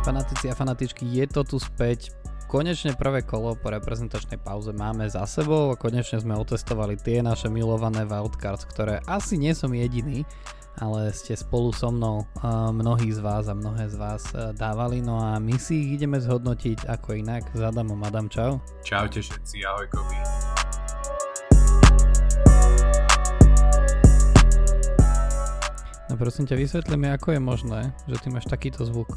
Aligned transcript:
Fanatici 0.00 0.48
a 0.48 0.56
fanatičky, 0.56 1.04
je 1.06 1.28
to 1.28 1.44
tu 1.44 1.60
späť. 1.60 2.10
Konečne 2.48 2.96
prvé 2.96 3.20
kolo 3.22 3.54
po 3.54 3.70
reprezentačnej 3.70 4.40
pauze 4.42 4.72
máme 4.72 5.06
za 5.06 5.22
sebou 5.28 5.70
a 5.70 5.78
konečne 5.78 6.18
sme 6.18 6.34
otestovali 6.34 6.98
tie 6.98 7.22
naše 7.22 7.46
milované 7.46 8.08
wildcards, 8.08 8.64
ktoré 8.64 9.04
asi 9.06 9.38
nie 9.38 9.54
som 9.54 9.70
jediný, 9.70 10.26
ale 10.80 11.14
ste 11.14 11.36
spolu 11.36 11.70
so 11.70 11.92
mnou 11.94 12.26
mnohí 12.74 13.12
z 13.12 13.20
vás 13.22 13.46
a 13.46 13.54
mnohé 13.54 13.86
z 13.92 13.96
vás 14.00 14.34
dávali, 14.58 14.98
no 15.04 15.20
a 15.20 15.38
my 15.38 15.54
si 15.60 15.78
ich 15.84 16.00
ideme 16.00 16.18
zhodnotiť 16.18 16.90
ako 16.90 17.20
inak 17.20 17.46
s 17.54 17.60
Adamom. 17.60 18.00
Adam, 18.02 18.26
čau. 18.26 18.58
Čaute 18.82 19.20
všetci, 19.20 19.62
ahoj 19.68 19.86
Kobi. 19.94 20.18
No 26.10 26.18
prosím 26.18 26.50
ťa, 26.50 26.58
vysvetli 26.58 26.96
mi, 26.98 27.12
ako 27.14 27.36
je 27.36 27.40
možné, 27.44 27.80
že 28.10 28.16
ty 28.18 28.26
máš 28.32 28.50
takýto 28.50 28.82
zvuk. 28.82 29.14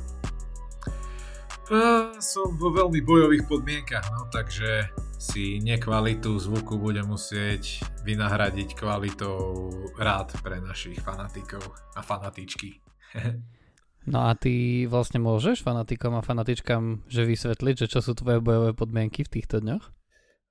Som 2.20 2.60
vo 2.60 2.76
veľmi 2.76 3.00
bojových 3.00 3.48
podmienkach, 3.48 4.12
no 4.12 4.28
takže 4.28 4.92
si 5.16 5.64
nekvalitu 5.64 6.36
zvuku 6.36 6.76
budem 6.76 7.08
musieť 7.08 7.80
vynahradiť 8.04 8.76
kvalitou 8.76 9.72
rád 9.96 10.36
pre 10.44 10.60
našich 10.60 11.00
fanatikov 11.00 11.64
a 11.96 12.04
fanatičky. 12.04 12.84
no 14.12 14.28
a 14.28 14.36
ty 14.36 14.84
vlastne 14.92 15.24
môžeš 15.24 15.64
fanatikom 15.64 16.20
a 16.20 16.26
fanatičkám 16.26 17.08
že 17.08 17.24
vysvetliť, 17.24 17.88
že 17.88 17.88
čo 17.88 18.04
sú 18.04 18.12
tvoje 18.12 18.44
bojové 18.44 18.76
podmienky 18.76 19.24
v 19.24 19.40
týchto 19.40 19.64
dňoch? 19.64 19.88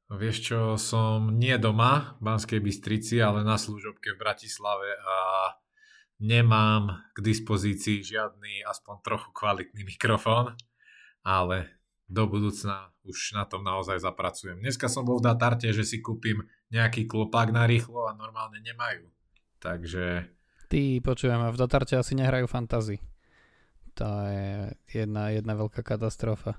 No 0.09 0.17
vieš 0.17 0.49
čo, 0.49 0.81
som 0.81 1.37
nie 1.37 1.61
doma 1.61 2.17
v 2.25 2.33
Banskej 2.33 2.65
Bystrici, 2.65 3.21
ale 3.21 3.45
na 3.45 3.61
služobke 3.61 4.17
v 4.17 4.21
Bratislave 4.21 4.97
a 4.97 5.17
nemám 6.25 7.05
k 7.13 7.19
dispozícii 7.21 8.01
žiadny 8.01 8.65
aspoň 8.65 9.05
trochu 9.05 9.29
kvalitný 9.37 9.85
mikrofón 9.85 10.57
ale 11.23 11.83
do 12.13 12.29
budúcna 12.29 12.93
už 13.03 13.35
na 13.35 13.49
tom 13.49 13.65
naozaj 13.65 13.99
zapracujem. 13.99 14.61
Dneska 14.61 14.87
som 14.87 15.03
bol 15.03 15.19
v 15.19 15.27
Datarte, 15.27 15.73
že 15.73 15.83
si 15.83 15.99
kúpim 15.99 16.45
nejaký 16.71 17.09
klopak 17.09 17.51
na 17.51 17.67
rýchlo 17.67 18.07
a 18.07 18.15
normálne 18.15 18.61
nemajú. 18.63 19.09
Takže... 19.59 20.29
Ty, 20.69 20.83
počujem, 21.01 21.41
v 21.41 21.59
Datarte 21.59 21.97
asi 21.97 22.13
nehrajú 22.15 22.47
fantasy. 22.47 23.01
To 23.97 24.09
je 24.29 24.73
jedna, 24.93 25.33
jedna 25.33 25.53
veľká 25.57 25.85
katastrofa. 25.85 26.57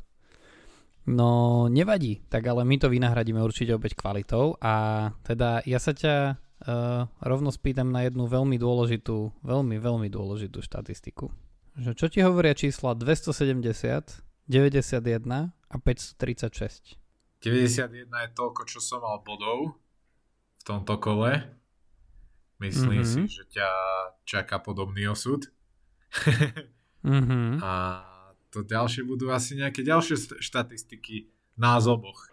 No, 1.04 1.68
nevadí, 1.68 2.24
tak 2.32 2.48
ale 2.48 2.64
my 2.64 2.80
to 2.80 2.88
vynahradíme 2.88 3.44
určite 3.44 3.76
opäť 3.76 4.00
kvalitou 4.00 4.56
a 4.64 5.12
teda 5.28 5.60
ja 5.68 5.76
sa 5.76 5.92
ťa 5.92 6.16
uh, 6.32 7.12
rovno 7.20 7.52
spýtam 7.52 7.92
na 7.92 8.08
jednu 8.08 8.24
veľmi 8.24 8.56
dôležitú, 8.56 9.44
veľmi, 9.44 9.84
veľmi 9.84 10.08
dôležitú 10.08 10.64
štatistiku. 10.64 11.28
Že 11.76 11.92
čo 12.00 12.08
ti 12.08 12.24
hovoria 12.24 12.56
čísla 12.56 12.96
270, 12.96 14.24
91 14.48 15.52
a 15.52 15.76
536. 15.80 17.00
91 17.44 18.08
je 18.08 18.30
toľko, 18.32 18.62
čo 18.68 18.80
som 18.80 19.04
mal 19.04 19.20
bodov 19.20 19.76
v 20.60 20.64
tomto 20.64 20.96
kole. 21.00 21.44
Myslím 22.64 23.04
mm-hmm. 23.04 23.28
si, 23.28 23.32
že 23.32 23.44
ťa 23.52 23.70
čaká 24.24 24.64
podobný 24.64 25.12
osud. 25.12 25.44
mm-hmm. 27.04 27.60
A 27.60 27.74
to 28.48 28.64
ďalšie 28.64 29.04
budú 29.04 29.34
asi 29.34 29.60
nejaké 29.60 29.84
ďalšie 29.84 30.40
štatistiky 30.40 31.28
nás 31.60 31.84
oboch. 31.90 32.32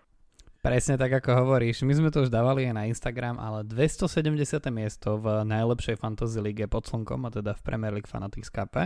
Presne 0.60 1.00
tak, 1.00 1.24
ako 1.24 1.40
hovoríš. 1.40 1.88
My 1.88 1.96
sme 1.96 2.12
to 2.12 2.28
už 2.28 2.30
dávali 2.30 2.68
aj 2.68 2.74
na 2.76 2.84
Instagram, 2.84 3.40
ale 3.40 3.64
270. 3.64 4.36
miesto 4.68 5.16
v 5.16 5.40
najlepšej 5.48 5.96
fantasy 5.96 6.36
lige 6.44 6.68
pod 6.68 6.84
slnkom, 6.84 7.24
a 7.24 7.32
teda 7.32 7.56
v 7.56 7.64
Premier 7.64 7.96
League 7.96 8.10
Fanatics 8.10 8.52
Cup 8.52 8.76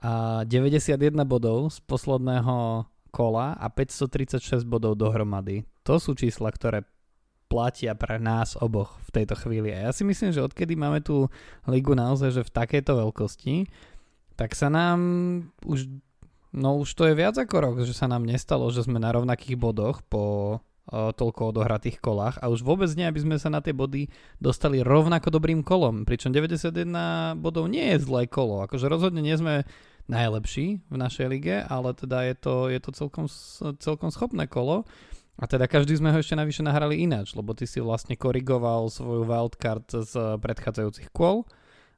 a 0.00 0.44
91 0.44 1.24
bodov 1.24 1.72
z 1.72 1.78
posledného 1.88 2.84
kola 3.14 3.56
a 3.56 3.66
536 3.72 4.68
bodov 4.68 5.00
dohromady. 5.00 5.64
To 5.88 5.96
sú 5.96 6.12
čísla, 6.12 6.52
ktoré 6.52 6.84
platia 7.46 7.94
pre 7.94 8.18
nás 8.18 8.58
oboch 8.58 8.98
v 9.08 9.22
tejto 9.22 9.38
chvíli. 9.38 9.70
A 9.72 9.88
ja 9.88 9.92
si 9.94 10.02
myslím, 10.02 10.34
že 10.34 10.44
odkedy 10.44 10.74
máme 10.74 11.00
tú 11.00 11.30
ligu 11.70 11.94
naozaj, 11.94 12.34
že 12.34 12.42
v 12.42 12.54
takejto 12.54 12.92
veľkosti, 13.06 13.70
tak 14.36 14.52
sa 14.52 14.68
nám 14.68 14.98
už, 15.64 15.88
no 16.52 16.82
už 16.82 16.92
to 16.92 17.08
je 17.08 17.14
viac 17.16 17.38
ako 17.38 17.56
rok, 17.56 17.76
že 17.86 17.96
sa 17.96 18.10
nám 18.10 18.26
nestalo, 18.26 18.68
že 18.68 18.84
sme 18.84 19.00
na 19.00 19.14
rovnakých 19.14 19.56
bodoch 19.56 20.04
po 20.04 20.58
toľko 20.90 21.50
odohratých 21.50 21.98
kolách 21.98 22.38
a 22.38 22.46
už 22.46 22.62
vôbec 22.62 22.86
nie, 22.94 23.06
aby 23.06 23.18
sme 23.18 23.36
sa 23.42 23.50
na 23.50 23.58
tie 23.58 23.74
body 23.74 24.06
dostali 24.38 24.86
rovnako 24.86 25.34
dobrým 25.34 25.66
kolom. 25.66 26.06
Pričom 26.06 26.30
91 26.30 27.34
bodov 27.42 27.66
nie 27.66 27.94
je 27.94 28.06
zlé 28.06 28.30
kolo. 28.30 28.62
Akože 28.62 28.86
rozhodne 28.86 29.18
nie 29.18 29.34
sme 29.34 29.66
najlepší 30.06 30.86
v 30.86 30.96
našej 30.96 31.26
lige, 31.26 31.56
ale 31.66 31.90
teda 31.90 32.22
je 32.30 32.34
to, 32.38 32.54
je 32.70 32.78
to 32.78 32.90
celkom, 32.94 33.26
celkom 33.82 34.14
schopné 34.14 34.46
kolo. 34.46 34.86
A 35.36 35.44
teda 35.44 35.68
každý 35.68 35.98
sme 35.98 36.14
ho 36.14 36.18
ešte 36.22 36.32
navyše 36.32 36.64
nahrali 36.64 37.04
ináč, 37.04 37.36
lebo 37.36 37.52
ty 37.52 37.68
si 37.68 37.82
vlastne 37.82 38.16
korigoval 38.16 38.88
svoju 38.88 39.28
wildcard 39.28 39.84
z 40.08 40.40
predchádzajúcich 40.40 41.12
kôl 41.12 41.44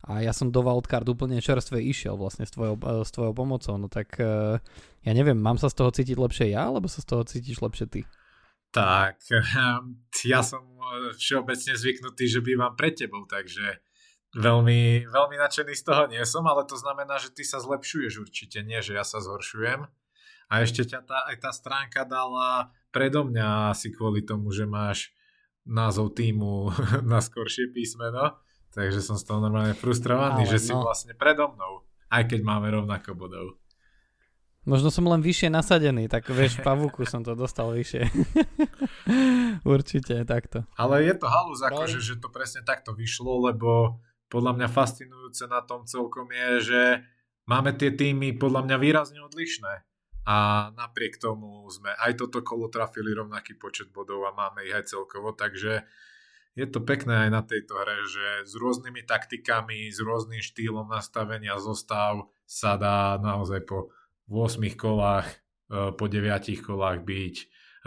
a 0.06 0.22
ja 0.22 0.31
som 0.31 0.55
do 0.55 0.62
wildcard 0.62 1.06
úplne 1.10 1.43
čerstve 1.43 1.82
išiel 1.82 2.15
vlastne 2.15 2.47
s 2.47 2.55
tvojou, 2.55 2.78
s 3.03 3.10
tvojou 3.10 3.34
pomocou. 3.34 3.75
No 3.78 3.91
tak 3.91 4.15
eh, 4.19 4.59
ja 5.03 5.12
neviem, 5.15 5.38
mám 5.38 5.59
sa 5.59 5.66
z 5.66 5.78
toho 5.78 5.91
cítiť 5.91 6.15
lepšie 6.19 6.47
ja, 6.55 6.70
alebo 6.70 6.87
sa 6.87 7.03
z 7.03 7.06
toho 7.15 7.22
cítiš 7.26 7.59
lepšie 7.59 7.87
ty? 7.87 8.00
Tak, 8.69 9.25
ja 10.29 10.41
som 10.45 10.61
eh, 10.61 11.17
všeobecne 11.17 11.75
zvyknutý, 11.75 12.29
že 12.29 12.45
bývam 12.45 12.77
pred 12.77 12.93
tebou, 12.93 13.25
takže 13.25 13.81
veľmi, 14.37 15.09
veľmi 15.09 15.37
nadšený 15.41 15.73
z 15.73 15.84
toho 15.84 16.05
nie 16.09 16.21
som, 16.29 16.45
ale 16.45 16.69
to 16.69 16.77
znamená, 16.77 17.17
že 17.17 17.33
ty 17.33 17.49
sa 17.49 17.65
zlepšuješ 17.65 18.21
určite, 18.21 18.61
nie 18.61 18.84
že 18.84 18.93
ja 18.93 19.05
sa 19.05 19.25
zhoršujem. 19.25 19.89
A 20.49 20.65
ešte 20.65 20.84
ťa 20.84 21.05
tá, 21.05 21.29
aj 21.29 21.37
tá 21.45 21.51
stránka 21.53 22.09
dala 22.09 22.73
predo 22.89 23.25
mňa 23.25 23.77
asi 23.77 23.93
kvôli 23.93 24.25
tomu, 24.25 24.49
že 24.49 24.65
máš 24.65 25.12
názov 25.69 26.17
týmu 26.17 26.73
na 27.12 27.21
skoršie 27.21 27.69
písmeno, 27.73 28.41
takže 28.73 29.05
som 29.05 29.21
z 29.21 29.25
toho 29.29 29.45
normálne 29.45 29.77
frustrovaný, 29.77 30.49
ale 30.49 30.53
že 30.56 30.61
no. 30.61 30.65
si 30.65 30.73
vlastne 30.73 31.12
predo 31.12 31.53
mnou, 31.53 31.85
aj 32.09 32.33
keď 32.33 32.41
máme 32.45 32.73
rovnako 32.73 33.12
bodov. 33.17 33.47
Možno 34.66 34.91
som 34.91 35.06
len 35.06 35.22
vyššie 35.22 35.54
nasadený, 35.54 36.10
tak 36.10 36.26
vieš, 36.28 36.58
pavúku 36.60 37.06
som 37.06 37.22
to 37.22 37.38
dostal 37.38 37.70
vyššie. 37.70 38.10
Určite, 39.74 40.26
takto. 40.26 40.66
Ale 40.74 41.06
je 41.06 41.14
to 41.14 41.26
halúz, 41.30 41.62
akože, 41.62 42.02
že 42.02 42.19
to 42.19 42.28
presne 42.28 42.66
takto 42.66 42.92
vyšlo, 42.92 43.48
lebo 43.48 44.02
podľa 44.28 44.52
mňa 44.60 44.69
fascinujúce 44.69 45.48
na 45.48 45.64
tom 45.64 45.88
celkom 45.88 46.28
je, 46.28 46.50
že 46.72 46.82
máme 47.48 47.72
tie 47.78 47.94
týmy 47.94 48.36
podľa 48.36 48.69
mňa 48.69 48.76
výrazne 48.76 49.20
odlišné. 49.24 49.88
A 50.28 50.69
napriek 50.76 51.16
tomu 51.16 51.64
sme 51.72 51.88
aj 51.96 52.20
toto 52.20 52.44
kolo 52.44 52.69
trafili 52.69 53.16
rovnaký 53.16 53.56
počet 53.56 53.88
bodov 53.88 54.28
a 54.28 54.36
máme 54.36 54.69
ich 54.69 54.76
aj 54.76 54.92
celkovo, 54.92 55.32
takže 55.32 55.88
je 56.52 56.66
to 56.69 56.84
pekné 56.84 57.25
aj 57.25 57.30
na 57.32 57.40
tejto 57.40 57.72
hre, 57.80 58.04
že 58.04 58.26
s 58.44 58.52
rôznymi 58.52 59.08
taktikami, 59.08 59.88
s 59.88 60.02
rôznym 60.04 60.44
štýlom 60.44 60.92
nastavenia 60.92 61.56
zostav 61.56 62.28
sa 62.44 62.76
dá 62.76 63.16
naozaj 63.16 63.64
po 63.64 63.94
8 64.28 64.77
kolách, 64.77 65.28
e, 65.72 65.93
po 65.97 66.05
9 66.06 66.61
kolách 66.61 67.03
byť 67.03 67.37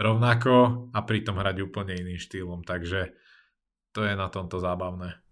rovnako 0.02 0.88
a 0.90 0.98
pritom 1.06 1.38
hrať 1.38 1.56
úplne 1.62 1.94
iným 1.94 2.18
štýlom. 2.18 2.66
Takže 2.66 3.14
to 3.94 4.02
je 4.02 4.14
na 4.18 4.26
tomto 4.28 4.58
zábavné. 4.58 5.22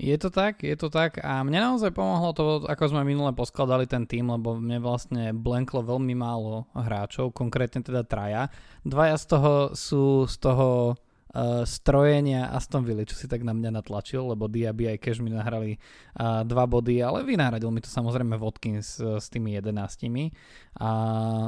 Je 0.00 0.16
to 0.16 0.32
tak, 0.32 0.64
je 0.64 0.72
to 0.80 0.88
tak 0.88 1.20
a 1.20 1.44
mne 1.44 1.60
naozaj 1.60 1.92
pomohlo 1.92 2.32
to, 2.32 2.64
ako 2.64 2.88
sme 2.88 3.04
minule 3.04 3.36
poskladali 3.36 3.84
ten 3.84 4.08
tým, 4.08 4.32
lebo 4.32 4.56
mne 4.56 4.80
vlastne 4.80 5.36
blenklo 5.36 5.84
veľmi 5.84 6.16
málo 6.16 6.72
hráčov, 6.72 7.36
konkrétne 7.36 7.84
teda 7.84 8.08
traja. 8.08 8.48
Dvaja 8.80 9.20
z 9.20 9.24
toho 9.28 9.52
sú 9.76 10.24
z 10.24 10.36
toho 10.40 10.96
uh, 11.34 11.62
strojenia 11.66 12.50
Aston 12.50 12.82
Villa, 12.82 13.06
čo 13.06 13.14
si 13.18 13.26
tak 13.30 13.46
na 13.46 13.54
mňa 13.54 13.82
natlačil, 13.82 14.22
lebo 14.34 14.50
Diaby 14.50 14.94
aj 14.94 14.98
Cash 15.02 15.20
mi 15.22 15.30
nahrali 15.30 15.76
uh, 15.76 16.42
dva 16.42 16.64
body, 16.66 17.02
ale 17.02 17.22
vynahradil 17.22 17.70
mi 17.70 17.82
to 17.82 17.90
samozrejme 17.90 18.38
Watkins 18.38 18.98
uh, 18.98 19.18
s 19.18 19.30
tými 19.30 19.54
jedenáctimi. 19.58 20.34
A 20.78 20.90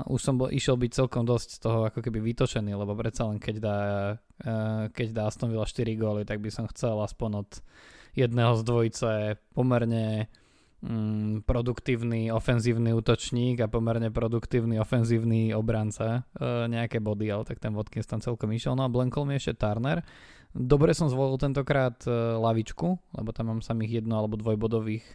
už 0.07 0.21
som 0.23 0.39
bol, 0.39 0.51
išiel 0.51 0.79
byť 0.79 0.91
celkom 1.05 1.27
dosť 1.27 1.49
z 1.57 1.59
toho 1.63 1.79
ako 1.91 2.01
keby 2.03 2.23
vytočený, 2.23 2.75
lebo 2.75 2.95
predsa 2.95 3.27
len 3.27 3.43
keď 3.43 3.57
dá, 3.59 3.79
uh, 4.47 4.89
keď 4.91 5.07
dá 5.15 5.23
Aston 5.27 5.51
Villa 5.51 5.67
4 5.67 5.87
góly, 5.99 6.23
tak 6.23 6.39
by 6.39 6.51
som 6.51 6.71
chcel 6.71 6.99
aspoň 7.03 7.47
od 7.47 7.51
jedného 8.13 8.53
z 8.57 8.63
dvojice 8.63 9.11
pomerne 9.57 10.29
mm, 10.83 11.47
produktívny 11.47 12.29
ofenzívny 12.35 12.93
útočník 12.93 13.63
a 13.63 13.71
pomerne 13.71 14.11
produktívny 14.11 14.77
ofenzívny 14.83 15.55
obranca 15.55 16.27
e, 16.37 16.69
nejaké 16.69 16.99
body, 16.99 17.31
ale 17.31 17.47
tak 17.47 17.63
ten 17.63 17.73
Watkins 17.73 18.11
tam 18.11 18.21
celkom 18.21 18.51
išiel. 18.53 18.75
No 18.75 18.85
a 18.85 18.93
blenkol 18.93 19.25
mi 19.25 19.39
ešte 19.39 19.57
Turner. 19.57 20.03
Dobre 20.53 20.93
som 20.93 21.09
zvolil 21.09 21.41
tentokrát 21.41 21.97
e, 22.05 22.13
lavičku, 22.37 23.17
lebo 23.17 23.31
tam 23.33 23.57
mám 23.57 23.61
samých 23.65 24.05
jedno 24.05 24.21
alebo 24.21 24.37
dvojbodových 24.37 25.07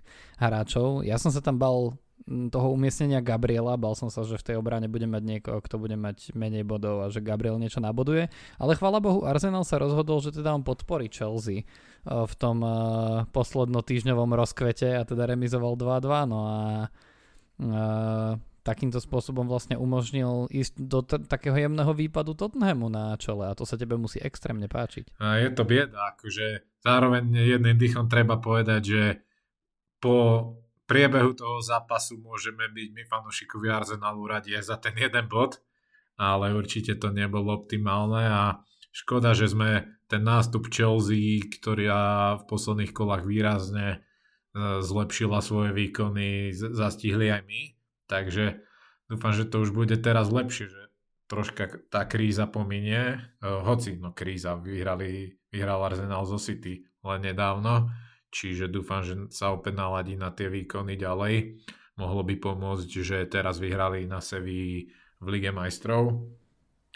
hráčov. 0.42 1.06
Ja 1.06 1.22
som 1.22 1.30
sa 1.30 1.44
tam 1.44 1.62
bal 1.62 1.94
toho 2.28 2.68
umiestnenia 2.76 3.24
Gabriela, 3.24 3.80
bal 3.80 3.96
som 3.96 4.12
sa, 4.12 4.28
že 4.28 4.36
v 4.36 4.46
tej 4.52 4.56
obrane 4.60 4.92
bude 4.92 5.08
mať 5.08 5.24
niekoho, 5.24 5.64
kto 5.64 5.80
bude 5.80 5.96
mať 5.96 6.36
menej 6.36 6.68
bodov 6.68 7.02
a 7.02 7.08
že 7.08 7.24
Gabriel 7.24 7.56
niečo 7.56 7.80
naboduje, 7.80 8.28
ale 8.60 8.76
chvála 8.76 9.00
Bohu 9.00 9.24
Arsenal 9.24 9.64
sa 9.64 9.80
rozhodol, 9.80 10.20
že 10.20 10.36
teda 10.36 10.52
on 10.52 10.68
podporí 10.68 11.08
Chelsea 11.08 11.64
v 12.04 12.34
tom 12.36 12.60
posledno 13.32 13.80
týždňovom 13.80 14.36
rozkvete 14.36 15.00
a 15.00 15.08
teda 15.08 15.24
remizoval 15.32 15.80
2-2, 15.80 16.28
no 16.28 16.40
a 16.44 16.60
takýmto 18.68 19.00
spôsobom 19.00 19.48
vlastne 19.48 19.80
umožnil 19.80 20.52
ísť 20.52 20.74
do 20.76 21.00
t- 21.00 21.24
takého 21.24 21.56
jemného 21.56 21.96
výpadu 21.96 22.36
Tottenhamu 22.36 22.92
na 22.92 23.16
čele. 23.16 23.48
A 23.48 23.56
to 23.56 23.64
sa 23.64 23.80
tebe 23.80 23.96
musí 23.96 24.20
extrémne 24.20 24.68
páčiť. 24.68 25.16
A 25.24 25.40
je 25.40 25.56
to 25.56 25.64
bieda, 25.64 26.12
akože 26.12 26.68
zároveň 26.84 27.32
jedným 27.32 27.80
dýchom 27.80 28.12
treba 28.12 28.36
povedať, 28.44 28.82
že 28.84 29.04
po 30.04 30.52
priebehu 30.88 31.36
toho 31.36 31.60
zápasu 31.60 32.18
môžeme 32.18 32.72
byť 32.72 32.88
my 32.96 33.04
fanúšikovia 33.06 33.84
Arsenalu 33.84 34.24
radi 34.26 34.56
aj 34.56 34.64
za 34.64 34.78
ten 34.80 34.96
jeden 34.96 35.28
bod, 35.28 35.60
ale 36.16 36.56
určite 36.56 36.96
to 36.98 37.12
nebolo 37.14 37.54
optimálne 37.54 38.24
a 38.26 38.44
škoda, 38.96 39.36
že 39.36 39.52
sme 39.52 40.00
ten 40.08 40.24
nástup 40.24 40.72
Chelsea, 40.72 41.44
ktorá 41.44 42.40
v 42.40 42.44
posledných 42.48 42.96
kolách 42.96 43.28
výrazne 43.28 43.88
e, 43.92 43.98
zlepšila 44.82 45.44
svoje 45.44 45.76
výkony, 45.76 46.56
zastihli 46.56 47.30
aj 47.30 47.44
my 47.44 47.62
Takže 48.08 48.64
dúfam, 49.12 49.36
že 49.36 49.46
to 49.46 49.62
už 49.62 49.76
bude 49.76 50.00
teraz 50.00 50.32
lepšie, 50.32 50.72
že 50.72 50.84
troška 51.28 51.92
tá 51.92 52.08
kríza 52.08 52.48
pominie. 52.48 53.20
Uh, 53.44 53.62
hoci, 53.68 54.00
no 54.00 54.16
kríza, 54.16 54.56
vyhrali, 54.56 55.36
vyhral 55.52 55.84
Arsenal 55.84 56.24
zo 56.24 56.40
City 56.40 56.88
len 57.04 57.20
nedávno, 57.24 57.92
čiže 58.32 58.72
dúfam, 58.72 59.04
že 59.04 59.16
sa 59.34 59.52
opäť 59.56 59.78
naladí 59.78 60.16
na 60.20 60.32
tie 60.32 60.52
výkony 60.52 61.00
ďalej. 61.00 61.64
Mohlo 61.98 62.22
by 62.28 62.36
pomôcť, 62.38 62.90
že 62.90 63.18
teraz 63.26 63.58
vyhrali 63.58 64.06
na 64.06 64.22
Sevi 64.22 64.86
v 65.18 65.28
Lige 65.28 65.50
majstrov. 65.50 66.30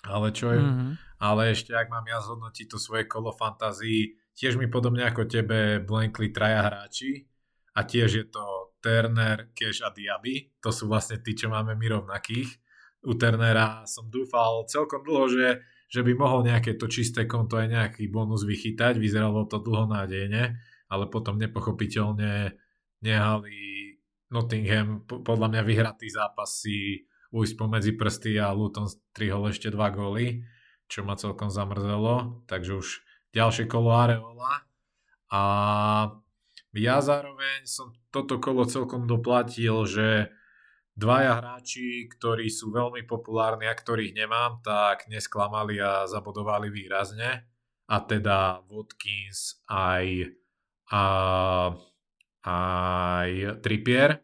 Ale 0.06 0.34
čo 0.34 0.54
je? 0.54 0.62
Mm-hmm. 0.62 0.92
Ale 1.22 1.54
ešte, 1.54 1.78
ak 1.78 1.94
mám 1.94 2.06
ja 2.10 2.18
zhodnotiť 2.18 2.66
to 2.66 2.78
svoje 2.82 3.06
kolo 3.06 3.30
fantázii, 3.30 4.18
tiež 4.34 4.58
mi 4.58 4.66
podobne 4.66 5.06
ako 5.06 5.30
tebe 5.30 5.78
blankli 5.82 6.34
traja 6.34 6.66
hráči 6.66 7.30
a 7.78 7.86
tiež 7.86 8.10
je 8.10 8.26
to 8.26 8.74
Turner, 8.82 9.54
Cash 9.54 9.86
a 9.86 9.94
Diaby. 9.94 10.58
To 10.66 10.74
sú 10.74 10.90
vlastne 10.90 11.22
tí, 11.22 11.38
čo 11.38 11.54
máme 11.54 11.78
my 11.78 11.88
rovnakých. 12.02 12.50
U 13.06 13.14
Turnera 13.14 13.86
som 13.86 14.10
dúfal 14.10 14.66
celkom 14.66 15.06
dlho, 15.06 15.26
že, 15.30 15.48
že 15.86 16.02
by 16.02 16.14
mohol 16.18 16.42
nejaké 16.46 16.78
to 16.78 16.90
čisté 16.90 17.30
konto 17.30 17.62
aj 17.62 17.70
nejaký 17.70 18.10
bonus 18.10 18.42
vychytať. 18.42 18.98
Vyzeralo 18.98 19.46
to 19.46 19.62
dlho 19.62 19.86
nádejne, 19.86 20.58
ale 20.92 21.08
potom 21.08 21.40
nepochopiteľne 21.40 22.60
nehali 23.00 23.96
Nottingham 24.32 25.08
podľa 25.08 25.48
mňa 25.48 25.62
vyhratý 25.64 26.08
zápas 26.12 26.64
si 26.64 27.08
ujsť 27.32 27.56
pomedzi 27.56 27.96
prsty 27.96 28.36
a 28.40 28.52
Luton 28.52 28.88
strihol 28.92 29.48
ešte 29.52 29.72
dva 29.72 29.88
góly, 29.92 30.44
čo 30.92 31.08
ma 31.08 31.16
celkom 31.16 31.48
zamrzelo. 31.48 32.44
Takže 32.48 32.72
už 32.76 32.88
ďalšie 33.32 33.72
kolo 33.72 33.96
Areola. 33.96 34.68
A 35.32 35.42
ja 36.76 36.98
zároveň 37.00 37.68
som 37.68 37.96
toto 38.12 38.40
kolo 38.40 38.68
celkom 38.68 39.08
doplatil, 39.08 39.88
že 39.88 40.32
dvaja 40.96 41.40
hráči, 41.40 42.08
ktorí 42.12 42.52
sú 42.52 42.72
veľmi 42.76 43.08
populárni 43.08 43.68
a 43.68 43.76
ktorých 43.76 44.16
nemám, 44.16 44.60
tak 44.64 45.08
nesklamali 45.08 45.80
a 45.80 46.08
zabodovali 46.08 46.68
výrazne. 46.68 47.48
A 47.92 47.96
teda 48.04 48.64
Watkins 48.72 49.64
aj, 49.68 50.32
a, 50.92 51.04
aj 52.44 53.30
Trippier. 53.64 54.20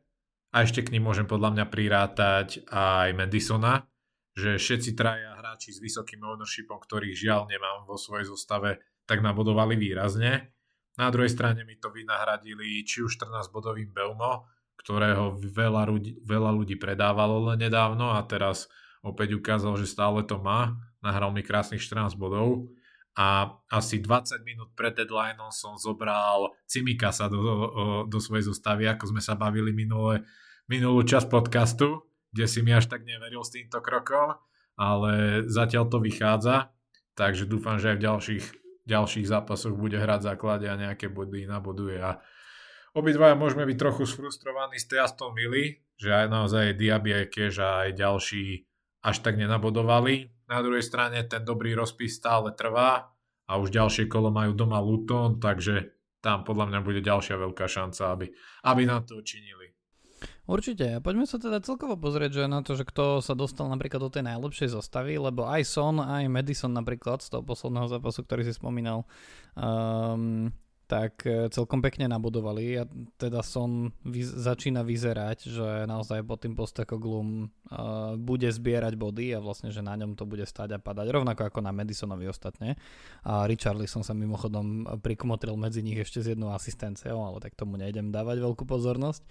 A 0.52 0.64
ešte 0.64 0.84
k 0.84 0.92
ním 0.96 1.08
môžem 1.08 1.28
podľa 1.28 1.54
mňa 1.54 1.66
prirátať 1.68 2.48
aj 2.72 3.16
Madisona, 3.16 3.88
že 4.36 4.60
všetci 4.60 4.96
traja 4.96 5.36
hráči 5.40 5.75
s 5.75 5.80
vysokým 5.81 6.24
ownershipom, 6.24 6.78
ktorých 6.78 7.16
žiaľ 7.16 7.50
nemám 7.50 7.88
vo 7.88 7.96
svojej 7.98 8.28
zostave, 8.28 8.84
tak 9.08 9.24
nabodovali 9.24 9.80
výrazne. 9.80 10.54
Na 10.98 11.14
druhej 11.14 11.30
strane 11.30 11.62
mi 11.62 11.78
to 11.78 11.94
vynahradili 11.94 12.81
či 12.81 13.06
už 13.06 13.22
14-bodovým 13.22 13.94
Belmo, 13.94 14.50
ktorého 14.81 15.38
veľa 15.38 15.84
ľudí, 15.90 16.12
veľa 16.25 16.52
ľudí 16.58 16.75
predávalo 16.78 17.54
len 17.54 17.62
nedávno 17.62 18.18
a 18.18 18.22
teraz 18.25 18.66
opäť 19.06 19.38
ukázal, 19.38 19.78
že 19.78 19.86
stále 19.86 20.25
to 20.25 20.42
má. 20.42 20.74
Nahral 21.06 21.30
mi 21.30 21.46
krásnych 21.46 21.86
14 21.86 22.18
bodov 22.18 22.74
a 23.18 23.50
asi 23.74 23.98
20 23.98 24.46
minút 24.46 24.78
pred 24.78 24.94
deadlineom 24.94 25.50
som 25.50 25.74
zobral 25.74 26.54
Cimikasa 26.69 27.25
do, 27.28 27.42
do, 27.42 27.54
do 28.06 28.19
svojej 28.22 28.46
zostavy, 28.46 28.86
ako 28.86 29.10
sme 29.10 29.22
sa 29.25 29.34
bavili 29.34 29.74
minulé, 29.74 30.22
minulú 30.69 31.02
časť 31.02 31.25
podcastu, 31.25 32.06
kde 32.30 32.46
si 32.46 32.62
mi 32.62 32.78
až 32.78 32.86
tak 32.86 33.02
neveril 33.02 33.42
s 33.42 33.50
týmto 33.50 33.81
krokom, 33.81 34.38
ale 34.78 35.44
zatiaľ 35.50 35.90
to 35.90 35.98
vychádza, 35.98 36.69
takže 37.18 37.50
dúfam, 37.50 37.81
že 37.81 37.92
aj 37.92 37.98
v 37.98 38.06
ďalších 38.06 38.46
ďalších 38.88 39.28
zápasoch 39.28 39.75
bude 39.75 40.00
hrať 40.00 40.31
základe 40.34 40.66
a 40.72 40.80
nejaké 40.80 41.12
body 41.12 41.44
naboduje. 41.44 42.00
A 42.00 42.24
obidvaja 42.96 43.36
môžeme 43.36 43.68
byť 43.68 43.78
trochu 43.78 44.08
sfrustrovaní 44.08 44.80
z 44.80 44.96
tej 44.96 45.00
Aston 45.04 45.36
Milly, 45.36 45.84
že 46.00 46.16
aj 46.16 46.31
naozaj 46.31 46.80
Diaby 46.80 47.12
aj 47.22 47.25
Kež 47.28 47.60
a 47.60 47.84
aj 47.86 48.00
ďalší 48.00 48.63
až 49.07 49.24
tak 49.24 49.39
nenabodovali. 49.39 50.27
Na 50.51 50.59
druhej 50.59 50.83
strane 50.83 51.24
ten 51.24 51.48
dobrý 51.48 51.71
rozpis 51.71 52.19
stále 52.19 52.51
trvá 52.51 53.07
a 53.48 53.51
už 53.56 53.71
ďalšie 53.71 54.12
kolo 54.12 54.27
majú 54.27 54.51
doma 54.51 54.83
Luton, 54.83 55.39
takže 55.39 55.95
tam 56.19 56.44
podľa 56.44 56.75
mňa 56.75 56.80
bude 56.83 57.00
ďalšia 57.00 57.39
veľká 57.39 57.71
šanca, 57.71 58.04
aby, 58.12 58.27
aby 58.68 58.81
nám 58.83 59.07
to 59.07 59.15
učinili. 59.15 59.71
Určite. 60.48 61.04
Poďme 61.04 61.27
sa 61.27 61.38
teda 61.38 61.59
celkovo 61.59 62.00
pozrieť 62.00 62.42
že 62.42 62.44
na 62.48 62.63
to, 62.63 62.80
že 62.80 62.88
kto 62.88 63.19
sa 63.19 63.36
dostal 63.36 63.68
napríklad 63.68 64.00
do 64.00 64.12
tej 64.12 64.24
najlepšej 64.27 64.75
zostavy, 64.75 65.19
lebo 65.19 65.48
aj 65.48 65.68
Son, 65.68 66.00
aj 66.00 66.27
Madison 66.31 66.71
napríklad 66.71 67.19
z 67.19 67.36
toho 67.36 67.44
posledného 67.44 67.88
zápasu, 67.92 68.24
ktorý 68.24 68.48
si 68.48 68.56
spomínal, 68.56 69.03
um, 69.60 70.50
tak 70.88 71.28
e, 71.28 71.51
celkom 71.51 71.84
pekne 71.84 72.07
nabudovali 72.07 72.80
a 72.80 72.84
teda 73.19 73.44
som 73.44 73.92
vyz- 74.07 74.31
začína 74.31 74.88
vyzerať, 74.88 75.51
že 75.51 75.68
naozaj 75.84 76.24
pod 76.24 76.39
tým 76.39 76.56
postekoglum 76.56 77.51
uh, 77.68 78.16
bude 78.16 78.48
zbierať 78.48 78.95
body 78.95 79.36
a 79.36 79.44
vlastne, 79.44 79.68
že 79.68 79.84
na 79.84 80.00
ňom 80.00 80.16
to 80.16 80.24
bude 80.24 80.48
stať 80.48 80.75
a 80.75 80.80
padať, 80.80 81.12
rovnako 81.12 81.51
ako 81.51 81.60
na 81.60 81.75
Madisonovi 81.75 82.31
ostatne. 82.31 82.80
A 83.28 83.44
Richarlison 83.45 84.01
sa 84.01 84.16
mimochodom 84.16 84.88
prikmotril 85.04 85.60
medzi 85.60 85.84
nich 85.84 86.00
ešte 86.00 86.24
s 86.24 86.31
jednou 86.31 86.56
asistenciou, 86.56 87.19
ale 87.19 87.44
tak 87.44 87.60
tomu 87.60 87.75
nejdem 87.75 88.10
dávať 88.16 88.39
veľkú 88.39 88.63
pozornosť. 88.63 89.28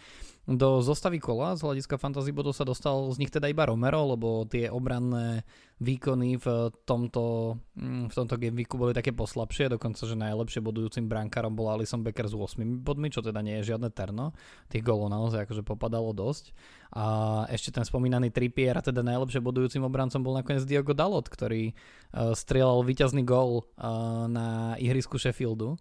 Do 0.47 0.85
zostavy 0.85 1.19
kola 1.19 1.59
z 1.59 1.65
hľadiska 1.67 1.99
fantasy 1.99 2.31
bodov 2.31 2.55
sa 2.55 2.63
dostal 2.63 3.09
z 3.11 3.19
nich 3.19 3.33
teda 3.33 3.51
iba 3.51 3.67
Romero, 3.67 4.15
lebo 4.15 4.45
tie 4.47 4.69
obranné 4.69 5.43
výkony 5.77 6.41
v 6.41 6.73
tomto, 6.89 7.57
mm, 7.77 8.09
v 8.09 8.15
tomto 8.17 8.41
gameweeku 8.41 8.81
boli 8.81 8.97
také 8.97 9.13
poslabšie, 9.13 9.69
dokonca, 9.69 10.09
že 10.09 10.17
najlepšie 10.17 10.65
bodujúcim 10.65 11.05
brankárom 11.05 11.53
bol 11.53 11.69
Alison 11.69 12.01
Becker 12.01 12.25
s 12.25 12.33
8 12.33 12.81
bodmi, 12.81 13.13
čo 13.13 13.21
teda 13.21 13.45
nie 13.45 13.61
je 13.61 13.77
žiadne 13.77 13.93
terno. 13.93 14.33
Tých 14.73 14.81
golov 14.81 15.13
naozaj 15.13 15.45
akože 15.45 15.61
popadalo 15.69 16.17
dosť. 16.17 16.57
A 16.97 17.05
ešte 17.53 17.77
ten 17.77 17.85
spomínaný 17.85 18.33
Trippier 18.33 18.73
a 18.73 18.81
teda 18.81 19.05
najlepšie 19.05 19.45
bodujúcim 19.45 19.85
obrancom 19.85 20.25
bol 20.25 20.33
nakoniec 20.33 20.65
Diogo 20.65 20.97
Dalot, 20.97 21.29
ktorý 21.29 21.77
uh, 21.77 22.33
strieľal 22.33 22.81
víťazný 22.81 23.21
gol 23.21 23.69
uh, 23.77 24.25
na 24.33 24.81
ihrisku 24.81 25.21
Sheffieldu 25.21 25.77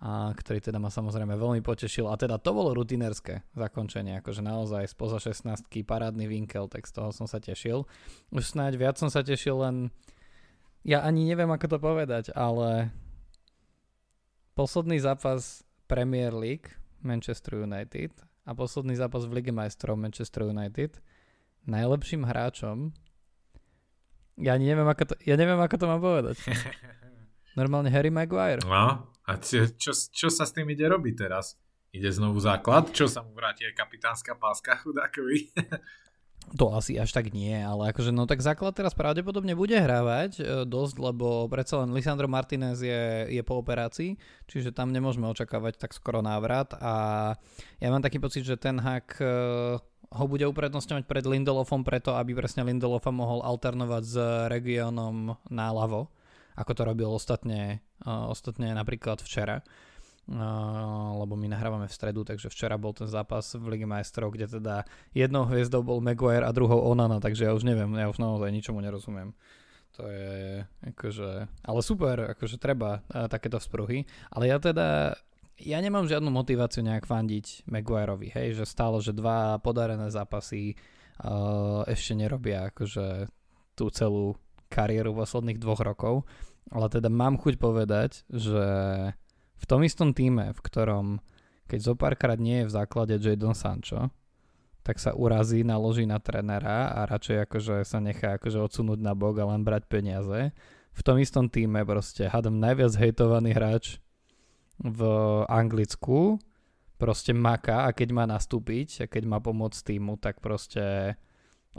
a 0.00 0.32
ktorý 0.32 0.64
teda 0.64 0.80
ma 0.80 0.88
samozrejme 0.88 1.36
veľmi 1.36 1.60
potešil. 1.60 2.08
A 2.08 2.16
teda 2.16 2.40
to 2.40 2.56
bolo 2.56 2.72
rutinérske 2.72 3.44
zakončenie, 3.52 4.20
akože 4.24 4.40
naozaj 4.40 4.88
spoza 4.88 5.20
16 5.20 5.68
parádny 5.84 6.24
vinkel, 6.24 6.72
tak 6.72 6.88
z 6.88 6.96
toho 6.96 7.12
som 7.12 7.28
sa 7.28 7.36
tešil. 7.36 7.84
Už 8.32 8.44
snáď 8.48 8.80
viac 8.80 8.96
som 8.96 9.12
sa 9.12 9.20
tešil, 9.20 9.60
len 9.60 9.92
ja 10.88 11.04
ani 11.04 11.28
neviem 11.28 11.52
ako 11.52 11.76
to 11.76 11.78
povedať, 11.78 12.32
ale 12.32 12.88
posledný 14.56 14.96
zápas 14.96 15.68
Premier 15.84 16.32
League 16.32 16.72
Manchester 17.04 17.60
United 17.60 18.16
a 18.48 18.56
posledný 18.56 18.96
zápas 18.96 19.28
v 19.28 19.36
Lige 19.36 19.52
majstrov 19.52 20.00
Manchester 20.00 20.48
United 20.48 20.96
najlepším 21.68 22.24
hráčom 22.24 22.96
ja 24.40 24.56
neviem, 24.56 24.88
ako 24.88 25.12
to, 25.12 25.14
ja 25.28 25.36
neviem, 25.36 25.60
ako 25.60 25.76
to 25.76 25.86
mám 25.86 26.00
povedať. 26.00 26.40
Normálne 27.60 27.92
Harry 27.92 28.08
Maguire. 28.08 28.64
No, 28.64 29.04
a 29.30 29.38
čo, 29.38 29.70
čo, 29.78 29.94
čo 29.94 30.26
sa 30.26 30.42
s 30.42 30.50
tým 30.50 30.66
ide 30.74 30.90
robiť 30.90 31.14
teraz? 31.14 31.54
Ide 31.94 32.10
znovu 32.10 32.42
základ? 32.42 32.90
Čo 32.90 33.06
sa 33.06 33.22
mu 33.22 33.30
vráti 33.30 33.62
aj 33.62 33.78
kapitánska 33.78 34.34
páska 34.34 34.82
chudákovi? 34.82 35.38
To 36.58 36.74
asi 36.74 36.98
až 36.98 37.14
tak 37.14 37.30
nie, 37.30 37.52
ale 37.52 37.94
akože 37.94 38.10
no 38.10 38.26
tak 38.26 38.42
základ 38.42 38.74
teraz 38.74 38.96
pravdepodobne 38.96 39.54
bude 39.54 39.76
hrávať 39.76 40.40
e, 40.40 40.42
dosť, 40.66 40.96
lebo 40.98 41.46
predsa 41.46 41.84
len 41.84 41.94
Lisandro 41.94 42.26
Martinez 42.26 42.80
je, 42.80 43.30
je 43.30 43.42
po 43.44 43.60
operácii, 43.60 44.18
čiže 44.50 44.74
tam 44.74 44.90
nemôžeme 44.90 45.30
očakávať 45.30 45.78
tak 45.78 45.94
skoro 45.94 46.24
návrat 46.24 46.74
a 46.80 46.94
ja 47.78 47.88
mám 47.92 48.02
taký 48.02 48.18
pocit, 48.18 48.42
že 48.42 48.58
ten 48.58 48.82
hak 48.82 49.20
e, 49.20 49.26
ho 50.10 50.24
bude 50.26 50.42
uprednostňovať 50.48 51.06
pred 51.06 51.22
Lindelofom 51.22 51.86
preto, 51.86 52.18
aby 52.18 52.34
presne 52.34 52.66
Lindelofa 52.66 53.14
mohol 53.14 53.46
alternovať 53.46 54.02
s 54.02 54.16
regiónom 54.50 55.38
na 55.54 55.70
ľavo 55.70 56.10
ako 56.60 56.72
to 56.76 56.82
robil 56.84 57.08
ostatne, 57.08 57.80
ostatne 58.04 58.76
napríklad 58.76 59.24
včera. 59.24 59.64
Uh, 60.30 61.16
lebo 61.18 61.34
my 61.34 61.50
nahrávame 61.50 61.90
v 61.90 61.96
stredu, 61.96 62.22
takže 62.22 62.54
včera 62.54 62.78
bol 62.78 62.94
ten 62.94 63.10
zápas 63.10 63.50
v 63.58 63.66
Lige 63.74 63.88
majstrov, 63.88 64.30
kde 64.30 64.62
teda 64.62 64.86
jednou 65.10 65.42
hviezdou 65.42 65.82
bol 65.82 65.98
Maguire 65.98 66.46
a 66.46 66.54
druhou 66.54 66.86
Onana, 66.86 67.18
takže 67.18 67.50
ja 67.50 67.52
už 67.56 67.66
neviem, 67.66 67.90
ja 67.98 68.06
už 68.06 68.22
naozaj 68.22 68.46
ničomu 68.54 68.78
nerozumiem. 68.78 69.34
To 69.98 70.06
je 70.06 70.62
akože, 70.86 71.50
ale 71.66 71.80
super, 71.82 72.30
akože 72.38 72.62
treba 72.62 73.02
uh, 73.10 73.26
takéto 73.26 73.58
vzpruhy, 73.58 74.06
ale 74.30 74.54
ja 74.54 74.62
teda 74.62 75.18
ja 75.58 75.78
nemám 75.82 76.06
žiadnu 76.06 76.30
motiváciu 76.30 76.86
nejak 76.86 77.10
fandiť 77.10 77.66
Maguireovi, 77.66 78.30
hej, 78.30 78.54
že 78.54 78.70
stále, 78.70 79.02
že 79.02 79.10
dva 79.10 79.58
podarené 79.58 80.14
zápasy, 80.14 80.78
uh, 81.26 81.82
ešte 81.90 82.14
nerobia 82.14 82.70
akože 82.70 83.26
tú 83.74 83.90
celú 83.90 84.38
kariéru 84.70 85.10
posledných 85.10 85.58
dvoch 85.58 85.82
rokov, 85.82 86.22
ale 86.70 86.86
teda 86.88 87.10
mám 87.10 87.36
chuť 87.36 87.54
povedať, 87.58 88.24
že 88.30 88.64
v 89.60 89.64
tom 89.68 89.84
istom 89.84 90.16
týme, 90.16 90.54
v 90.56 90.60
ktorom 90.62 91.20
keď 91.70 91.80
zo 91.86 91.94
párkrát 91.94 92.34
nie 92.34 92.66
je 92.66 92.66
v 92.66 92.74
základe 92.74 93.14
Jadon 93.22 93.54
Sancho, 93.54 94.10
tak 94.82 94.98
sa 94.98 95.14
urazí, 95.14 95.62
naloží 95.62 96.02
na 96.02 96.18
trenera 96.18 96.90
a 96.90 97.06
radšej 97.06 97.46
akože 97.46 97.74
sa 97.86 98.02
nechá 98.02 98.34
akože 98.42 98.58
odsunúť 98.58 98.98
na 98.98 99.14
bok 99.14 99.38
a 99.38 99.46
len 99.46 99.62
brať 99.62 99.86
peniaze. 99.86 100.50
V 100.90 101.00
tom 101.06 101.22
istom 101.22 101.46
týme 101.46 101.86
proste 101.86 102.26
hádam 102.26 102.58
najviac 102.58 102.90
hejtovaný 102.98 103.54
hráč 103.54 104.02
v 104.82 105.00
Anglicku 105.46 106.42
proste 106.98 107.30
maká 107.30 107.86
a 107.86 107.94
keď 107.94 108.08
má 108.10 108.24
nastúpiť 108.26 109.04
a 109.04 109.06
keď 109.06 109.30
má 109.30 109.38
pomôcť 109.38 109.94
týmu, 109.94 110.18
tak 110.18 110.42
proste 110.42 111.14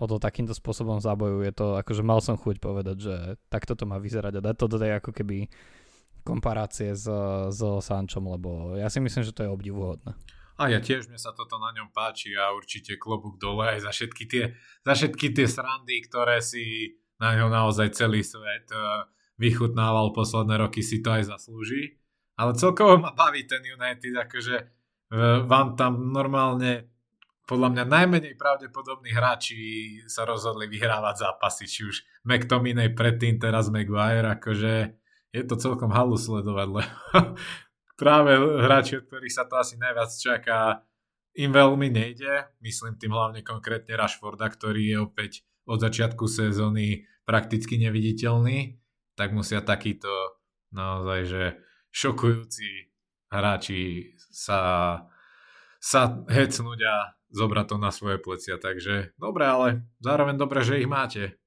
o 0.01 0.05
to 0.09 0.17
takýmto 0.17 0.57
spôsobom 0.57 0.97
zabojuje 0.97 1.53
to, 1.53 1.77
akože 1.77 2.01
mal 2.01 2.17
som 2.25 2.33
chuť 2.33 2.57
povedať, 2.57 2.97
že 2.97 3.15
takto 3.53 3.77
to 3.77 3.85
má 3.85 4.01
vyzerať 4.01 4.41
a 4.41 4.45
dať 4.49 4.55
to 4.57 4.65
do 4.65 4.77
ako 4.81 5.13
keby 5.13 5.45
komparácie 6.25 6.97
s, 6.97 7.05
s 7.53 7.61
Sančom, 7.61 8.25
lebo 8.29 8.77
ja 8.77 8.89
si 8.89 8.97
myslím, 8.97 9.21
že 9.21 9.33
to 9.33 9.45
je 9.45 9.53
obdivuhodné. 9.53 10.17
A 10.61 10.69
ja 10.69 10.77
tiež, 10.77 11.09
mne 11.09 11.17
sa 11.17 11.33
toto 11.33 11.57
na 11.57 11.73
ňom 11.73 11.89
páči 11.89 12.37
a 12.37 12.53
určite 12.53 13.01
klobúk 13.01 13.41
dole 13.41 13.65
aj 13.65 13.81
za 13.81 13.91
všetky 13.93 14.23
tie, 14.29 14.43
za 14.85 14.93
všetky 14.93 15.33
tie 15.33 15.49
srandy, 15.49 16.05
ktoré 16.05 16.37
si 16.37 16.97
na 17.17 17.33
ňom 17.33 17.49
naozaj 17.49 17.97
celý 17.97 18.21
svet 18.21 18.69
uh, 18.69 19.09
vychutnával 19.41 20.13
posledné 20.13 20.61
roky, 20.61 20.85
si 20.85 21.01
to 21.01 21.09
aj 21.13 21.33
zaslúži. 21.33 21.97
Ale 22.37 22.53
celkovo 22.53 23.01
ma 23.01 23.09
baví 23.13 23.49
ten 23.49 23.65
United, 23.65 24.13
akože 24.29 24.55
uh, 24.61 25.49
vám 25.49 25.73
tam 25.73 26.13
normálne 26.13 26.90
podľa 27.45 27.73
mňa 27.73 27.83
najmenej 27.89 28.35
pravdepodobní 28.37 29.11
hráči 29.11 29.57
sa 30.07 30.23
rozhodli 30.23 30.69
vyhrávať 30.71 31.27
zápasy, 31.27 31.65
či 31.67 31.81
už 31.89 31.95
McTominay 32.23 32.93
predtým, 32.93 33.41
teraz 33.41 33.67
Maguire, 33.67 34.37
akože 34.39 34.73
je 35.31 35.43
to 35.47 35.55
celkom 35.57 35.91
halu 35.91 36.15
sledovať, 36.15 36.67
lebo 36.69 36.91
práve 38.01 38.35
hráči, 38.37 38.99
od 38.99 39.07
ktorých 39.07 39.35
sa 39.35 39.47
to 39.47 39.55
asi 39.59 39.75
najviac 39.79 40.11
čaká, 40.11 40.59
im 41.39 41.51
veľmi 41.51 41.87
nejde. 41.87 42.51
Myslím 42.59 42.99
tým 42.99 43.15
hlavne 43.15 43.39
konkrétne 43.39 43.95
Rashforda, 43.95 44.51
ktorý 44.51 44.83
je 44.83 44.97
opäť 44.99 45.31
od 45.63 45.79
začiatku 45.79 46.27
sezóny 46.27 47.07
prakticky 47.23 47.79
neviditeľný, 47.79 48.75
tak 49.15 49.31
musia 49.31 49.63
takíto 49.63 50.11
naozaj, 50.75 51.19
že 51.23 51.43
šokujúci 51.95 52.91
hráči 53.31 54.11
sa, 54.17 54.59
sa 55.79 56.01
hecnúť 56.27 56.79
a 56.83 56.95
zobrať 57.31 57.65
to 57.71 57.75
na 57.79 57.91
svoje 57.91 58.19
plecia. 58.19 58.59
Takže 58.59 59.15
dobre, 59.15 59.43
ale 59.47 59.67
zároveň 60.03 60.35
dobre, 60.35 60.61
že 60.61 60.79
ich 60.79 60.87
máte. 60.87 61.39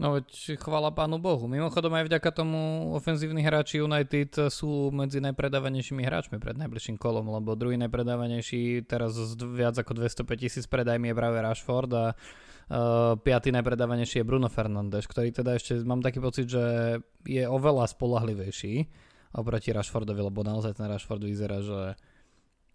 No 0.00 0.18
veď 0.18 0.58
chvala 0.58 0.90
pánu 0.90 1.20
Bohu. 1.20 1.46
Mimochodom 1.46 1.94
aj 1.94 2.10
vďaka 2.10 2.30
tomu 2.32 2.90
ofenzívni 2.96 3.44
hráči 3.44 3.78
United 3.78 4.50
sú 4.50 4.90
medzi 4.90 5.22
najpredávanejšími 5.22 6.02
hráčmi 6.02 6.40
pred 6.40 6.58
najbližším 6.58 6.98
kolom, 6.98 7.28
lebo 7.28 7.54
druhý 7.54 7.76
najpredávanejší 7.76 8.88
teraz 8.88 9.14
z 9.14 9.38
viac 9.46 9.78
ako 9.78 10.02
205 10.02 10.26
tisíc 10.42 10.64
predajmi 10.66 11.12
je 11.12 11.14
práve 11.14 11.38
Rashford 11.38 11.92
a 11.94 12.06
uh, 12.16 13.14
piatý 13.20 13.54
najpredávanejší 13.54 14.24
je 14.24 14.26
Bruno 14.26 14.50
Fernández, 14.50 15.06
ktorý 15.06 15.30
teda 15.30 15.54
ešte 15.54 15.84
mám 15.86 16.02
taký 16.02 16.18
pocit, 16.18 16.50
že 16.50 16.98
je 17.22 17.44
oveľa 17.46 17.86
spolahlivejší 17.92 18.90
oproti 19.38 19.70
Rashfordovi, 19.70 20.18
lebo 20.18 20.40
naozaj 20.42 20.82
ten 20.82 20.90
Rashford 20.90 21.22
vyzerá, 21.22 21.62
že 21.62 21.94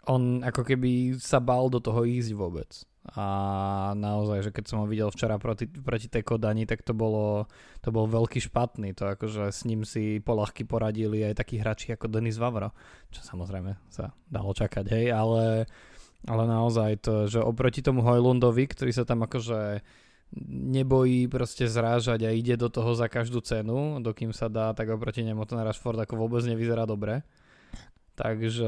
on 0.07 0.41
ako 0.41 0.63
keby 0.63 1.19
sa 1.19 1.43
bál 1.43 1.67
do 1.67 1.83
toho 1.83 2.07
ísť 2.07 2.31
vôbec. 2.33 2.71
A 3.15 3.95
naozaj, 3.95 4.43
že 4.43 4.51
keď 4.51 4.65
som 4.67 4.83
ho 4.83 4.87
videl 4.87 5.07
včera 5.07 5.39
proti, 5.39 5.63
proti 5.63 6.11
tej 6.11 6.27
Kodani, 6.27 6.67
tak 6.67 6.83
to 6.83 6.91
bolo, 6.91 7.47
to 7.79 7.87
bol 7.87 8.03
veľký 8.03 8.43
špatný, 8.43 8.91
to 8.91 9.07
akože 9.07 9.47
s 9.47 9.63
ním 9.63 9.87
si 9.87 10.19
polahky 10.19 10.67
poradili 10.67 11.23
aj 11.23 11.39
takí 11.39 11.55
hráči 11.55 11.95
ako 11.95 12.11
Denis 12.11 12.35
Vavro, 12.35 12.75
čo 13.07 13.23
samozrejme 13.23 13.79
sa 13.87 14.11
dalo 14.27 14.51
čakať, 14.51 14.85
hej, 14.91 15.05
ale, 15.15 15.71
ale 16.27 16.43
naozaj 16.51 16.99
to, 16.99 17.31
že 17.31 17.39
oproti 17.39 17.79
tomu 17.79 18.03
Hojlundovi, 18.03 18.67
ktorý 18.67 18.91
sa 18.91 19.07
tam 19.07 19.23
akože 19.23 19.79
nebojí 20.51 21.31
proste 21.31 21.71
zrážať 21.71 22.27
a 22.27 22.35
ide 22.35 22.59
do 22.59 22.67
toho 22.67 22.91
za 22.91 23.07
každú 23.07 23.39
cenu, 23.39 24.03
dokým 24.03 24.35
sa 24.35 24.51
dá, 24.51 24.75
tak 24.75 24.91
oproti 24.91 25.23
nemu 25.23 25.47
ten 25.47 25.63
Rashford 25.63 26.03
ako 26.03 26.27
vôbec 26.27 26.43
nevyzerá 26.43 26.83
dobre. 26.83 27.23
Takže 28.19 28.67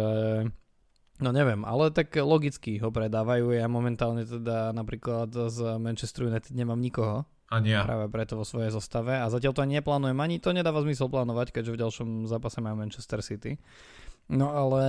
No 1.20 1.36
neviem, 1.36 1.68
ale 1.68 1.92
tak 1.92 2.16
logicky 2.16 2.80
ho 2.80 2.88
predávajú. 2.96 3.52
Ja 3.52 3.68
momentálne 3.68 4.24
teda 4.24 4.72
napríklad 4.72 5.32
z 5.52 5.76
Manchester 5.76 6.32
United 6.32 6.56
nemám 6.56 6.80
nikoho. 6.80 7.28
Ani 7.52 7.76
ja. 7.76 7.84
Práve 7.84 8.08
preto 8.08 8.38
vo 8.40 8.46
svojej 8.46 8.72
zostave. 8.72 9.18
A 9.20 9.28
zatiaľ 9.28 9.52
to 9.58 9.64
ani 9.66 9.84
neplánujem, 9.84 10.16
ani 10.16 10.40
to 10.40 10.56
nedáva 10.56 10.86
zmysel 10.86 11.12
plánovať, 11.12 11.52
keďže 11.52 11.74
v 11.76 11.82
ďalšom 11.82 12.10
zápase 12.30 12.62
majú 12.64 12.80
Manchester 12.80 13.20
City. 13.26 13.60
No 14.30 14.54
ale 14.54 14.84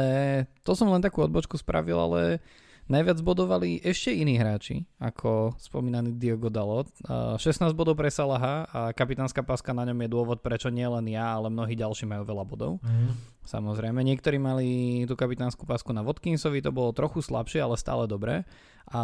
to 0.63 0.77
som 0.77 0.93
len 0.93 1.01
takú 1.01 1.25
odbočku 1.25 1.57
spravil, 1.57 1.97
ale 1.97 2.45
Najviac 2.91 3.23
bodovali 3.23 3.79
ešte 3.87 4.11
iní 4.11 4.35
hráči, 4.35 4.83
ako 4.99 5.55
spomínaný 5.63 6.19
Diogo 6.19 6.51
Dalot. 6.51 6.91
16 7.07 7.71
bodov 7.71 7.95
pre 7.95 8.11
Salaha 8.11 8.67
a 8.67 8.91
kapitánska 8.91 9.47
páska 9.47 9.71
na 9.71 9.87
ňom 9.87 9.95
je 10.03 10.09
dôvod, 10.11 10.43
prečo 10.43 10.75
nie 10.75 10.83
len 10.83 11.07
ja, 11.07 11.39
ale 11.39 11.55
mnohí 11.55 11.79
ďalší 11.79 12.11
majú 12.11 12.27
veľa 12.27 12.43
bodov. 12.43 12.83
Mm. 12.83 13.15
Samozrejme, 13.47 14.03
niektorí 14.03 14.43
mali 14.43 14.67
tú 15.07 15.15
kapitánsku 15.15 15.71
pásku 15.71 15.95
na 15.95 16.03
Watkinsovi, 16.03 16.59
to 16.67 16.75
bolo 16.75 16.91
trochu 16.91 17.23
slabšie, 17.23 17.63
ale 17.63 17.79
stále 17.79 18.11
dobré. 18.11 18.43
A 18.91 19.03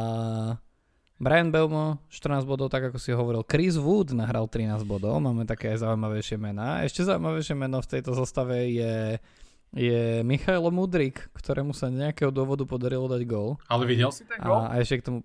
Brian 1.22 1.54
Belmo 1.54 2.02
14 2.10 2.42
bodov, 2.42 2.74
tak 2.74 2.90
ako 2.90 2.98
si 2.98 3.14
hovoril. 3.14 3.46
Chris 3.46 3.78
Wood 3.78 4.18
nahral 4.18 4.50
13 4.50 4.82
bodov, 4.82 5.22
máme 5.22 5.46
také 5.46 5.78
zaujímavejšie 5.78 6.42
mená. 6.42 6.82
Ešte 6.82 7.06
zaujímavejšie 7.06 7.54
meno 7.54 7.78
v 7.78 7.86
tejto 7.86 8.18
zostave 8.18 8.66
je 8.66 9.22
je 9.74 10.22
Michailo 10.22 10.70
Mudrik, 10.70 11.26
ktorému 11.34 11.74
sa 11.74 11.90
nejakého 11.90 12.30
dôvodu 12.30 12.62
podarilo 12.68 13.10
dať 13.10 13.22
gól. 13.26 13.58
Ale 13.66 13.84
videl 13.88 14.12
si 14.14 14.22
ten 14.28 14.38
gól? 14.38 14.66
A, 14.66 14.78
ešte 14.78 15.02
k 15.02 15.04
tomu... 15.10 15.18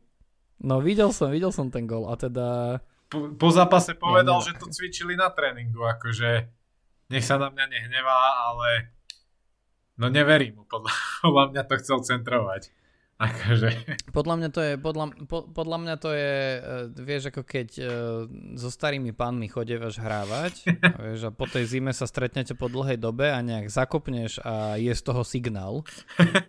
No 0.61 0.77
videl 0.81 1.09
som, 1.13 1.33
videl 1.33 1.49
som 1.49 1.69
ten 1.73 1.85
gól 1.89 2.09
a 2.09 2.17
teda... 2.17 2.77
Po, 3.11 3.33
po 3.35 3.49
zápase 3.51 3.97
povedal, 3.97 4.39
ja, 4.39 4.53
že 4.53 4.59
to 4.61 4.71
cvičili 4.71 5.19
na 5.19 5.33
tréningu, 5.33 5.83
akože 5.83 6.47
nech 7.11 7.27
sa 7.27 7.35
na 7.35 7.51
mňa 7.51 7.65
nehnevá, 7.67 8.19
ale 8.49 8.95
no 9.99 10.07
neverím 10.07 10.61
mu, 10.61 10.63
podľa, 10.63 10.93
podľa 11.25 11.45
mňa 11.51 11.61
to 11.67 11.75
chcel 11.83 11.99
centrovať. 12.01 12.71
Akože. 13.21 13.69
Podľa 14.09 14.35
mňa 14.41 14.49
to 14.49 14.61
je, 14.65 14.73
podľa, 14.81 15.05
po, 15.29 15.45
podľa 15.45 15.77
mňa 15.77 15.95
to 16.01 16.09
je, 16.09 16.35
uh, 16.57 16.89
vieš, 16.97 17.29
ako 17.29 17.45
keď 17.45 17.67
uh, 17.77 17.87
so 18.57 18.73
starými 18.73 19.13
pánmi 19.13 19.45
chodievaš 19.45 20.01
hrávať, 20.01 20.65
vieš, 21.05 21.29
a 21.29 21.31
po 21.31 21.45
tej 21.45 21.69
zime 21.69 21.93
sa 21.93 22.09
stretnete 22.09 22.57
po 22.57 22.65
dlhej 22.65 22.97
dobe 22.97 23.29
a 23.29 23.37
nejak 23.45 23.69
zakopneš 23.69 24.41
a 24.41 24.73
je 24.81 24.89
z 24.89 25.01
toho 25.05 25.21
signál 25.21 25.85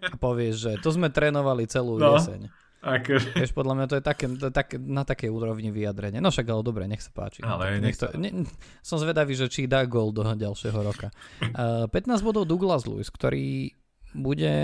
a 0.01 0.17
povieš, 0.17 0.55
že 0.57 0.73
to 0.81 0.89
sme 0.97 1.13
trénovali 1.13 1.69
celú 1.69 2.01
no, 2.01 2.17
jeseň. 2.17 2.49
Akože. 2.83 3.39
Vieš, 3.39 3.55
podľa 3.55 3.75
mňa 3.79 3.87
to 3.87 3.95
je, 4.01 4.03
také, 4.03 4.27
také, 4.51 4.75
na 4.81 5.07
takej 5.07 5.31
úrovni 5.31 5.71
vyjadrenie. 5.71 6.19
No 6.19 6.35
však, 6.35 6.51
ale 6.51 6.67
dobre, 6.67 6.91
nech 6.91 6.99
sa 6.99 7.15
páči. 7.15 7.45
Ale 7.47 7.79
nech 7.79 7.95
to, 7.95 8.11
ne, 8.19 8.43
som 8.83 8.99
zvedavý, 8.99 9.39
že 9.39 9.47
či 9.47 9.71
dá 9.71 9.87
gol 9.87 10.11
do 10.11 10.27
ďalšieho 10.27 10.81
roka. 10.83 11.15
Uh, 11.55 11.87
15 11.87 12.27
bodov 12.27 12.49
Douglas 12.51 12.83
Lewis, 12.83 13.07
ktorý 13.07 13.71
bude 14.13 14.55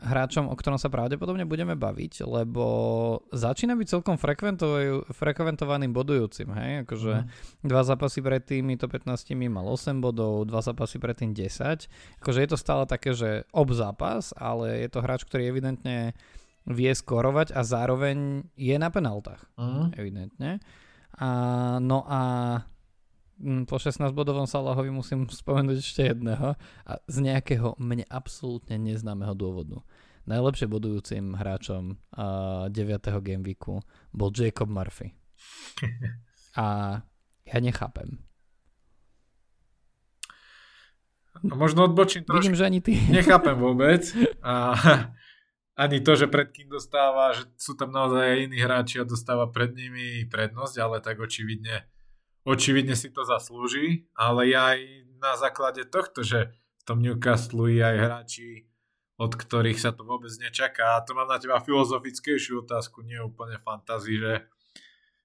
hráčom, 0.00 0.48
o 0.48 0.56
ktorom 0.56 0.80
sa 0.80 0.88
pravdepodobne 0.88 1.44
budeme 1.44 1.76
baviť, 1.76 2.24
lebo 2.24 2.66
začína 3.36 3.76
byť 3.76 3.86
celkom 3.88 4.16
frekventovaným 4.16 5.92
bodujúcim, 5.92 6.48
hej, 6.56 6.72
akože 6.88 7.12
mm. 7.12 7.28
dva 7.68 7.82
zápasy 7.84 8.24
predtým 8.24 8.72
to 8.80 8.88
15 8.88 9.36
mal 9.52 9.68
8 9.68 10.00
bodov, 10.00 10.48
dva 10.48 10.64
zápasy 10.64 10.96
predtým 10.96 11.36
10, 11.36 12.24
akože 12.24 12.38
je 12.40 12.48
to 12.48 12.56
stále 12.56 12.88
také, 12.88 13.12
že 13.12 13.44
ob 13.52 13.68
zápas, 13.76 14.32
ale 14.40 14.84
je 14.84 14.88
to 14.88 15.04
hráč, 15.04 15.28
ktorý 15.28 15.52
evidentne 15.52 16.16
vie 16.64 16.88
skorovať 16.88 17.52
a 17.52 17.60
zároveň 17.60 18.48
je 18.56 18.76
na 18.80 18.88
penaltách, 18.88 19.44
mm. 19.60 20.00
evidentne. 20.00 20.64
A, 21.20 21.28
no 21.78 22.08
a 22.08 22.20
po 23.42 23.76
16 23.78 24.14
bodovom 24.14 24.46
Salahovi 24.46 24.90
musím 24.90 25.26
spomenúť 25.42 25.78
ešte 25.80 26.02
jedného 26.14 26.54
a 26.86 26.92
z 27.08 27.16
nejakého 27.20 27.74
mne 27.80 28.06
absolútne 28.08 28.78
neznámeho 28.78 29.34
dôvodu. 29.34 29.82
Najlepšie 30.24 30.66
bodujúcim 30.72 31.36
hráčom 31.36 32.00
uh, 32.16 32.72
9. 32.72 32.72
gameweeku 33.20 33.84
bol 34.08 34.30
Jacob 34.32 34.72
Murphy. 34.72 35.12
A 36.56 36.96
ja 37.44 37.58
nechápem. 37.60 38.24
No 41.44 41.60
možno 41.60 41.84
odbočím 41.84 42.24
trošku. 42.24 42.40
Vidím, 42.40 42.56
že 42.56 42.64
ani 42.64 42.80
ty. 42.80 42.96
Nechápem 43.12 43.58
vôbec. 43.58 44.06
A 44.40 44.72
ani 45.74 46.00
to, 46.00 46.14
že 46.14 46.30
pred 46.30 46.48
kým 46.54 46.70
dostáva, 46.70 47.34
že 47.34 47.44
sú 47.58 47.74
tam 47.74 47.90
naozaj 47.90 48.22
aj 48.22 48.38
iní 48.48 48.58
hráči 48.62 49.02
a 49.02 49.04
dostáva 49.04 49.50
pred 49.50 49.74
nimi 49.74 50.24
prednosť, 50.30 50.74
ale 50.78 51.02
tak 51.02 51.18
očividne 51.18 51.84
očividne 52.44 52.94
si 52.94 53.10
to 53.10 53.24
zaslúži, 53.24 54.08
ale 54.14 54.52
ja 54.52 54.76
aj 54.76 54.80
na 55.18 55.32
základe 55.40 55.84
tohto, 55.88 56.20
že 56.20 56.52
v 56.52 56.82
tom 56.84 57.00
Newcastle 57.00 57.68
je 57.72 57.80
aj 57.80 57.96
hráči, 57.96 58.48
od 59.16 59.32
ktorých 59.32 59.80
sa 59.80 59.96
to 59.96 60.04
vôbec 60.04 60.30
nečaká. 60.36 61.00
A 61.00 61.04
to 61.04 61.16
mám 61.16 61.28
na 61.28 61.40
teba 61.40 61.58
filozofickejšiu 61.60 62.68
otázku, 62.68 63.00
nie 63.02 63.18
úplne 63.18 63.56
fantázii, 63.56 64.18
že 64.20 64.32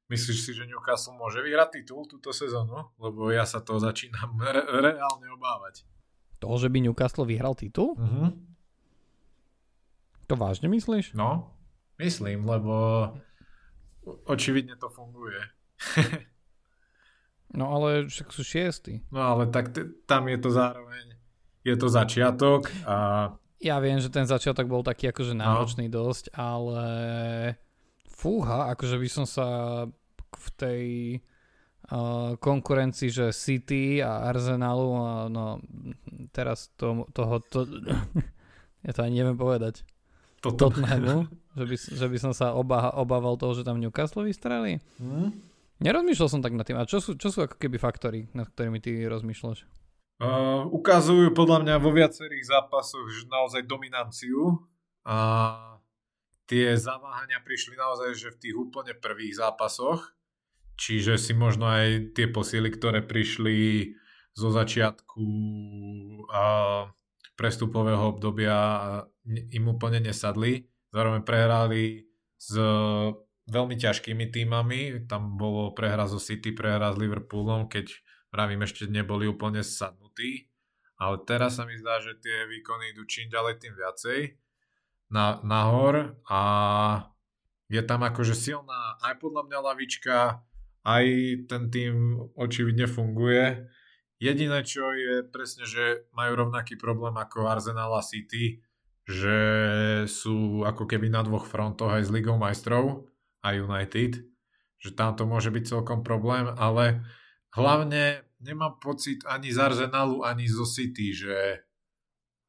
Myslíš 0.10 0.40
si, 0.42 0.52
že 0.58 0.66
Newcastle 0.66 1.14
môže 1.14 1.38
vyhrať 1.38 1.80
titul 1.80 2.02
túto 2.10 2.34
sezónu? 2.34 2.90
Lebo 2.98 3.30
ja 3.30 3.46
sa 3.46 3.62
to 3.62 3.78
začínam 3.78 4.42
re- 4.42 4.66
reálne 4.66 5.30
obávať. 5.38 5.86
To, 6.42 6.58
že 6.58 6.66
by 6.66 6.82
Newcastle 6.82 7.30
vyhral 7.30 7.54
titul? 7.54 7.94
Uh-huh. 7.94 8.34
To 10.26 10.34
vážne 10.34 10.66
myslíš? 10.66 11.14
No, 11.14 11.54
myslím, 12.02 12.50
lebo 12.50 12.74
očividne 14.26 14.74
to 14.82 14.90
funguje. 14.90 15.38
no 17.54 17.66
ale 17.74 18.10
však 18.10 18.30
sú 18.30 18.42
šiesti. 18.46 19.06
No 19.10 19.22
ale 19.22 19.50
tak 19.50 19.74
t- 19.74 19.90
tam 20.06 20.30
je 20.30 20.38
to 20.38 20.50
zároveň, 20.54 21.06
je 21.66 21.76
to 21.76 21.88
začiatok 21.90 22.70
a 22.86 22.98
ja 23.60 23.76
viem, 23.84 24.00
že 24.00 24.08
ten 24.08 24.24
začiatok 24.24 24.72
bol 24.72 24.88
taký 24.88 25.12
akože 25.12 25.36
no. 25.36 25.44
náročný 25.44 25.92
no. 25.92 26.00
dosť, 26.00 26.32
ale 26.32 26.88
fúha, 28.08 28.72
akože 28.72 28.96
by 28.96 29.10
som 29.12 29.26
sa 29.28 29.48
v 30.32 30.48
tej 30.56 30.86
uh, 31.92 32.40
konkurencii, 32.40 33.12
že 33.12 33.36
City 33.36 34.00
a 34.00 34.32
Arsenalu, 34.32 34.88
uh, 34.96 35.28
no 35.28 35.60
teraz 36.32 36.72
to, 36.80 37.04
toho, 37.12 37.44
to, 37.52 37.68
ja 38.88 38.92
to 38.96 39.02
ani 39.04 39.20
neviem 39.20 39.36
povedať. 39.36 39.84
Tottenhamu, 40.40 41.28
že 41.60 41.64
by, 41.68 41.76
že 41.76 42.06
by 42.08 42.18
som 42.18 42.32
sa 42.32 42.56
oba, 42.56 42.96
obával 42.96 43.36
toho, 43.36 43.52
že 43.60 43.68
tam 43.68 43.84
Newcastle 43.84 44.24
vystrelí. 44.24 44.80
Hmm? 44.96 45.36
Nerozmýšľal 45.80 46.30
som 46.30 46.44
tak 46.44 46.56
nad 46.56 46.68
tým. 46.68 46.76
A 46.76 46.84
čo 46.84 47.00
sú, 47.00 47.16
čo 47.16 47.32
sú 47.32 47.48
ako 47.48 47.56
keby 47.56 47.80
faktory, 47.80 48.28
nad 48.36 48.52
ktorými 48.52 48.84
ty 48.84 49.08
rozmýšľaš? 49.08 49.64
Uh, 50.20 50.68
ukazujú 50.76 51.32
podľa 51.32 51.64
mňa 51.64 51.76
vo 51.80 51.96
viacerých 51.96 52.52
zápasoch 52.52 53.08
že 53.08 53.24
naozaj 53.32 53.64
dominanciu 53.64 54.68
a 55.08 55.16
tie 56.44 56.76
zaváhania 56.76 57.40
prišli 57.40 57.80
naozaj 57.80 58.20
že 58.20 58.30
v 58.36 58.40
tých 58.44 58.56
úplne 58.60 58.92
prvých 59.00 59.40
zápasoch, 59.40 60.12
čiže 60.76 61.16
si 61.16 61.32
možno 61.32 61.72
aj 61.72 62.20
tie 62.20 62.28
posily, 62.28 62.68
ktoré 62.68 63.00
prišli 63.00 63.96
zo 64.36 64.52
začiatku 64.52 65.24
uh, 66.28 66.92
prestupového 67.40 68.12
obdobia 68.12 68.60
im 69.24 69.66
úplne 69.72 70.04
nesadli. 70.04 70.68
Zároveň 70.92 71.24
prehrali 71.24 72.12
s 72.36 72.60
veľmi 73.50 73.76
ťažkými 73.76 74.30
týmami, 74.30 75.10
tam 75.10 75.36
bolo 75.36 75.74
prehra 75.74 76.06
zo 76.06 76.22
City, 76.22 76.54
prehra 76.54 76.94
s 76.94 76.98
Liverpoolom, 76.98 77.68
keď 77.68 77.94
Vravím, 78.30 78.62
ešte 78.62 78.86
neboli 78.86 79.26
úplne 79.26 79.66
sadnutí, 79.66 80.54
ale 81.02 81.18
teraz 81.26 81.58
sa 81.58 81.66
mi 81.66 81.74
zdá, 81.82 81.98
že 81.98 82.14
tie 82.22 82.46
výkony 82.46 82.94
idú 82.94 83.02
čím 83.10 83.34
ďalej 83.34 83.58
tým 83.58 83.74
viacej. 83.74 84.20
Na, 85.10 85.42
nahor 85.42 86.22
a 86.30 86.42
je 87.66 87.82
tam 87.82 88.06
akože 88.06 88.38
silná 88.38 89.02
aj 89.02 89.18
podľa 89.18 89.50
mňa 89.50 89.60
lavička, 89.66 90.46
aj 90.86 91.06
ten 91.50 91.74
tým 91.74 92.22
očividne 92.38 92.86
funguje. 92.86 93.66
Jediné, 94.22 94.62
čo 94.62 94.94
je 94.94 95.26
presne, 95.26 95.66
že 95.66 96.06
majú 96.14 96.46
rovnaký 96.46 96.78
problém 96.78 97.18
ako 97.18 97.50
Arsenal 97.50 97.98
a 97.98 98.06
City, 98.06 98.62
že 99.10 99.38
sú 100.06 100.62
ako 100.62 100.86
keby 100.86 101.10
na 101.10 101.26
dvoch 101.26 101.50
frontoch 101.50 101.90
aj 101.90 102.06
s 102.06 102.14
Ligou 102.14 102.38
majstrov 102.38 103.09
a 103.44 103.56
United, 103.56 104.24
že 104.80 104.90
tam 104.96 105.16
to 105.16 105.28
môže 105.28 105.52
byť 105.52 105.64
celkom 105.68 106.04
problém, 106.04 106.48
ale 106.56 107.04
Hlavne 107.50 108.22
nemám 108.46 108.78
pocit 108.78 109.26
ani 109.26 109.50
z 109.50 109.58
Arsenalu, 109.58 110.22
ani 110.22 110.46
zo 110.46 110.70
City, 110.70 111.18
že 111.18 111.66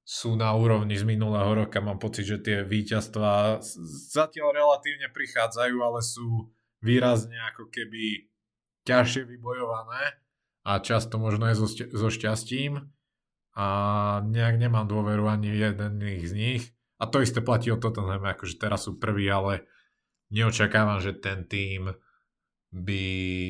sú 0.04 0.36
na 0.36 0.52
úrovni 0.52 0.98
z 0.98 1.08
minulého 1.08 1.64
roka. 1.64 1.80
Mám 1.80 2.02
pocit, 2.02 2.28
že 2.28 2.42
tie 2.42 2.60
víťazstva 2.66 3.64
zatiaľ 4.12 4.52
relatívne 4.52 5.08
prichádzajú, 5.08 5.76
ale 5.80 6.00
sú 6.04 6.52
výrazne 6.84 7.36
ako 7.54 7.72
keby 7.72 8.28
ťažšie 8.84 9.28
vybojované 9.28 10.20
a 10.64 10.80
často 10.80 11.16
možno 11.16 11.48
aj 11.48 11.56
so, 11.56 11.68
so 11.68 12.08
šťastím 12.08 12.90
a 13.56 13.66
nejak 14.24 14.56
nemám 14.60 14.88
dôveru 14.88 15.28
ani 15.28 15.52
jeden 15.52 16.00
z 16.00 16.32
nich. 16.32 16.62
A 17.00 17.08
to 17.08 17.24
isté 17.24 17.40
platí 17.40 17.72
o 17.72 17.80
Tottenham, 17.80 18.28
akože 18.28 18.60
teraz 18.60 18.84
sú 18.84 19.00
prví, 19.00 19.24
ale 19.32 19.64
neočakávam, 20.30 21.02
že 21.02 21.12
ten 21.18 21.44
tým 21.44 21.94
by 22.70 23.02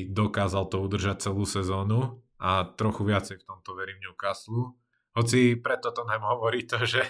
dokázal 0.09 0.65
to 0.67 0.81
udržať 0.81 1.29
celú 1.29 1.45
sezónu 1.45 2.25
a 2.41 2.65
trochu 2.73 3.05
viacej 3.05 3.37
v 3.37 3.47
tomto 3.47 3.77
verím 3.77 4.01
Newcastle. 4.01 4.73
Hoci 5.13 5.61
preto 5.61 5.93
to 5.93 6.01
nám 6.09 6.25
hovorí 6.25 6.65
to, 6.65 6.81
že, 6.81 7.05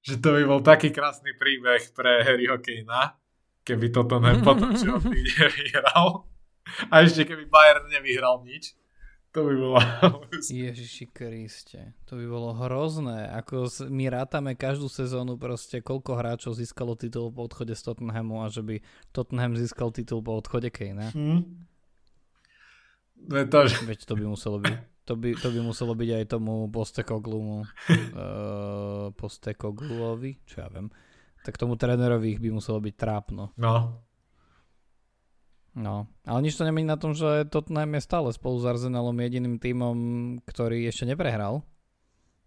že 0.00 0.16
to 0.16 0.32
by 0.32 0.42
bol 0.48 0.60
taký 0.64 0.88
krásny 0.88 1.36
príbeh 1.36 1.92
pre 1.92 2.24
Harryho 2.24 2.56
Kanea, 2.56 3.20
keby 3.68 3.92
toto 3.92 4.16
nepotočil, 4.16 4.96
vyhral. 5.60 6.24
A 6.88 7.04
ešte 7.04 7.28
keby 7.28 7.50
Bayern 7.50 7.84
nevyhral 7.92 8.40
nič. 8.46 8.72
To 9.30 9.46
by 9.46 9.54
bolo... 9.54 9.78
Ježiši 10.50 11.06
Kriste, 11.14 11.94
to 12.10 12.18
by 12.18 12.26
bolo 12.26 12.50
hrozné. 12.50 13.30
Ako 13.38 13.70
my 13.86 14.10
rátame 14.10 14.58
každú 14.58 14.90
sezónu 14.90 15.38
proste, 15.38 15.78
koľko 15.78 16.18
hráčov 16.18 16.58
získalo 16.58 16.98
titul 16.98 17.30
po 17.30 17.46
odchode 17.46 17.78
z 17.78 17.82
Tottenhamu 17.86 18.42
a 18.42 18.50
že 18.50 18.66
by 18.66 18.82
Tottenham 19.14 19.54
získal 19.54 19.94
titul 19.94 20.18
po 20.18 20.34
odchode 20.34 20.74
Kane. 20.74 21.14
Hmm. 21.14 21.46
To, 23.30 23.58
že... 23.70 23.86
Veď 23.86 24.02
to 24.02 24.14
by 24.18 24.24
muselo 24.26 24.58
byť. 24.58 24.76
To 25.06 25.14
by, 25.18 25.34
to 25.38 25.48
by 25.50 25.60
muselo 25.62 25.92
byť 25.94 26.10
aj 26.10 26.24
tomu 26.26 26.66
Postekoglumu. 26.70 27.66
uh, 27.66 29.10
Postekogluovi, 29.14 30.42
čo 30.42 30.66
ja 30.66 30.68
viem. 30.70 30.90
Tak 31.46 31.54
tomu 31.54 31.78
trénerovi 31.78 32.34
by 32.38 32.50
muselo 32.50 32.82
byť 32.82 32.94
trápno. 32.98 33.54
No. 33.54 34.02
No, 35.70 36.10
ale 36.26 36.42
nič 36.42 36.58
to 36.58 36.66
nemení 36.66 36.82
na 36.82 36.98
tom, 36.98 37.14
že 37.14 37.46
Tottenham 37.46 37.94
je 37.94 38.02
stále 38.02 38.28
spolu 38.34 38.58
s 38.58 38.66
Arsenalom 38.66 39.14
jediným 39.14 39.62
tímom, 39.62 39.96
ktorý 40.42 40.82
ešte 40.90 41.06
neprehral. 41.06 41.62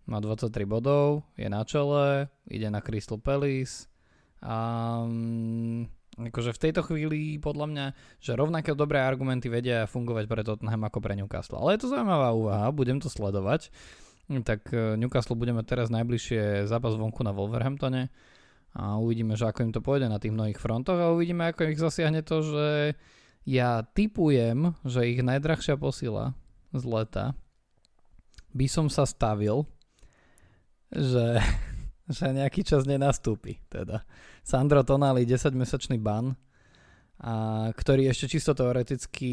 Má 0.04 0.20
23 0.20 0.52
bodov, 0.68 1.24
je 1.40 1.48
na 1.48 1.64
čele, 1.64 2.28
ide 2.52 2.68
na 2.68 2.84
Crystal 2.84 3.16
Palace 3.16 3.88
a 4.44 4.56
um, 5.08 5.88
akože 6.20 6.52
v 6.52 6.62
tejto 6.68 6.84
chvíli 6.84 7.40
podľa 7.40 7.66
mňa, 7.72 7.86
že 8.20 8.36
rovnaké 8.36 8.76
dobré 8.76 9.00
argumenty 9.00 9.48
vedia 9.48 9.88
fungovať 9.88 10.26
pre 10.28 10.44
Tottenham 10.44 10.84
ako 10.84 11.00
pre 11.00 11.16
Newcastle. 11.16 11.64
Ale 11.64 11.80
je 11.80 11.88
to 11.88 11.92
zaujímavá 11.96 12.36
úvaha, 12.36 12.76
budem 12.76 13.00
to 13.00 13.08
sledovať. 13.08 13.72
Tak 14.28 14.68
e, 14.76 15.00
Newcastle 15.00 15.40
budeme 15.40 15.64
teraz 15.64 15.88
najbližšie 15.88 16.68
zápas 16.68 17.00
vonku 17.00 17.24
na 17.24 17.32
Wolverhamptone 17.32 18.12
a 18.74 18.98
uvidíme, 18.98 19.38
že 19.38 19.46
ako 19.46 19.70
im 19.70 19.74
to 19.74 19.86
pôjde 19.86 20.10
na 20.10 20.18
tých 20.18 20.34
mnohých 20.34 20.58
frontoch 20.58 20.98
a 20.98 21.14
uvidíme, 21.14 21.50
ako 21.50 21.70
ich 21.70 21.82
zasiahne 21.82 22.26
to, 22.26 22.42
že 22.42 22.68
ja 23.46 23.86
typujem, 23.94 24.74
že 24.82 25.06
ich 25.14 25.22
najdrahšia 25.22 25.78
posila 25.78 26.34
z 26.74 26.84
leta 26.90 27.26
by 28.54 28.68
som 28.70 28.90
sa 28.90 29.06
stavil, 29.06 29.66
že, 30.90 31.42
že 32.18 32.26
nejaký 32.34 32.66
čas 32.66 32.86
nenastúpi. 32.90 33.62
Teda. 33.70 34.06
Sandro 34.42 34.82
Tonali 34.82 35.26
10-mesačný 35.26 36.02
ban, 36.02 36.38
a 37.24 37.70
ktorý 37.72 38.10
ešte 38.10 38.26
čisto 38.36 38.52
teoreticky 38.52 39.32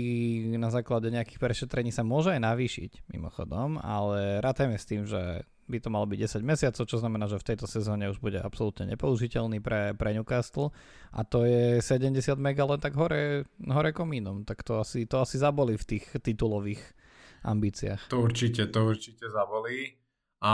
na 0.54 0.70
základe 0.70 1.10
nejakých 1.10 1.42
prešetrení 1.42 1.90
sa 1.90 2.06
môže 2.06 2.30
aj 2.30 2.38
navýšiť 2.38 3.10
mimochodom, 3.10 3.80
ale 3.82 4.38
rátajme 4.38 4.76
s 4.78 4.86
tým, 4.86 5.02
že 5.08 5.42
by 5.70 5.78
to 5.78 5.88
malo 5.88 6.10
byť 6.10 6.42
10 6.42 6.42
mesiacov, 6.42 6.84
čo 6.84 6.98
znamená, 6.98 7.30
že 7.30 7.38
v 7.38 7.54
tejto 7.54 7.70
sezóne 7.70 8.10
už 8.10 8.18
bude 8.18 8.42
absolútne 8.42 8.90
nepoužiteľný 8.90 9.62
pre, 9.62 9.94
pre 9.94 10.10
Newcastle 10.18 10.74
a 11.14 11.22
to 11.22 11.46
je 11.46 11.78
70 11.78 12.34
mega 12.36 12.66
len 12.66 12.82
tak 12.82 12.98
hore, 12.98 13.46
hore 13.70 13.90
komínom, 13.94 14.42
tak 14.42 14.66
to 14.66 14.82
asi, 14.82 15.06
to 15.06 15.22
asi 15.22 15.38
zabolí 15.38 15.78
v 15.78 15.86
tých 15.96 16.04
titulových 16.18 16.82
ambíciách. 17.46 18.10
To 18.10 18.20
určite, 18.20 18.68
to 18.68 18.84
určite 18.84 19.30
zabolí. 19.30 19.96
A 20.40 20.52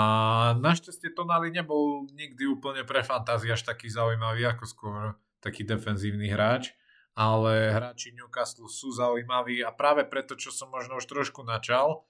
našťastie 0.58 1.14
Tonali 1.14 1.54
nebol 1.54 2.10
nikdy 2.10 2.42
úplne 2.50 2.82
pre 2.82 3.06
fantázii 3.06 3.54
až 3.54 3.62
taký 3.62 3.86
zaujímavý, 3.86 4.42
ako 4.50 4.64
skôr 4.66 5.14
taký 5.38 5.62
defenzívny 5.62 6.26
hráč, 6.26 6.74
ale 7.14 7.70
hráči 7.70 8.10
Newcastle 8.18 8.66
sú 8.66 8.90
zaujímaví 8.90 9.62
a 9.62 9.70
práve 9.70 10.02
preto, 10.02 10.34
čo 10.34 10.50
som 10.50 10.74
možno 10.74 10.98
už 10.98 11.06
trošku 11.06 11.46
načal, 11.46 12.02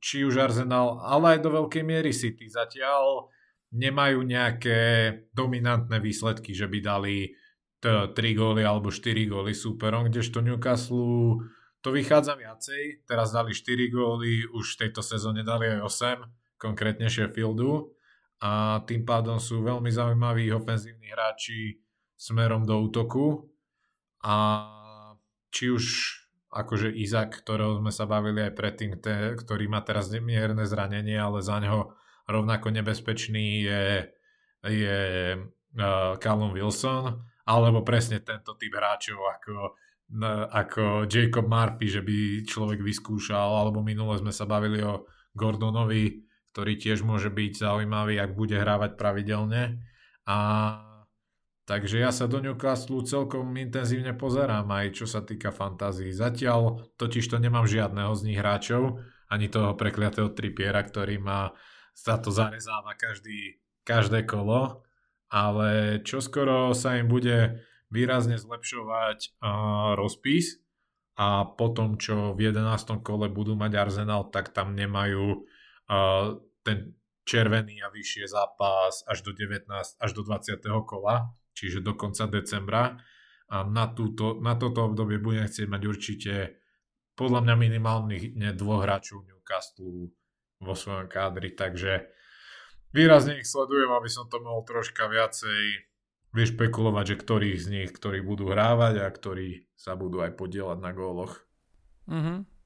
či 0.00 0.24
už 0.24 0.38
Arsenal, 0.40 1.02
ale 1.02 1.36
aj 1.36 1.40
do 1.44 1.50
veľkej 1.52 1.84
miery 1.84 2.12
City 2.14 2.48
zatiaľ 2.48 3.28
nemajú 3.74 4.22
nejaké 4.22 4.80
dominantné 5.34 5.98
výsledky, 6.00 6.54
že 6.54 6.70
by 6.70 6.78
dali 6.80 7.34
3 7.82 8.12
góly 8.34 8.62
alebo 8.64 8.88
4 8.88 9.12
góly 9.28 9.52
súperom, 9.52 10.08
kdežto 10.08 10.40
Newcastle 10.40 11.44
to 11.84 11.88
vychádza 11.94 12.34
viacej. 12.34 13.06
Teraz 13.06 13.30
dali 13.30 13.54
4 13.54 13.94
góly, 13.94 14.42
už 14.48 14.74
v 14.74 14.80
tejto 14.86 15.04
sezóne 15.04 15.46
dali 15.46 15.70
aj 15.70 15.80
8, 16.18 16.58
konkrétne 16.58 17.06
Sheffieldu 17.06 17.94
a 18.42 18.82
tým 18.84 19.06
pádom 19.06 19.38
sú 19.38 19.62
veľmi 19.62 19.92
zaujímaví 19.92 20.50
ofenzívni 20.50 21.12
hráči 21.12 21.78
smerom 22.16 22.64
do 22.64 22.80
útoku 22.80 23.44
a 24.24 24.66
či 25.52 25.70
už 25.70 25.84
akože 26.56 26.88
Izak, 26.88 27.44
ktorého 27.44 27.76
sme 27.78 27.92
sa 27.92 28.08
bavili 28.08 28.48
aj 28.48 28.52
predtým, 28.56 28.96
ktorý 29.36 29.64
má 29.68 29.84
teraz 29.84 30.08
mierne 30.08 30.64
zranenie, 30.64 31.20
ale 31.20 31.44
za 31.44 31.60
ňo 31.60 31.92
rovnako 32.24 32.72
nebezpečný 32.72 33.62
je, 33.68 33.84
je 34.64 35.00
uh, 35.36 36.16
Callum 36.16 36.56
Wilson, 36.56 37.20
alebo 37.44 37.84
presne 37.84 38.24
tento 38.24 38.56
typ 38.56 38.72
hráčov 38.72 39.20
ako 39.20 39.76
ako 40.54 41.10
Jacob 41.10 41.50
Murphy, 41.50 41.90
že 41.90 41.98
by 41.98 42.46
človek 42.46 42.78
vyskúšal, 42.78 43.58
alebo 43.58 43.82
minule 43.82 44.14
sme 44.22 44.30
sa 44.30 44.46
bavili 44.46 44.78
o 44.78 45.02
Gordonovi, 45.34 46.22
ktorý 46.54 46.78
tiež 46.78 47.02
môže 47.02 47.28
byť 47.28 47.52
zaujímavý, 47.58 48.22
ak 48.22 48.38
bude 48.38 48.54
hrávať 48.54 48.94
pravidelne. 48.94 49.82
A 50.22 50.38
takže 51.66 51.98
ja 52.00 52.14
sa 52.14 52.30
do 52.30 52.38
Newcastle 52.38 53.02
celkom 53.02 53.50
intenzívne 53.58 54.14
pozerám 54.14 54.70
aj 54.70 55.02
čo 55.02 55.06
sa 55.10 55.20
týka 55.26 55.50
fantázii. 55.50 56.14
Zatiaľ 56.14 56.94
totiž 56.96 57.26
to 57.26 57.42
nemám 57.42 57.66
žiadneho 57.66 58.14
z 58.14 58.22
nich 58.30 58.38
hráčov, 58.38 59.02
ani 59.26 59.50
toho 59.50 59.74
prekliatého 59.74 60.30
tripiera, 60.30 60.78
ktorý 60.80 61.18
má 61.18 61.50
sa 61.96 62.20
to 62.20 62.30
zarezáva 62.30 62.94
každý, 62.94 63.58
každé 63.82 64.28
kolo, 64.28 64.86
ale 65.32 65.98
čoskoro 66.06 66.70
sa 66.76 67.00
im 67.00 67.10
bude 67.10 67.66
výrazne 67.90 68.38
zlepšovať 68.38 69.40
uh, 69.40 69.98
rozpis 69.98 70.60
a 71.16 71.48
potom, 71.48 71.96
čo 71.96 72.36
v 72.36 72.52
11. 72.52 73.00
kole 73.00 73.32
budú 73.32 73.56
mať 73.56 73.72
Arsenal, 73.74 74.28
tak 74.28 74.52
tam 74.52 74.76
nemajú 74.76 75.42
uh, 75.88 76.36
ten 76.60 76.92
červený 77.26 77.82
a 77.82 77.90
vyššie 77.90 78.30
zápas 78.30 79.02
až 79.08 79.24
do 79.26 79.32
19, 79.34 79.66
až 79.98 80.10
do 80.14 80.22
20. 80.22 80.62
kola, 80.86 81.34
čiže 81.56 81.80
do 81.80 81.96
konca 81.96 82.28
decembra. 82.28 83.00
A 83.48 83.64
na, 83.64 83.88
túto, 83.88 84.36
na 84.44 84.58
toto 84.58 84.84
obdobie 84.84 85.16
budem 85.16 85.48
chcieť 85.48 85.66
mať 85.70 85.82
určite 85.86 86.34
podľa 87.16 87.40
mňa 87.48 87.54
minimálnych 87.56 88.24
dvoch 88.58 88.84
hráčov 88.84 89.24
Newcastle 89.24 90.12
vo 90.60 90.74
svojom 90.76 91.08
kádri, 91.08 91.56
takže 91.56 92.12
výrazne 92.92 93.40
ich 93.40 93.48
sledujem, 93.48 93.88
aby 93.88 94.10
som 94.12 94.28
to 94.28 94.42
mohol 94.44 94.66
troška 94.68 95.08
viacej 95.08 95.88
vyšpekulovať, 96.36 97.04
že 97.16 97.16
ktorých 97.16 97.58
z 97.60 97.66
nich, 97.72 97.90
ktorí 97.96 98.20
budú 98.20 98.52
hrávať 98.52 99.00
a 99.00 99.08
ktorí 99.08 99.64
sa 99.72 99.96
budú 99.96 100.20
aj 100.20 100.36
podielať 100.36 100.78
na 100.84 100.92
góloch. 100.92 101.40
Mhm. 102.12 102.56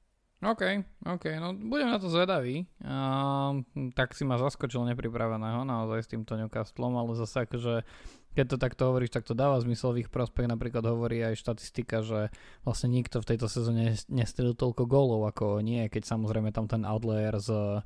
OK, 0.41 0.63
OK, 1.05 1.37
no 1.37 1.53
budem 1.53 1.93
na 1.93 2.01
to 2.01 2.09
zvedavý. 2.09 2.65
Uh, 2.81 3.61
tak 3.93 4.17
si 4.17 4.25
ma 4.25 4.41
zaskočil 4.41 4.81
nepripraveného 4.89 5.61
naozaj 5.61 6.01
s 6.01 6.09
týmto 6.09 6.33
Newcastlom, 6.33 6.97
ale 6.97 7.13
zase 7.13 7.45
akože 7.45 7.85
keď 8.31 8.45
to 8.55 8.57
takto 8.57 8.81
hovoríš, 8.87 9.11
tak 9.11 9.27
to 9.27 9.35
dáva 9.35 9.59
zmysel 9.59 9.91
v 9.91 10.07
ich 10.07 10.09
prospech. 10.11 10.47
Napríklad 10.47 10.87
hovorí 10.87 11.19
aj 11.19 11.39
štatistika, 11.39 11.99
že 11.99 12.31
vlastne 12.63 12.91
nikto 12.91 13.19
v 13.19 13.29
tejto 13.35 13.51
sezóne 13.51 13.99
nestrelil 14.07 14.55
toľko 14.55 14.87
gólov 14.87 15.27
ako 15.31 15.59
nie, 15.59 15.87
keď 15.91 16.07
samozrejme 16.07 16.55
tam 16.55 16.71
ten 16.71 16.87
outlier 16.87 17.35
z 17.39 17.81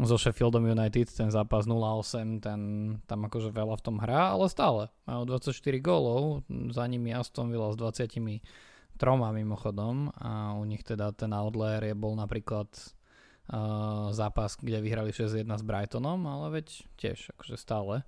so 0.00 0.16
Sheffieldom 0.16 0.64
United, 0.64 1.12
ten 1.12 1.28
zápas 1.28 1.68
0-8, 1.68 2.40
ten 2.40 2.60
tam 3.04 3.20
akože 3.28 3.52
veľa 3.52 3.76
v 3.76 3.84
tom 3.84 3.96
hrá, 4.00 4.32
ale 4.32 4.48
stále 4.48 4.88
majú 5.04 5.28
24 5.28 5.52
gólov, 5.84 6.40
za 6.72 6.88
nimi 6.88 7.12
Aston 7.12 7.52
Villa 7.52 7.68
s 7.68 7.76
20 7.76 8.40
troma 8.96 9.32
mimochodom 9.32 10.12
a 10.16 10.56
u 10.56 10.64
nich 10.68 10.84
teda 10.84 11.12
ten 11.16 11.32
outlier 11.32 11.80
je 11.80 11.96
bol 11.96 12.16
napríklad 12.16 12.68
uh, 13.48 14.12
zápas, 14.12 14.56
kde 14.60 14.80
vyhrali 14.84 15.12
6-1 15.12 15.48
s 15.48 15.64
Brightonom, 15.64 16.20
ale 16.28 16.60
veď 16.60 16.66
tiež 17.00 17.32
akože 17.36 17.56
stále 17.56 18.04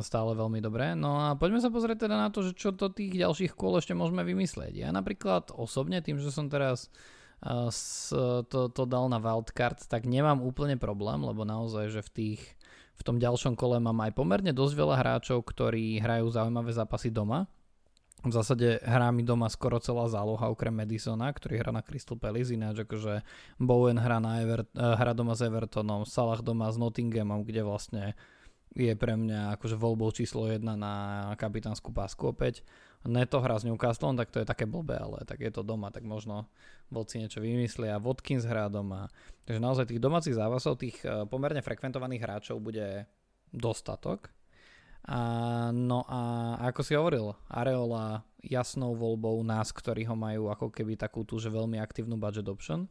stále 0.00 0.32
veľmi 0.32 0.64
dobré. 0.64 0.96
No 0.96 1.20
a 1.20 1.36
poďme 1.36 1.60
sa 1.60 1.68
pozrieť 1.68 2.08
teda 2.08 2.16
na 2.16 2.28
to, 2.32 2.40
že 2.40 2.56
čo 2.56 2.72
to 2.72 2.88
tých 2.88 3.12
ďalších 3.12 3.52
kôl 3.52 3.76
ešte 3.76 3.92
môžeme 3.92 4.24
vymyslieť. 4.24 4.72
Ja 4.72 4.88
napríklad 4.90 5.52
osobne, 5.52 6.00
tým, 6.00 6.16
že 6.16 6.32
som 6.32 6.48
teraz 6.48 6.88
to, 7.40 8.60
to 8.68 8.82
dal 8.84 9.08
na 9.08 9.16
wildcard, 9.16 9.80
tak 9.88 10.04
nemám 10.04 10.44
úplne 10.44 10.76
problém, 10.76 11.24
lebo 11.24 11.48
naozaj, 11.48 11.92
že 11.92 12.00
v 12.04 12.10
tých 12.12 12.42
v 13.00 13.02
tom 13.02 13.16
ďalšom 13.16 13.56
kole 13.56 13.80
mám 13.80 13.96
aj 14.04 14.12
pomerne 14.12 14.52
dosť 14.52 14.74
veľa 14.76 14.96
hráčov, 15.00 15.40
ktorí 15.48 16.04
hrajú 16.04 16.28
zaujímavé 16.36 16.68
zápasy 16.76 17.08
doma. 17.08 17.48
V 18.20 18.28
zásade 18.28 18.76
hrá 18.84 19.08
mi 19.08 19.24
doma 19.24 19.48
skoro 19.48 19.80
celá 19.80 20.04
záloha 20.12 20.52
okrem 20.52 20.76
Madisona, 20.76 21.32
ktorý 21.32 21.64
hrá 21.64 21.72
na 21.72 21.80
Crystal 21.80 22.20
Palace, 22.20 22.52
ináč 22.52 22.84
akože 22.84 23.24
Bowen 23.56 23.96
hrá, 23.96 24.20
na 24.20 24.44
Ever- 24.44 24.68
eh, 24.76 24.96
hra 25.00 25.16
doma 25.16 25.32
s 25.32 25.40
Evertonom, 25.40 26.04
Salah 26.04 26.44
doma 26.44 26.68
s 26.68 26.76
Nottinghamom, 26.76 27.48
kde 27.48 27.64
vlastne 27.64 28.12
je 28.74 28.94
pre 28.94 29.18
mňa 29.18 29.58
akože 29.58 29.74
voľbou 29.74 30.14
číslo 30.14 30.46
1 30.46 30.62
na 30.62 30.94
kapitánsku 31.34 31.90
pásku 31.90 32.22
opäť. 32.22 32.62
Neto 33.02 33.40
hra 33.40 33.58
s 33.58 33.66
Newcastle, 33.66 34.14
tak 34.14 34.30
to 34.30 34.44
je 34.44 34.46
také 34.46 34.68
blbé, 34.68 35.00
ale 35.00 35.24
tak 35.24 35.40
je 35.40 35.50
to 35.50 35.66
doma, 35.66 35.90
tak 35.90 36.04
možno 36.06 36.46
vodci 36.92 37.18
niečo 37.18 37.42
vymyslia. 37.42 37.98
Watkins 37.98 38.46
hrá 38.46 38.70
doma. 38.70 39.10
Takže 39.48 39.58
naozaj 39.58 39.90
tých 39.90 40.04
domácich 40.04 40.36
zápasov, 40.36 40.78
tých 40.78 41.00
e, 41.02 41.24
pomerne 41.26 41.64
frekventovaných 41.64 42.22
hráčov 42.22 42.60
bude 42.60 43.08
dostatok. 43.50 44.30
A, 45.08 45.18
no 45.72 46.04
a 46.06 46.54
ako 46.70 46.80
si 46.84 46.92
hovoril, 46.92 47.32
Areola 47.48 48.22
jasnou 48.44 48.92
voľbou 48.92 49.40
nás, 49.42 49.72
ktorí 49.72 50.04
ho 50.04 50.14
majú 50.14 50.52
ako 50.52 50.68
keby 50.68 50.94
takú 51.00 51.24
tú, 51.24 51.40
že 51.40 51.48
veľmi 51.48 51.80
aktívnu 51.80 52.20
budget 52.20 52.46
option. 52.46 52.84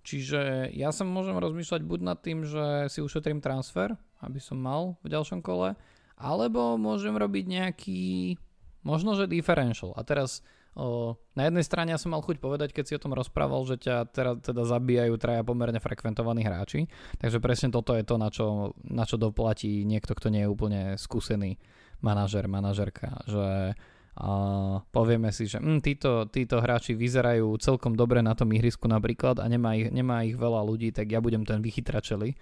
Čiže 0.00 0.72
ja 0.72 0.90
sa 0.90 1.04
môžem 1.04 1.36
rozmýšľať 1.36 1.82
buď 1.84 2.00
nad 2.00 2.18
tým, 2.20 2.48
že 2.48 2.88
si 2.88 3.04
ušetrím 3.04 3.44
transfer, 3.44 3.94
aby 4.24 4.40
som 4.40 4.56
mal 4.56 4.96
v 5.04 5.12
ďalšom 5.12 5.44
kole, 5.44 5.76
alebo 6.20 6.80
môžem 6.80 7.16
robiť 7.16 7.44
nejaký 7.48 8.02
Možno, 8.80 9.12
že 9.12 9.28
differential. 9.28 9.92
A 9.92 10.00
teraz 10.00 10.40
o, 10.72 11.16
na 11.36 11.48
jednej 11.48 11.64
strane 11.64 11.92
ja 11.92 12.00
som 12.00 12.16
mal 12.16 12.24
chuť 12.24 12.40
povedať, 12.40 12.72
keď 12.72 12.84
si 12.88 12.96
o 12.96 13.02
tom 13.02 13.12
rozprával, 13.12 13.60
že 13.68 13.76
ťa 13.76 14.08
teraz 14.08 14.40
teda 14.40 14.64
zabíjajú 14.64 15.14
traja 15.20 15.44
pomerne 15.44 15.76
frekventovaní 15.76 16.40
hráči. 16.40 16.88
Takže 17.20 17.44
presne 17.44 17.68
toto 17.68 17.92
je 17.92 18.04
to, 18.04 18.16
na 18.16 18.32
čo, 18.32 18.72
na 18.88 19.04
čo 19.04 19.20
doplatí 19.20 19.84
niekto, 19.84 20.16
kto 20.16 20.32
nie 20.32 20.48
je 20.48 20.52
úplne 20.52 20.80
skúsený 20.96 21.60
manažer, 22.00 22.48
manažerka. 22.48 23.20
Že 23.28 23.76
a 24.18 24.30
povieme 24.90 25.30
si, 25.30 25.46
že 25.46 25.62
hm, 25.62 25.80
títo, 25.84 26.26
títo 26.26 26.58
hráči 26.58 26.98
vyzerajú 26.98 27.54
celkom 27.62 27.94
dobre 27.94 28.24
na 28.24 28.34
tom 28.34 28.50
ihrisku 28.50 28.90
napríklad 28.90 29.38
a 29.38 29.46
nemá 29.46 29.78
ich, 29.78 29.92
nemá 29.92 30.26
ich 30.26 30.34
veľa 30.34 30.66
ľudí, 30.66 30.90
tak 30.90 31.12
ja 31.12 31.22
budem 31.22 31.46
ten 31.46 31.62
vychytračeli 31.62 32.34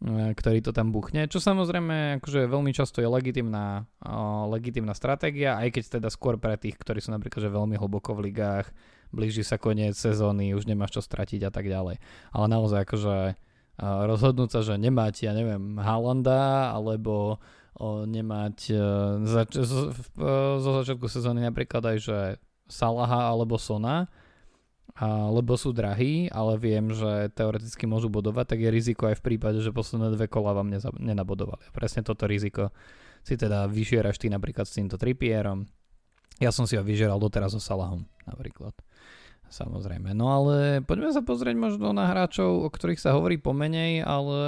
E, 0.00 0.32
ktorý 0.32 0.64
to 0.64 0.72
tam 0.72 0.96
buchne, 0.96 1.28
čo 1.28 1.44
samozrejme 1.44 2.24
akože 2.24 2.48
veľmi 2.48 2.72
často 2.72 3.04
je 3.04 3.08
legitimná, 3.12 3.84
uh, 4.00 4.48
legitimná 4.48 4.96
stratégia, 4.96 5.60
aj 5.60 5.76
keď 5.76 6.00
teda 6.00 6.08
skôr 6.08 6.40
pre 6.40 6.56
tých, 6.56 6.80
ktorí 6.80 7.04
sú 7.04 7.12
napríklad 7.12 7.44
že 7.44 7.52
veľmi 7.52 7.76
hlboko 7.76 8.16
v 8.16 8.32
ligách, 8.32 8.72
blíži 9.12 9.44
sa 9.44 9.60
koniec 9.60 9.92
sezóny, 9.92 10.56
už 10.56 10.64
nemáš 10.64 10.96
čo 10.96 11.04
stratiť 11.04 11.44
a 11.44 11.52
tak 11.52 11.68
ďalej. 11.68 12.00
Ale 12.32 12.46
naozaj 12.48 12.88
akože 12.88 13.16
uh, 13.36 14.02
rozhodnúť 14.08 14.48
sa, 14.48 14.60
že 14.64 14.80
nemáte, 14.80 15.28
ja 15.28 15.36
neviem, 15.36 15.76
Halanda, 15.76 16.72
alebo 16.72 17.36
nemať 18.04 18.56
uh, 18.76 18.80
zač- 19.24 19.60
zo, 19.60 19.90
uh, 20.20 20.60
zo 20.60 20.70
začiatku 20.84 21.08
sezóny 21.08 21.40
napríklad 21.44 21.96
aj, 21.96 21.96
že 22.00 22.18
Salaha 22.70 23.32
alebo 23.32 23.58
Sona, 23.58 24.06
a, 24.94 25.32
lebo 25.32 25.56
sú 25.56 25.72
drahí, 25.72 26.28
ale 26.30 26.60
viem, 26.60 26.92
že 26.92 27.32
teoreticky 27.34 27.88
môžu 27.88 28.12
bodovať, 28.12 28.54
tak 28.54 28.58
je 28.60 28.70
riziko 28.70 29.08
aj 29.08 29.18
v 29.18 29.24
prípade, 29.32 29.58
že 29.62 29.74
posledné 29.74 30.12
dve 30.14 30.28
kola 30.30 30.54
vám 30.54 30.70
neza, 30.70 30.92
nenabodovali. 30.94 31.62
A 31.66 31.74
presne 31.74 32.04
toto 32.04 32.28
riziko 32.28 32.74
si 33.24 33.40
teda 33.40 33.64
vyžieraš 33.64 34.20
ty 34.20 34.28
napríklad 34.28 34.68
s 34.68 34.76
týmto 34.76 35.00
tripierom. 35.00 35.66
Ja 36.40 36.52
som 36.52 36.64
si 36.64 36.76
ho 36.76 36.84
vyžieral 36.84 37.20
doteraz 37.20 37.52
so 37.52 37.60
Salahom 37.60 38.04
napríklad. 38.24 38.72
Samozrejme. 39.50 40.14
No 40.14 40.30
ale 40.30 40.78
poďme 40.86 41.10
sa 41.10 41.26
pozrieť 41.26 41.58
možno 41.58 41.90
na 41.90 42.06
hráčov, 42.06 42.62
o 42.62 42.68
ktorých 42.70 43.02
sa 43.02 43.18
hovorí 43.18 43.34
pomenej, 43.34 44.06
ale 44.06 44.38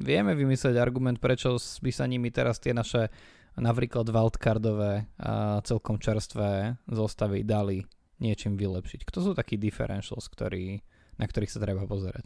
vieme 0.00 0.32
vymyslieť 0.32 0.80
argument, 0.80 1.20
prečo 1.20 1.60
by 1.60 1.90
sa 1.92 2.08
nimi 2.08 2.32
teraz 2.32 2.58
tie 2.58 2.72
naše 2.72 3.12
napríklad 3.60 4.08
wildcardové 4.08 5.04
a 5.20 5.60
celkom 5.62 6.00
čerstvé 6.00 6.80
zostavy 6.88 7.44
dali 7.44 7.84
niečím 8.16 8.56
vylepšiť? 8.56 9.04
Kto 9.04 9.18
sú 9.20 9.30
takí 9.36 9.60
differentials, 9.60 10.28
ktorý, 10.32 10.80
na 11.20 11.24
ktorých 11.28 11.52
sa 11.52 11.60
treba 11.60 11.84
pozerať? 11.84 12.24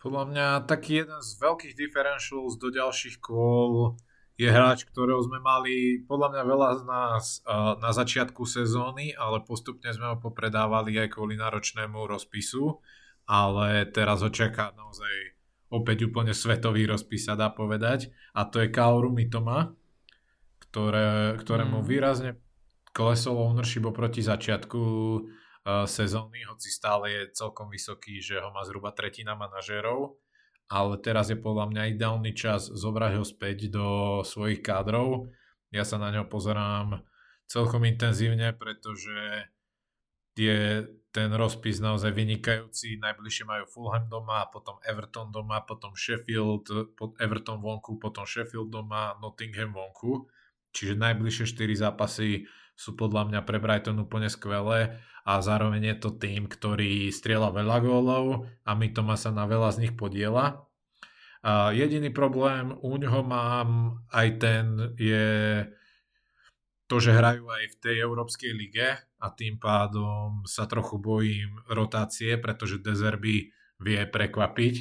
Podľa 0.00 0.24
mňa 0.28 0.46
taký 0.68 1.04
jeden 1.04 1.20
z 1.20 1.30
veľkých 1.40 1.74
differentials 1.76 2.60
do 2.60 2.68
ďalších 2.68 3.24
kôl 3.24 3.96
je 4.36 4.50
hráč, 4.50 4.84
ktorého 4.84 5.22
sme 5.24 5.38
mali 5.40 6.02
podľa 6.04 6.28
mňa 6.34 6.42
veľa 6.44 6.70
z 6.76 6.82
nás 6.84 7.24
na 7.80 7.90
začiatku 7.94 8.44
sezóny, 8.44 9.14
ale 9.14 9.40
postupne 9.46 9.88
sme 9.94 10.12
ho 10.12 10.16
popredávali 10.18 10.98
aj 11.00 11.14
kvôli 11.14 11.38
náročnému 11.38 12.04
rozpisu, 12.04 12.82
ale 13.24 13.88
teraz 13.94 14.20
ho 14.20 14.28
čaká 14.28 14.74
naozaj 14.76 15.33
opäť 15.74 16.06
úplne 16.06 16.30
svetový 16.30 16.86
rozpis 16.86 17.26
sa 17.26 17.34
dá 17.34 17.50
povedať 17.50 18.14
a 18.30 18.46
to 18.46 18.62
je 18.62 18.70
Kaoru 18.70 19.10
Mitoma, 19.10 19.74
ktoré, 20.62 21.34
ktorému 21.34 21.82
mm. 21.82 21.86
výrazne 21.86 22.30
klesol 22.94 23.42
ownership 23.42 23.82
oproti 23.82 24.22
začiatku 24.22 24.80
uh, 24.80 25.82
sezóny, 25.84 26.46
hoci 26.46 26.70
stále 26.70 27.10
je 27.10 27.22
celkom 27.34 27.66
vysoký, 27.66 28.22
že 28.22 28.38
ho 28.38 28.54
má 28.54 28.62
zhruba 28.62 28.94
tretina 28.94 29.34
manažérov, 29.34 30.14
ale 30.70 30.94
teraz 31.02 31.28
je 31.28 31.38
podľa 31.38 31.74
mňa 31.74 31.90
ideálny 31.98 32.32
čas 32.32 32.70
zobrať 32.70 33.12
ho 33.18 33.24
späť 33.26 33.68
do 33.68 33.88
svojich 34.22 34.62
kádrov. 34.62 35.28
Ja 35.74 35.82
sa 35.82 35.98
na 35.98 36.14
ňo 36.14 36.30
pozerám 36.30 37.02
celkom 37.50 37.82
intenzívne, 37.82 38.54
pretože 38.54 39.50
je 40.38 40.86
ten 41.14 41.30
rozpis 41.30 41.78
naozaj 41.78 42.10
vynikajúci. 42.10 42.98
Najbližšie 42.98 43.46
majú 43.46 43.64
Fulham 43.70 44.10
doma, 44.10 44.50
potom 44.50 44.82
Everton 44.82 45.30
doma, 45.30 45.62
potom 45.62 45.94
Sheffield, 45.94 46.66
Everton 47.22 47.62
vonku, 47.62 48.02
potom 48.02 48.26
Sheffield 48.26 48.74
doma, 48.74 49.14
Nottingham 49.22 49.70
vonku 49.70 50.26
čiže 50.74 50.98
najbližšie 50.98 51.46
4 51.54 51.86
zápasy 51.86 52.50
sú 52.74 52.98
podľa 52.98 53.30
mňa 53.30 53.40
pre 53.46 53.62
Brighton 53.62 54.02
úplne 54.02 54.26
skvelé 54.26 54.98
a 55.22 55.38
zároveň 55.38 55.94
je 55.94 55.96
to 56.02 56.10
tým, 56.18 56.50
ktorý 56.50 57.08
strieľa 57.14 57.54
veľa 57.54 57.78
gólov 57.80 58.50
a 58.66 58.74
my 58.74 58.90
to 58.90 59.06
sa 59.14 59.30
na 59.30 59.46
veľa 59.46 59.70
z 59.70 59.86
nich 59.86 59.94
podiela. 59.94 60.66
A 61.46 61.70
jediný 61.70 62.10
problém 62.10 62.74
u 62.82 62.98
ňoho 62.98 63.22
mám 63.22 64.02
aj 64.10 64.28
ten 64.42 64.64
je 64.98 65.62
to, 66.90 67.00
že 67.00 67.16
hrajú 67.16 67.48
aj 67.48 67.64
v 67.70 67.76
tej 67.80 67.96
Európskej 68.02 68.52
lige 68.52 68.98
a 69.24 69.32
tým 69.32 69.56
pádom 69.56 70.44
sa 70.44 70.68
trochu 70.68 71.00
bojím 71.00 71.64
rotácie, 71.64 72.36
pretože 72.36 72.84
Dezerby 72.84 73.48
vie 73.80 74.00
prekvapiť 74.04 74.74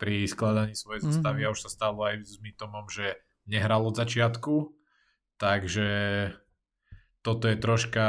pri 0.00 0.24
skladaní 0.24 0.72
svojej 0.72 1.04
mm-hmm. 1.04 1.20
zostavy 1.20 1.40
a 1.44 1.52
už 1.52 1.68
sa 1.68 1.70
stalo 1.70 2.00
aj 2.08 2.24
s 2.24 2.40
Mytomom, 2.40 2.88
že 2.88 3.20
nehral 3.44 3.84
od 3.84 3.92
začiatku, 3.92 4.72
takže 5.36 5.88
toto 7.20 7.44
je 7.48 7.56
troška, 7.60 8.06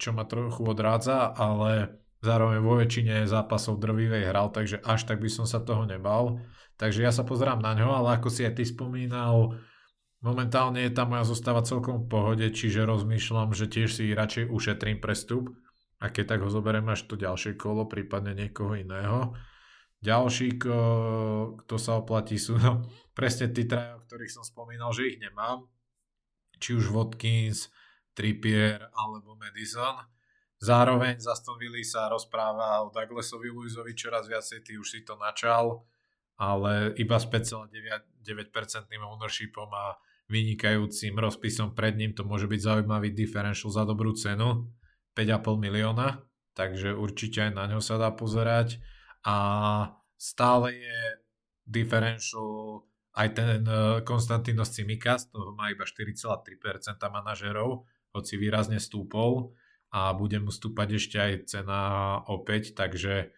čo 0.00 0.16
ma 0.16 0.24
trochu 0.24 0.64
odrádza, 0.64 1.32
ale 1.36 2.00
zároveň 2.24 2.60
vo 2.60 2.76
väčšine 2.80 3.24
zápasov 3.24 3.80
drvivej 3.80 4.28
hral, 4.28 4.52
takže 4.52 4.80
až 4.84 5.04
tak 5.08 5.20
by 5.20 5.28
som 5.32 5.44
sa 5.44 5.60
toho 5.60 5.88
nebal. 5.88 6.40
Takže 6.76 7.04
ja 7.04 7.12
sa 7.12 7.24
pozerám 7.28 7.60
na 7.60 7.76
ňo, 7.76 7.92
ale 7.92 8.16
ako 8.16 8.32
si 8.32 8.44
aj 8.44 8.56
ty 8.56 8.64
spomínal, 8.64 9.56
momentálne 10.20 10.84
je 10.84 10.92
tá 10.92 11.08
moja 11.08 11.24
zostáva 11.24 11.64
celkom 11.64 12.04
v 12.04 12.08
pohode, 12.08 12.46
čiže 12.52 12.84
rozmýšľam, 12.84 13.56
že 13.56 13.68
tiež 13.68 13.88
si 13.90 14.12
radšej 14.12 14.52
ušetrím 14.52 15.00
prestup 15.00 15.52
a 16.00 16.08
keď 16.08 16.36
tak 16.36 16.40
ho 16.44 16.48
zoberiem 16.48 16.88
až 16.88 17.04
to 17.04 17.16
ďalšie 17.16 17.60
kolo, 17.60 17.84
prípadne 17.84 18.32
niekoho 18.32 18.76
iného. 18.76 19.36
Ďalší, 20.00 20.56
kto 21.60 21.76
sa 21.76 22.00
oplatí, 22.00 22.40
sú 22.40 22.56
no, 22.56 22.88
presne 23.12 23.52
tí 23.52 23.68
traja, 23.68 24.00
o 24.00 24.04
ktorých 24.04 24.32
som 24.32 24.44
spomínal, 24.44 24.96
že 24.96 25.12
ich 25.12 25.20
nemám. 25.20 25.68
Či 26.56 26.80
už 26.80 26.88
Watkins, 26.88 27.68
Trippier 28.16 28.88
alebo 28.96 29.36
Madison. 29.36 30.00
Zároveň 30.60 31.20
za 31.20 31.32
Aston 31.32 31.56
Villa 31.56 31.80
sa 31.84 32.08
rozpráva 32.08 32.84
o 32.84 32.92
Douglasovi 32.92 33.48
Luizovi 33.48 33.96
čoraz 33.96 34.28
viacej, 34.28 34.60
ty 34.60 34.76
už 34.76 34.88
si 34.88 35.00
to 35.04 35.16
načal, 35.16 35.88
ale 36.36 36.92
iba 37.00 37.16
s 37.16 37.24
5,9% 37.28 37.80
ownershipom 39.00 39.68
a 39.72 39.96
vynikajúcim 40.30 41.18
rozpisom. 41.18 41.74
Pred 41.74 41.98
ním 41.98 42.12
to 42.14 42.22
môže 42.22 42.46
byť 42.46 42.60
zaujímavý 42.62 43.10
differential 43.10 43.74
za 43.74 43.82
dobrú 43.82 44.14
cenu, 44.14 44.70
5,5 45.18 45.58
milióna, 45.58 46.22
takže 46.54 46.94
určite 46.94 47.50
aj 47.50 47.52
na 47.58 47.66
ňo 47.66 47.82
sa 47.82 47.98
dá 47.98 48.14
pozerať. 48.14 48.78
A 49.26 49.36
stále 50.14 50.78
je 50.78 51.00
differential 51.66 52.86
aj 53.18 53.28
ten 53.34 53.66
eh, 53.66 54.00
Konstantinos 54.06 54.70
Cimikas, 54.70 55.28
to 55.28 55.52
má 55.58 55.74
iba 55.74 55.82
4,3% 55.82 56.46
manažerov, 57.10 57.84
hoci 58.14 58.38
výrazne 58.38 58.78
stúpol. 58.78 59.52
A 59.90 60.14
bude 60.14 60.38
mu 60.38 60.54
stúpať 60.54 61.02
ešte 61.02 61.18
aj 61.18 61.50
cena 61.50 61.80
opäť, 62.30 62.78
takže 62.78 63.34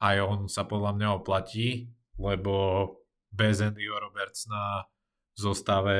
aj 0.00 0.16
on 0.24 0.38
sa 0.48 0.64
podľa 0.64 0.96
mňa 0.96 1.08
oplatí, 1.12 1.92
lebo 2.16 2.88
bez 3.28 3.60
Andyho 3.60 4.00
Roberts 4.00 4.48
na 4.48 4.88
zostave 5.40 5.96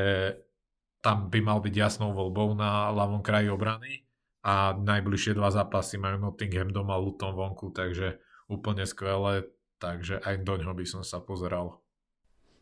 tam 1.00 1.32
by 1.32 1.40
mal 1.40 1.64
byť 1.64 1.72
jasnou 1.72 2.12
voľbou 2.12 2.52
na 2.52 2.92
ľavom 2.92 3.24
kraji 3.24 3.48
obrany 3.48 4.04
a 4.44 4.76
najbližšie 4.76 5.36
dva 5.36 5.48
zápasy 5.48 5.96
majú 5.96 6.20
Nottingham 6.20 6.68
doma, 6.68 7.00
Luton 7.00 7.32
vonku, 7.32 7.72
takže 7.72 8.20
úplne 8.52 8.84
skvelé, 8.84 9.48
takže 9.80 10.20
aj 10.20 10.44
do 10.44 10.60
ňoho 10.60 10.76
by 10.76 10.84
som 10.84 11.00
sa 11.00 11.24
pozeral. 11.24 11.80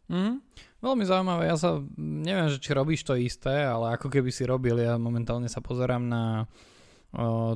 Mm, 0.08 0.40
veľmi 0.80 1.04
zaujímavé. 1.04 1.50
Ja 1.50 1.58
sa 1.58 1.82
neviem, 1.98 2.48
že 2.48 2.62
či 2.62 2.72
robíš 2.72 3.04
to 3.04 3.18
isté, 3.18 3.66
ale 3.66 3.98
ako 3.98 4.08
keby 4.08 4.30
si 4.30 4.46
robil, 4.46 4.78
ja 4.78 4.96
momentálne 4.96 5.50
sa 5.50 5.60
pozerám 5.60 6.00
na 6.06 6.46
uh, 6.46 6.77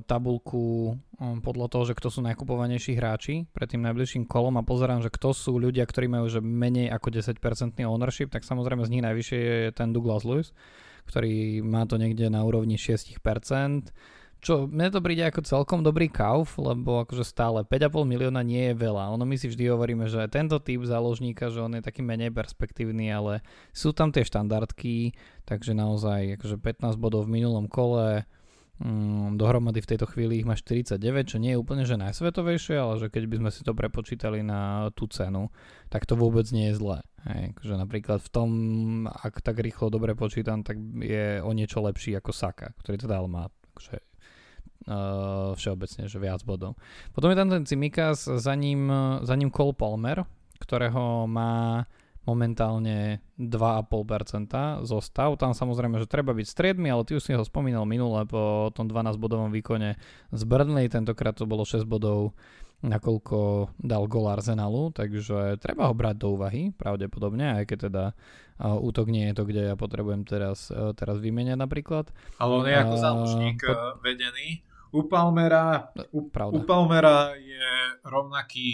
tabulku 0.08 0.96
podľa 1.44 1.66
toho, 1.68 1.84
že 1.92 1.96
kto 1.96 2.08
sú 2.08 2.24
najkupovanejší 2.24 2.96
hráči 2.96 3.44
pred 3.52 3.68
tým 3.68 3.84
najbližším 3.84 4.24
kolom 4.24 4.56
a 4.56 4.64
pozerám, 4.64 5.04
že 5.04 5.12
kto 5.12 5.36
sú 5.36 5.60
ľudia, 5.60 5.84
ktorí 5.84 6.08
majú 6.08 6.24
že 6.32 6.40
menej 6.40 6.88
ako 6.88 7.12
10% 7.12 7.36
ownership, 7.84 8.32
tak 8.32 8.48
samozrejme 8.48 8.88
z 8.88 8.92
nich 8.96 9.04
najvyššie 9.04 9.38
je 9.38 9.70
ten 9.76 9.92
Douglas 9.92 10.24
Lewis, 10.24 10.56
ktorý 11.04 11.60
má 11.60 11.84
to 11.84 12.00
niekde 12.00 12.32
na 12.32 12.40
úrovni 12.40 12.80
6% 12.80 13.92
čo 14.42 14.66
mne 14.66 14.90
to 14.90 14.98
príde 14.98 15.22
ako 15.22 15.46
celkom 15.46 15.86
dobrý 15.86 16.10
kauf, 16.10 16.58
lebo 16.58 17.06
akože 17.06 17.22
stále 17.22 17.62
5,5 17.62 18.02
milióna 18.02 18.42
nie 18.42 18.74
je 18.74 18.74
veľa. 18.74 19.14
Ono 19.14 19.22
my 19.22 19.38
si 19.38 19.46
vždy 19.46 19.70
hovoríme, 19.70 20.10
že 20.10 20.26
tento 20.26 20.58
typ 20.58 20.82
záložníka, 20.82 21.46
že 21.54 21.62
on 21.62 21.78
je 21.78 21.86
taký 21.86 22.02
menej 22.02 22.34
perspektívny, 22.34 23.06
ale 23.06 23.46
sú 23.70 23.94
tam 23.94 24.10
tie 24.10 24.26
štandardky, 24.26 25.14
takže 25.46 25.78
naozaj 25.78 26.42
akože 26.42 26.58
15 26.58 26.98
bodov 26.98 27.30
v 27.30 27.38
minulom 27.38 27.70
kole, 27.70 28.26
dohromady 29.38 29.78
v 29.78 29.90
tejto 29.94 30.10
chvíli 30.10 30.42
ich 30.42 30.48
má 30.48 30.58
49, 30.58 30.98
čo 31.30 31.38
nie 31.38 31.54
je 31.54 31.60
úplne 31.60 31.86
že 31.86 31.94
najsvetovejšie, 31.94 32.74
ale 32.74 32.98
že 32.98 33.06
keď 33.14 33.24
by 33.30 33.36
sme 33.38 33.50
si 33.54 33.62
to 33.62 33.78
prepočítali 33.78 34.42
na 34.42 34.90
tú 34.98 35.06
cenu, 35.06 35.54
tak 35.86 36.02
to 36.02 36.18
vôbec 36.18 36.50
nie 36.50 36.74
je 36.74 36.82
zlé. 36.82 36.98
Hej, 37.22 37.54
že 37.62 37.74
napríklad 37.78 38.18
v 38.18 38.30
tom, 38.34 38.50
ak 39.06 39.38
tak 39.38 39.62
rýchlo 39.62 39.86
dobre 39.86 40.18
počítam, 40.18 40.66
tak 40.66 40.82
je 40.98 41.38
o 41.38 41.50
niečo 41.54 41.78
lepší 41.78 42.18
ako 42.18 42.34
Saka, 42.34 42.74
ktorý 42.82 42.98
teda 42.98 43.22
ale 43.22 43.30
má 43.30 43.46
akože 43.46 43.98
uh, 44.90 45.54
všeobecne, 45.54 46.10
že 46.10 46.18
viac 46.18 46.42
bodov. 46.42 46.74
Potom 47.14 47.30
je 47.30 47.38
tam 47.38 47.48
ten 47.54 47.62
Cimikas, 47.62 48.26
za 48.26 48.54
ním, 48.58 48.90
za 49.22 49.34
ním 49.38 49.54
Cole 49.54 49.78
Palmer, 49.78 50.26
ktorého 50.58 51.30
má 51.30 51.86
momentálne 52.22 53.18
2,5% 53.38 54.86
zostav. 54.86 55.34
Tam 55.38 55.52
samozrejme, 55.52 55.98
že 55.98 56.10
treba 56.10 56.30
byť 56.32 56.46
striedmi, 56.46 56.86
ale 56.86 57.02
ty 57.02 57.18
už 57.18 57.24
si 57.26 57.32
ho 57.34 57.42
spomínal 57.42 57.82
minule 57.82 58.22
po 58.30 58.70
tom 58.74 58.86
12 58.86 59.18
bodovom 59.18 59.50
výkone 59.50 59.98
z 60.30 60.42
Burnley, 60.46 60.86
tentokrát 60.86 61.34
to 61.34 61.50
bolo 61.50 61.66
6 61.66 61.82
bodov 61.82 62.34
nakoľko 62.82 63.70
dal 63.78 64.10
gol 64.10 64.26
Arsenalu, 64.26 64.90
takže 64.90 65.54
treba 65.62 65.86
ho 65.86 65.94
brať 65.94 66.18
do 66.18 66.34
úvahy, 66.34 66.74
pravdepodobne, 66.74 67.62
aj 67.62 67.64
keď 67.70 67.78
teda 67.88 68.04
útok 68.58 69.06
nie 69.10 69.30
je 69.30 69.34
to, 69.38 69.46
kde 69.46 69.62
ja 69.70 69.74
potrebujem 69.78 70.26
teraz, 70.26 70.70
uh, 70.74 70.90
teraz 70.90 71.22
vymeniať 71.22 71.58
napríklad. 71.58 72.10
Ale 72.42 72.52
on 72.58 72.66
je 72.66 72.74
ako 72.74 72.94
záložník 72.98 73.58
uh, 73.70 73.98
vedený 74.02 74.66
u 74.92 75.08
Palmera, 75.08 75.88
u, 76.12 76.28
u 76.28 76.60
Palmera 76.68 77.32
je 77.38 77.66
rovnaký, 78.04 78.68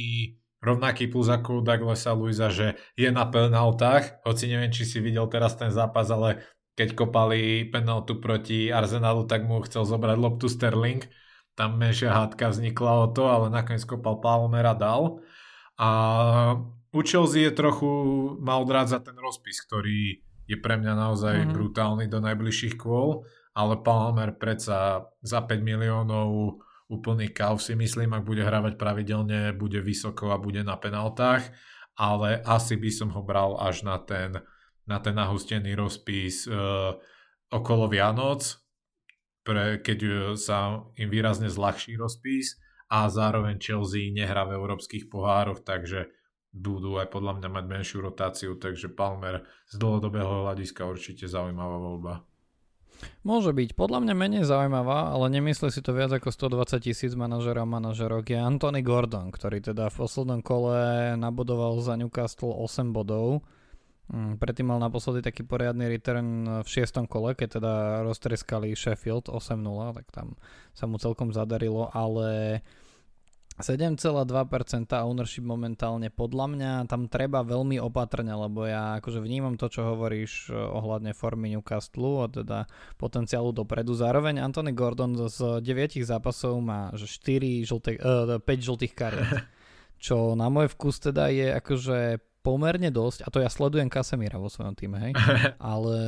rovnaký 0.59 1.07
plus 1.11 1.31
ako 1.31 1.61
u 1.61 1.63
Douglasa 1.63 2.15
Luisa, 2.15 2.51
že 2.51 2.79
je 2.99 3.09
na 3.11 3.27
penaltách, 3.27 4.23
hoci 4.27 4.51
neviem, 4.51 4.75
či 4.75 4.85
si 4.85 4.99
videl 4.99 5.27
teraz 5.31 5.55
ten 5.55 5.71
zápas, 5.71 6.11
ale 6.11 6.43
keď 6.79 6.95
kopali 6.95 7.67
penaltu 7.67 8.23
proti 8.23 8.71
Arsenalu, 8.71 9.27
tak 9.27 9.47
mu 9.47 9.59
chcel 9.67 9.83
zobrať 9.83 10.17
loptu 10.19 10.47
Sterling. 10.47 11.03
Tam 11.59 11.75
menšia 11.75 12.15
hádka 12.15 12.55
vznikla 12.55 12.93
o 13.03 13.07
to, 13.11 13.27
ale 13.27 13.51
nakoniec 13.51 13.83
kopal 13.83 14.23
Palmera 14.23 14.79
dal. 14.79 15.19
A 15.75 15.91
u 16.95 17.01
Chelsea 17.03 17.51
je 17.51 17.53
trochu 17.55 17.91
mal 18.39 18.63
za 18.87 19.03
ten 19.03 19.19
rozpis, 19.19 19.59
ktorý 19.67 20.23
je 20.47 20.57
pre 20.59 20.79
mňa 20.79 20.95
naozaj 20.95 21.35
mm-hmm. 21.35 21.55
brutálny 21.55 22.07
do 22.07 22.23
najbližších 22.23 22.79
kôl 22.79 23.27
ale 23.59 23.83
Palmer 23.83 24.39
predsa 24.39 25.11
za 25.19 25.43
5 25.43 25.59
miliónov 25.59 26.63
úplný 26.89 27.29
kauf 27.31 27.61
si 27.61 27.77
myslím, 27.77 28.17
ak 28.17 28.25
bude 28.25 28.41
hravať 28.41 28.81
pravidelne, 28.81 29.53
bude 29.53 29.79
vysoko 29.85 30.33
a 30.33 30.41
bude 30.41 30.65
na 30.65 30.75
penaltách, 30.81 31.53
ale 32.01 32.41
asi 32.43 32.81
by 32.81 32.91
som 32.91 33.09
ho 33.13 33.21
bral 33.21 33.61
až 33.61 33.85
na 33.85 34.01
ten, 34.01 34.41
na 34.89 34.99
ten 34.99 35.13
nahustený 35.13 35.77
rozpis 35.77 36.49
e, 36.49 36.53
okolo 37.53 37.93
Vianoc, 37.93 38.41
pre, 39.45 39.85
keď 39.85 39.99
e, 40.01 40.11
sa 40.41 40.81
im 40.97 41.09
výrazne 41.13 41.53
zľahší 41.53 42.01
rozpis 42.01 42.57
a 42.89 43.05
zároveň 43.13 43.61
Chelsea 43.61 44.09
nehrá 44.09 44.49
v 44.49 44.57
európskych 44.57 45.13
pohároch, 45.13 45.61
takže 45.61 46.09
budú 46.49 46.97
aj 46.97 47.13
podľa 47.13 47.37
mňa 47.41 47.49
mať 47.53 47.65
menšiu 47.69 47.99
rotáciu, 48.01 48.57
takže 48.57 48.89
Palmer 48.89 49.45
z 49.69 49.77
dlhodobého 49.77 50.49
hľadiska 50.49 50.89
určite 50.89 51.29
zaujímavá 51.29 51.77
voľba. 51.77 52.25
Môže 53.23 53.55
byť. 53.55 53.75
Podľa 53.79 53.99
mňa 54.05 54.15
menej 54.15 54.45
zaujímavá, 54.49 55.15
ale 55.15 55.31
nemyslí 55.39 55.69
si 55.71 55.81
to 55.85 55.95
viac 55.95 56.11
ako 56.15 56.31
120 56.31 56.83
tisíc 56.83 57.13
manažerov 57.15 57.67
a 57.67 57.73
manažerok 57.79 58.25
je 58.31 58.39
Anthony 58.39 58.83
Gordon, 58.83 59.31
ktorý 59.31 59.63
teda 59.63 59.91
v 59.91 59.99
poslednom 59.99 60.41
kole 60.43 61.15
nabodoval 61.15 61.79
za 61.83 61.95
Newcastle 61.95 62.55
8 62.55 62.91
bodov. 62.91 63.47
Mm, 64.09 64.41
predtým 64.41 64.73
mal 64.73 64.81
naposledy 64.81 65.21
taký 65.21 65.45
poriadny 65.45 65.85
return 65.85 66.49
v 66.65 66.69
šiestom 66.69 67.05
kole, 67.05 67.37
keď 67.37 67.61
teda 67.61 67.75
roztreskali 68.09 68.73
Sheffield 68.73 69.29
8-0, 69.29 70.01
tak 70.01 70.07
tam 70.09 70.33
sa 70.73 70.89
mu 70.89 70.97
celkom 70.97 71.29
zadarilo, 71.29 71.93
ale 71.93 72.61
7,2% 73.59 74.23
ownership 75.03 75.43
momentálne 75.43 76.15
podľa 76.15 76.47
mňa 76.47 76.73
tam 76.87 77.11
treba 77.11 77.43
veľmi 77.43 77.83
opatrne, 77.83 78.31
lebo 78.31 78.63
ja 78.71 79.03
akože 79.03 79.19
vnímam 79.19 79.59
to, 79.59 79.67
čo 79.67 79.83
hovoríš 79.83 80.51
eh, 80.51 80.55
ohľadne 80.55 81.11
formy 81.11 81.59
Newcastle 81.59 82.23
a 82.23 82.27
teda 82.31 82.71
potenciálu 82.97 83.51
dopredu. 83.51 83.99
Zároveň 83.99 84.39
Anthony 84.39 84.71
Gordon 84.71 85.19
z 85.27 85.59
9 85.59 85.99
zápasov 86.07 86.63
má 86.63 86.95
4 86.95 87.67
žlté, 87.67 87.99
uh, 87.99 88.39
5 88.39 88.47
žltých 88.47 88.95
kariet, 88.95 89.27
čo 90.07 90.39
na 90.39 90.47
môj 90.47 90.71
vkus 90.79 91.03
teda 91.03 91.27
je 91.35 91.51
akože 91.59 91.99
pomerne 92.47 92.95
dosť, 92.95 93.27
a 93.27 93.29
to 93.35 93.43
ja 93.43 93.51
sledujem 93.51 93.91
Kasemíra 93.91 94.39
vo 94.39 94.47
svojom 94.47 94.79
týme, 94.79 95.11
hej, 95.11 95.13
ale 95.59 95.99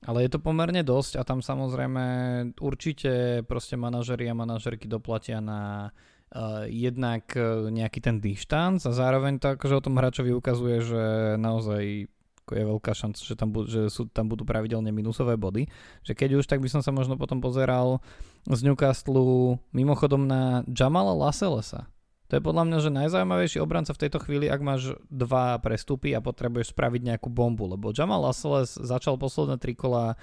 ale 0.00 0.24
je 0.24 0.30
to 0.32 0.40
pomerne 0.40 0.80
dosť 0.80 1.20
a 1.20 1.22
tam 1.28 1.44
samozrejme 1.44 2.04
určite 2.56 3.44
proste 3.44 3.76
manažeri 3.76 4.32
a 4.32 4.34
manažerky 4.38 4.88
doplatia 4.88 5.44
na 5.44 5.92
jednak 6.70 7.26
uh, 7.34 7.66
nejaký 7.70 7.98
ten 7.98 8.22
dištanc 8.22 8.86
a 8.86 8.94
zároveň 8.94 9.42
to 9.42 9.58
akože 9.58 9.74
o 9.78 9.84
tom 9.84 9.98
hráčovi 9.98 10.30
ukazuje, 10.30 10.78
že 10.78 11.02
naozaj 11.38 12.06
je 12.50 12.64
veľká 12.66 12.90
šanca, 12.90 13.20
že 13.22 13.38
tam, 13.38 13.54
budú, 13.54 13.66
že 13.70 13.82
sú, 13.86 14.10
tam 14.10 14.26
budú 14.26 14.42
pravidelne 14.42 14.90
minusové 14.90 15.38
body. 15.38 15.70
Že 16.02 16.12
keď 16.18 16.30
už, 16.42 16.44
tak 16.50 16.58
by 16.58 16.66
som 16.66 16.82
sa 16.82 16.90
možno 16.90 17.14
potom 17.14 17.38
pozeral 17.38 18.02
z 18.50 18.66
Newcastle 18.66 19.62
mimochodom 19.70 20.26
na 20.26 20.66
Jamala 20.66 21.14
Laselesa. 21.14 21.86
To 22.30 22.38
je 22.38 22.46
podľa 22.46 22.62
mňa, 22.70 22.78
že 22.78 22.90
najzaujímavejší 22.94 23.58
obranca 23.58 23.90
v 23.90 24.02
tejto 24.06 24.22
chvíli, 24.22 24.46
ak 24.46 24.62
máš 24.62 24.94
dva 25.10 25.58
prestupy 25.58 26.14
a 26.14 26.22
potrebuješ 26.22 26.70
spraviť 26.70 27.02
nejakú 27.02 27.26
bombu, 27.26 27.66
lebo 27.66 27.90
Jamal 27.90 28.22
Lasseles 28.22 28.78
začal 28.78 29.18
posledné 29.18 29.58
tri 29.58 29.74
kola 29.74 30.14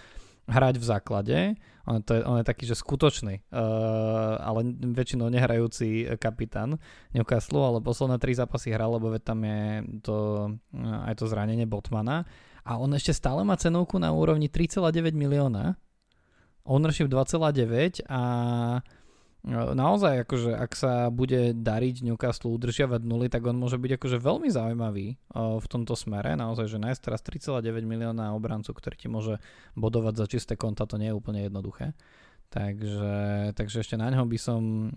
hrať 0.48 0.76
v 0.80 0.86
základe. 0.86 1.38
On, 1.88 2.04
to 2.04 2.20
je, 2.20 2.22
on 2.24 2.40
je 2.40 2.48
taký, 2.48 2.68
že 2.68 2.76
skutočný, 2.76 3.48
uh, 3.48 4.36
ale 4.44 4.76
väčšinou 4.76 5.32
nehrajúci 5.32 6.20
kapitán 6.20 6.80
Newcastle, 7.16 7.64
ale 7.64 7.80
posledné 7.80 8.20
tri 8.20 8.36
zápasy 8.36 8.76
hral, 8.76 9.00
lebo 9.00 9.12
tam 9.20 9.40
je 9.44 9.62
to, 10.04 10.18
uh, 10.76 11.08
aj 11.08 11.16
to 11.16 11.32
zranenie 11.32 11.64
Botmana. 11.64 12.28
A 12.68 12.76
on 12.76 12.92
ešte 12.92 13.16
stále 13.16 13.48
má 13.48 13.56
cenovku 13.56 13.96
na 13.96 14.12
úrovni 14.12 14.52
3,9 14.52 15.16
milióna. 15.16 15.80
Ownership 16.68 17.08
2,9 17.08 18.04
a 18.12 18.22
naozaj, 19.48 20.28
akože 20.28 20.52
ak 20.52 20.72
sa 20.76 21.08
bude 21.08 21.56
dariť 21.56 22.04
Newcastle 22.04 22.52
udržiavať 22.52 23.02
nuly, 23.08 23.32
tak 23.32 23.48
on 23.48 23.56
môže 23.56 23.80
byť 23.80 23.96
akože 23.96 24.18
veľmi 24.20 24.52
zaujímavý 24.52 25.16
v 25.36 25.68
tomto 25.72 25.96
smere. 25.96 26.36
Naozaj, 26.36 26.68
že 26.68 26.84
nájsť 26.84 27.02
teraz 27.02 27.24
3,9 27.24 27.64
milióna 27.88 28.36
obrancu, 28.36 28.76
ktorý 28.76 28.96
ti 29.00 29.08
môže 29.08 29.40
bodovať 29.80 30.14
za 30.20 30.26
čisté 30.28 30.54
konta, 30.60 30.84
to 30.84 31.00
nie 31.00 31.10
je 31.10 31.18
úplne 31.18 31.48
jednoduché. 31.48 31.96
Takže, 32.48 33.52
takže 33.60 33.84
ešte 33.84 34.00
na 34.00 34.08
ňo 34.08 34.24
by 34.24 34.40
som 34.40 34.92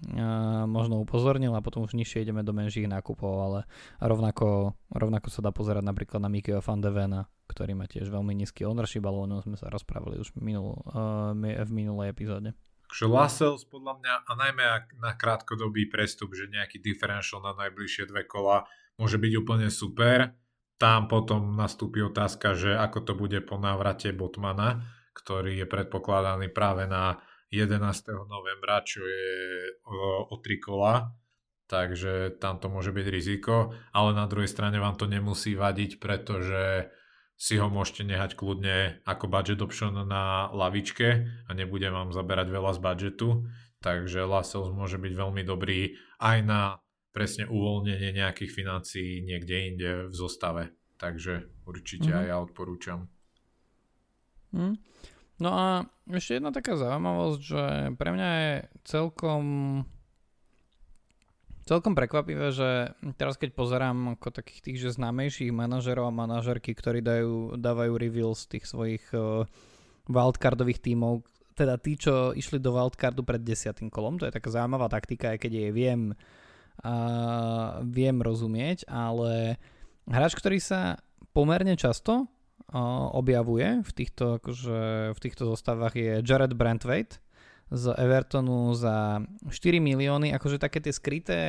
možno 0.70 1.02
upozornil 1.02 1.50
a 1.54 1.62
potom 1.62 1.82
už 1.82 1.98
nižšie 1.98 2.22
ideme 2.22 2.46
do 2.46 2.54
menších 2.54 2.86
nákupov, 2.86 3.34
ale 3.42 3.58
rovnako, 3.98 4.78
rovnako 4.94 5.34
sa 5.34 5.42
dá 5.42 5.50
pozerať 5.50 5.82
napríklad 5.82 6.22
na 6.22 6.30
Mikio 6.30 6.62
van 6.62 6.78
de 6.78 6.94
Vena, 6.94 7.26
ktorý 7.50 7.74
má 7.74 7.90
tiež 7.90 8.06
veľmi 8.06 8.38
nízky 8.38 8.62
ownership, 8.62 9.02
ale 9.02 9.18
o 9.18 9.26
ňom 9.26 9.42
sme 9.42 9.58
sa 9.58 9.66
rozprávali 9.66 10.22
už 10.22 10.30
minul, 10.38 10.78
v 11.34 11.70
minulej 11.74 12.14
epizóde. 12.14 12.54
Takže 12.90 13.07
Lascelles 13.07 13.62
podľa 13.70 14.03
mňa, 14.03 14.14
a 14.26 14.33
najmä 14.35 14.64
na 14.98 15.14
krátkodobý 15.14 15.87
prestup, 15.87 16.35
že 16.35 16.50
nejaký 16.50 16.83
differential 16.83 17.38
na 17.38 17.55
najbližšie 17.55 18.11
dve 18.11 18.26
kola 18.26 18.66
môže 18.98 19.14
byť 19.14 19.33
úplne 19.38 19.70
super. 19.70 20.35
Tam 20.74 21.07
potom 21.07 21.55
nastúpi 21.55 22.03
otázka, 22.03 22.59
že 22.59 22.74
ako 22.74 22.98
to 23.07 23.12
bude 23.14 23.38
po 23.46 23.62
návrate 23.62 24.11
Botmana, 24.11 24.83
ktorý 25.14 25.62
je 25.62 25.66
predpokladaný 25.70 26.50
práve 26.50 26.90
na 26.90 27.22
11. 27.55 27.79
novembra, 28.26 28.83
čo 28.83 29.07
je 29.07 29.38
o, 29.87 30.26
o 30.26 30.37
3 30.42 30.59
kola. 30.59 31.14
Takže 31.70 32.42
tam 32.42 32.59
to 32.59 32.66
môže 32.66 32.90
byť 32.90 33.07
riziko, 33.07 33.70
ale 33.94 34.18
na 34.18 34.26
druhej 34.26 34.50
strane 34.50 34.83
vám 34.83 34.98
to 34.98 35.07
nemusí 35.07 35.55
vadiť, 35.55 36.03
pretože 36.03 36.90
si 37.40 37.57
ho 37.57 37.72
môžete 37.72 38.05
nehať 38.05 38.37
kľudne 38.37 39.00
ako 39.09 39.24
budget 39.24 39.64
option 39.64 39.96
na 40.05 40.53
lavičke 40.53 41.24
a 41.48 41.50
nebude 41.57 41.88
vám 41.88 42.12
zaberať 42.12 42.53
veľa 42.53 42.76
z 42.76 42.81
budžetu. 42.85 43.29
Takže 43.81 44.29
Lascelles 44.29 44.68
môže 44.76 45.00
byť 45.00 45.12
veľmi 45.16 45.40
dobrý 45.48 45.96
aj 46.20 46.38
na 46.44 46.61
presne 47.16 47.48
uvoľnenie 47.48 48.12
nejakých 48.12 48.53
financií 48.53 49.24
niekde 49.24 49.57
inde 49.72 49.90
v 50.12 50.14
zostave. 50.14 50.76
Takže 51.00 51.64
určite 51.64 52.12
mm-hmm. 52.12 52.20
aj 52.20 52.26
ja 52.29 52.37
odporúčam. 52.37 53.09
Mm. 54.53 54.76
No 55.40 55.50
a 55.57 55.88
ešte 56.12 56.37
jedna 56.37 56.53
taká 56.53 56.76
zaujímavosť, 56.76 57.40
že 57.40 57.64
pre 57.96 58.11
mňa 58.12 58.29
je 58.37 58.53
celkom 58.85 59.44
celkom 61.70 61.94
prekvapivé, 61.94 62.50
že 62.50 62.90
teraz 63.14 63.38
keď 63.38 63.54
pozerám 63.54 64.18
ako 64.18 64.35
takých 64.35 64.61
tých, 64.66 64.78
že 64.83 64.98
známejších 64.98 65.54
manažerov 65.54 66.11
a 66.11 66.18
manažerky, 66.26 66.74
ktorí 66.74 66.98
dajú, 66.98 67.54
dávajú 67.54 67.94
reveals 67.94 68.50
tých 68.50 68.66
svojich 68.66 69.06
uh, 69.14 69.46
wildcardových 70.11 70.83
tímov, 70.83 71.22
teda 71.54 71.78
tí, 71.78 71.94
čo 71.94 72.35
išli 72.35 72.59
do 72.59 72.74
wildcardu 72.74 73.22
pred 73.22 73.38
desiatým 73.38 73.87
kolom, 73.87 74.18
to 74.18 74.26
je 74.26 74.35
taká 74.35 74.50
zaujímavá 74.50 74.90
taktika, 74.90 75.30
aj 75.30 75.46
keď 75.46 75.52
jej 75.62 75.70
viem, 75.70 76.00
uh, 76.83 77.78
viem 77.87 78.18
rozumieť, 78.18 78.90
ale 78.90 79.54
hráč, 80.11 80.35
ktorý 80.35 80.59
sa 80.59 80.98
pomerne 81.30 81.78
často 81.78 82.26
uh, 82.26 83.14
objavuje 83.14 83.87
v 83.87 83.90
týchto, 83.94 84.42
akože, 84.42 85.14
v 85.14 85.20
týchto 85.22 85.46
zostavách 85.46 85.94
je 85.94 86.18
Jared 86.26 86.59
Brentwaite, 86.59 87.22
z 87.70 87.94
Evertonu 87.94 88.74
za 88.74 89.22
4 89.46 89.78
milióny, 89.78 90.35
akože 90.35 90.59
také 90.59 90.83
tie 90.83 90.90
skryté 90.90 91.40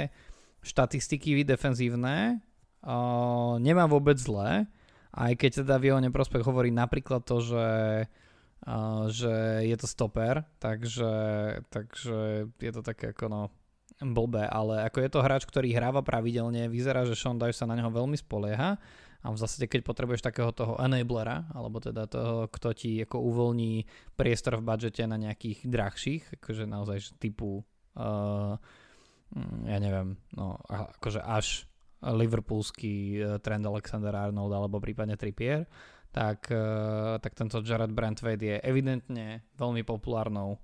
štatistiky 0.62 1.42
defenzívne 1.42 2.38
uh, 2.86 3.58
nemá 3.58 3.90
vôbec 3.90 4.18
zlé, 4.22 4.70
aj 5.12 5.34
keď 5.34 5.52
teda 5.66 5.76
v 5.82 5.86
jeho 5.92 6.00
neprospech 6.00 6.46
hovorí 6.46 6.70
napríklad 6.70 7.26
to, 7.26 7.42
že, 7.42 7.70
uh, 8.70 9.10
že 9.10 9.66
je 9.66 9.76
to 9.82 9.88
stoper, 9.90 10.46
takže, 10.62 11.14
takže 11.74 12.50
je 12.54 12.72
to 12.72 12.82
také 12.86 13.18
ako 13.18 13.26
no 13.26 13.42
blbé, 14.02 14.46
ale 14.50 14.86
ako 14.86 14.98
je 15.02 15.10
to 15.10 15.26
hráč, 15.26 15.44
ktorý 15.46 15.74
hráva 15.74 16.02
pravidelne, 16.02 16.70
vyzerá, 16.70 17.06
že 17.06 17.18
Sean 17.18 17.38
Dyche 17.38 17.58
sa 17.58 17.70
na 17.70 17.78
neho 17.78 17.90
veľmi 17.90 18.18
spolieha 18.18 18.78
a 19.22 19.30
v 19.30 19.38
zásade, 19.38 19.70
keď 19.70 19.86
potrebuješ 19.86 20.26
takého 20.26 20.50
toho 20.50 20.82
enablera, 20.82 21.46
alebo 21.54 21.78
teda 21.78 22.10
toho, 22.10 22.50
kto 22.50 22.74
ti 22.74 23.06
ako 23.06 23.22
uvoľní 23.22 23.86
priestor 24.18 24.58
v 24.58 24.66
budžete 24.66 25.06
na 25.06 25.22
nejakých 25.22 25.70
drahších, 25.70 26.24
akože 26.42 26.66
naozaj 26.66 27.22
typu 27.22 27.62
uh, 27.96 28.58
ja 29.66 29.78
neviem, 29.80 30.20
no 30.36 30.60
akože 30.68 31.24
až 31.24 31.70
liverpoolský 32.02 32.96
uh, 33.22 33.26
trend 33.40 33.64
Alexander 33.64 34.12
Arnold 34.12 34.52
alebo 34.52 34.82
prípadne 34.82 35.16
Trippier, 35.16 35.70
tak, 36.12 36.52
uh, 36.52 37.16
tak 37.24 37.40
tento 37.40 37.64
Jared 37.64 37.96
Brentwaite 37.96 38.44
je 38.44 38.58
evidentne 38.60 39.48
veľmi 39.56 39.88
populárnou, 39.88 40.60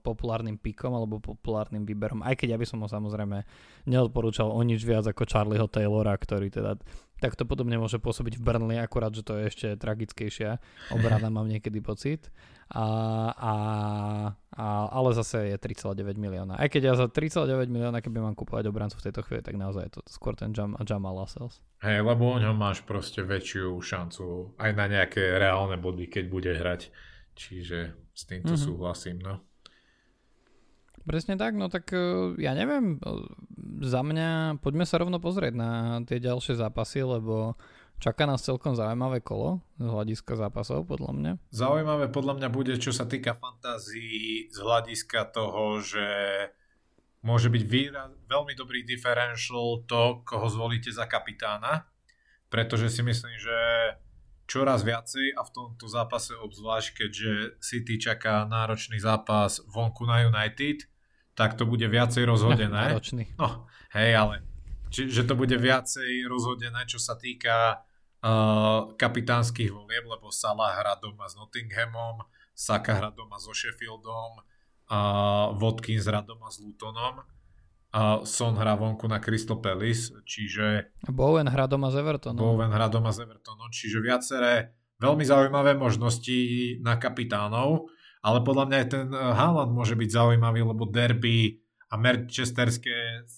populárnym 0.00 0.56
pikom 0.56 0.96
alebo 0.96 1.20
populárnym 1.20 1.84
výberom, 1.84 2.24
aj 2.24 2.40
keď 2.40 2.56
ja 2.56 2.58
by 2.60 2.66
som 2.68 2.80
ho 2.80 2.88
samozrejme 2.88 3.44
neodporúčal 3.84 4.48
o 4.48 4.60
nič 4.64 4.80
viac 4.88 5.04
ako 5.04 5.28
Charlieho 5.28 5.68
Taylora, 5.68 6.16
ktorý 6.16 6.48
teda 6.48 6.80
takto 7.24 7.48
podobne 7.48 7.80
môže 7.80 7.96
pôsobiť 7.96 8.36
v 8.36 8.44
Burnley, 8.44 8.76
akurát, 8.76 9.08
že 9.16 9.24
to 9.24 9.40
je 9.40 9.48
ešte 9.48 9.68
tragickejšia 9.80 10.60
obrana, 10.92 11.32
mám 11.32 11.48
niekedy 11.48 11.80
pocit. 11.80 12.28
A, 12.68 12.84
a, 13.36 13.54
a, 14.56 14.66
ale 14.88 15.10
zase 15.12 15.52
je 15.52 15.56
3,9 15.56 16.16
milióna. 16.16 16.56
Aj 16.56 16.68
keď 16.68 16.92
ja 16.92 16.94
za 16.96 17.06
3,9 17.08 17.68
milióna, 17.68 18.00
keby 18.00 18.24
mám 18.24 18.36
kúpovať 18.36 18.68
obrancu 18.68 18.96
v 19.00 19.04
tejto 19.08 19.20
chvíli, 19.24 19.44
tak 19.44 19.56
naozaj 19.56 19.82
je 19.88 19.92
to 19.96 20.00
skôr 20.08 20.32
ten 20.32 20.52
Jam, 20.56 20.76
Jamal 20.84 21.16
Lascelles. 21.16 21.60
Hej, 21.84 22.04
lebo 22.04 22.36
o 22.36 22.40
ňom 22.40 22.56
máš 22.56 22.80
proste 22.84 23.20
väčšiu 23.20 23.76
šancu 23.80 24.56
aj 24.56 24.70
na 24.76 24.88
nejaké 24.88 25.36
reálne 25.36 25.76
body, 25.76 26.08
keď 26.08 26.24
bude 26.28 26.52
hrať. 26.56 26.88
Čiže 27.36 27.78
s 28.14 28.22
týmto 28.24 28.54
mm-hmm. 28.56 28.66
súhlasím, 28.68 29.18
no. 29.20 29.44
Presne 31.04 31.36
tak, 31.36 31.52
no 31.52 31.68
tak 31.68 31.92
e, 31.92 32.32
ja 32.40 32.56
neviem, 32.56 32.96
e, 32.96 33.08
za 33.84 34.00
mňa 34.00 34.60
poďme 34.64 34.88
sa 34.88 34.96
rovno 34.96 35.20
pozrieť 35.20 35.52
na 35.52 36.00
tie 36.08 36.16
ďalšie 36.16 36.56
zápasy, 36.56 37.04
lebo 37.04 37.60
čaká 38.00 38.24
nás 38.24 38.40
celkom 38.40 38.72
zaujímavé 38.72 39.20
kolo 39.20 39.60
z 39.76 39.84
hľadiska 39.84 40.32
zápasov, 40.40 40.88
podľa 40.88 41.12
mňa. 41.12 41.32
Zaujímavé 41.52 42.08
podľa 42.08 42.40
mňa 42.40 42.48
bude, 42.48 42.74
čo 42.80 42.90
sa 42.90 43.04
týka 43.04 43.36
fantázií 43.36 44.48
z 44.48 44.58
hľadiska 44.58 45.28
toho, 45.28 45.84
že 45.84 46.06
môže 47.20 47.52
byť 47.52 47.64
výraz, 47.68 48.08
veľmi 48.28 48.56
dobrý 48.56 48.84
differential 48.84 49.84
to, 49.84 50.24
koho 50.24 50.48
zvolíte 50.48 50.88
za 50.88 51.04
kapitána, 51.04 51.88
pretože 52.48 52.88
si 52.88 53.04
myslím, 53.04 53.36
že 53.36 53.58
čoraz 54.44 54.84
viacej 54.84 55.36
a 55.36 55.40
v 55.44 55.50
tomto 55.52 55.88
zápase 55.88 56.36
obzvlášť, 56.36 56.88
keďže 56.96 57.32
City 57.64 57.96
čaká 57.96 58.44
náročný 58.44 59.00
zápas 59.00 59.64
vonku 59.68 60.04
na 60.04 60.28
United, 60.28 60.84
tak 61.34 61.58
to 61.58 61.66
bude 61.66 61.84
viacej 61.84 62.24
rozhodené. 62.26 62.98
No, 63.40 63.66
hej, 63.94 64.10
ale 64.14 64.42
či, 64.94 65.10
že 65.10 65.26
to 65.26 65.34
bude 65.34 65.58
viacej 65.58 66.26
rozhodené, 66.30 66.86
čo 66.86 67.02
sa 67.02 67.18
týka 67.18 67.82
uh, 68.22 68.94
kapitánskych 68.94 69.74
volieb, 69.74 70.06
lebo 70.06 70.30
Salah 70.30 70.78
hrá 70.78 70.94
doma 70.94 71.26
s 71.26 71.34
Nottinghamom, 71.34 72.22
Saka 72.54 72.94
hrá 72.94 73.10
doma 73.10 73.42
so 73.42 73.50
Sheffieldom, 73.50 74.38
uh, 74.86 75.50
Watkins 75.58 76.06
hrá 76.06 76.22
doma 76.22 76.46
s 76.46 76.62
Lutonom, 76.62 77.26
uh, 77.26 78.22
Son 78.22 78.54
hrá 78.54 78.78
vonku 78.78 79.10
na 79.10 79.18
Crystal 79.18 79.58
Palace, 79.58 80.14
čiže... 80.22 80.94
Bowen 81.10 81.50
hrá 81.50 81.66
doma 81.66 81.90
s 81.90 81.98
Evertonom. 81.98 82.38
Bowen 82.38 82.70
hrá 82.70 82.86
doma 82.86 83.10
s 83.10 83.18
Evertonom, 83.18 83.74
čiže 83.74 83.98
viaceré 83.98 84.78
veľmi 85.02 85.26
zaujímavé 85.26 85.74
možnosti 85.74 86.38
na 86.80 86.94
kapitánov 86.96 87.90
ale 88.24 88.40
podľa 88.40 88.64
mňa 88.66 88.76
aj 88.80 88.88
ten 88.88 89.06
eh, 89.12 89.20
Haaland 89.20 89.72
môže 89.76 89.94
byť 89.94 90.10
zaujímavý, 90.10 90.64
lebo 90.64 90.88
derby 90.88 91.60
a 91.92 92.00
Manchesterské 92.00 93.28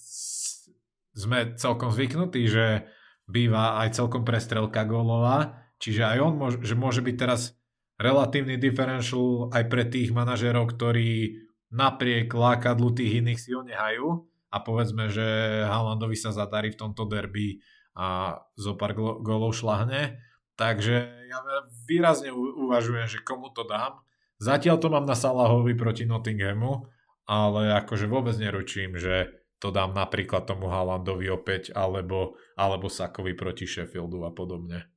sme 1.16 1.58
celkom 1.58 1.90
zvyknutí, 1.90 2.46
že 2.46 2.86
býva 3.26 3.82
aj 3.82 3.98
celkom 3.98 4.22
prestrelka 4.22 4.86
gólová, 4.86 5.66
čiže 5.82 6.06
aj 6.06 6.18
on 6.22 6.34
môže, 6.38 6.58
že 6.62 6.78
môže 6.78 7.02
byť 7.02 7.16
teraz 7.18 7.58
relatívny 7.98 8.60
differential 8.60 9.50
aj 9.50 9.64
pre 9.66 9.88
tých 9.88 10.14
manažerov, 10.14 10.70
ktorí 10.76 11.42
napriek 11.72 12.30
lákadlu 12.30 12.94
tých 12.94 13.24
iných 13.24 13.40
si 13.40 13.50
ho 13.56 13.66
nehajú 13.66 14.22
a 14.52 14.56
povedzme, 14.62 15.10
že 15.10 15.26
Haalandovi 15.66 16.14
sa 16.14 16.30
zadarí 16.30 16.70
v 16.72 16.80
tomto 16.86 17.08
derby 17.10 17.58
a 17.96 18.38
zo 18.54 18.76
pár 18.76 18.94
golov 18.96 19.56
šlahne. 19.56 20.20
Takže 20.56 20.96
ja 21.28 21.38
výrazne 21.84 22.32
uvažujem, 22.32 23.08
že 23.08 23.24
komu 23.24 23.52
to 23.52 23.64
dám. 23.64 24.05
Zatiaľ 24.36 24.76
to 24.76 24.88
mám 24.92 25.08
na 25.08 25.16
Salahovi 25.16 25.72
proti 25.72 26.04
Nottinghamu, 26.04 26.88
ale 27.24 27.72
akože 27.72 28.06
vôbec 28.06 28.36
neručím, 28.36 29.00
že 29.00 29.32
to 29.56 29.72
dám 29.72 29.96
napríklad 29.96 30.44
tomu 30.44 30.68
Haalandovi 30.68 31.32
opäť, 31.32 31.72
alebo, 31.72 32.36
alebo 32.54 32.92
Sakovi 32.92 33.32
proti 33.32 33.64
Sheffieldu 33.64 34.28
a 34.28 34.30
podobne. 34.30 34.92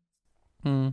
Hmm. 0.62 0.92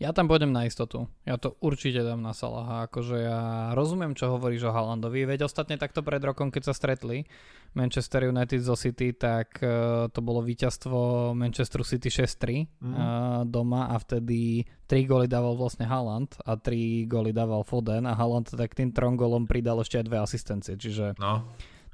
Ja 0.00 0.16
tam 0.16 0.32
pôjdem 0.32 0.48
na 0.48 0.64
istotu. 0.64 1.12
Ja 1.28 1.36
to 1.36 1.60
určite 1.60 2.00
dám 2.00 2.24
na 2.24 2.32
Salaha. 2.32 2.88
Akože 2.88 3.20
ja 3.20 3.40
rozumiem, 3.76 4.16
čo 4.16 4.32
hovoríš 4.32 4.64
o 4.64 4.72
Haalandovi. 4.72 5.28
Veď 5.28 5.44
ostatne 5.44 5.76
takto 5.76 6.00
pred 6.00 6.24
rokom, 6.24 6.48
keď 6.48 6.72
sa 6.72 6.74
stretli 6.74 7.28
Manchester 7.76 8.32
United 8.32 8.64
zo 8.64 8.80
City, 8.80 9.12
tak 9.12 9.60
uh, 9.60 10.08
to 10.08 10.24
bolo 10.24 10.40
víťazstvo 10.40 11.30
Manchester 11.36 11.84
City 11.84 12.08
6-3 12.08 12.80
mm. 12.80 12.94
uh, 12.96 12.96
doma 13.44 13.92
a 13.92 14.00
vtedy 14.00 14.64
3 14.88 15.04
góly 15.04 15.28
dával 15.28 15.52
vlastne 15.60 15.84
Haaland 15.84 16.32
a 16.48 16.56
3 16.56 17.04
góly 17.04 17.36
dával 17.36 17.60
Foden 17.60 18.08
a 18.08 18.16
Haaland 18.16 18.48
tak 18.56 18.72
tým 18.72 18.96
trom 18.96 19.20
gólom 19.20 19.44
pridal 19.44 19.84
ešte 19.84 20.00
aj 20.00 20.04
dve 20.08 20.18
asistencie. 20.24 20.80
Čiže 20.80 21.20
no 21.20 21.44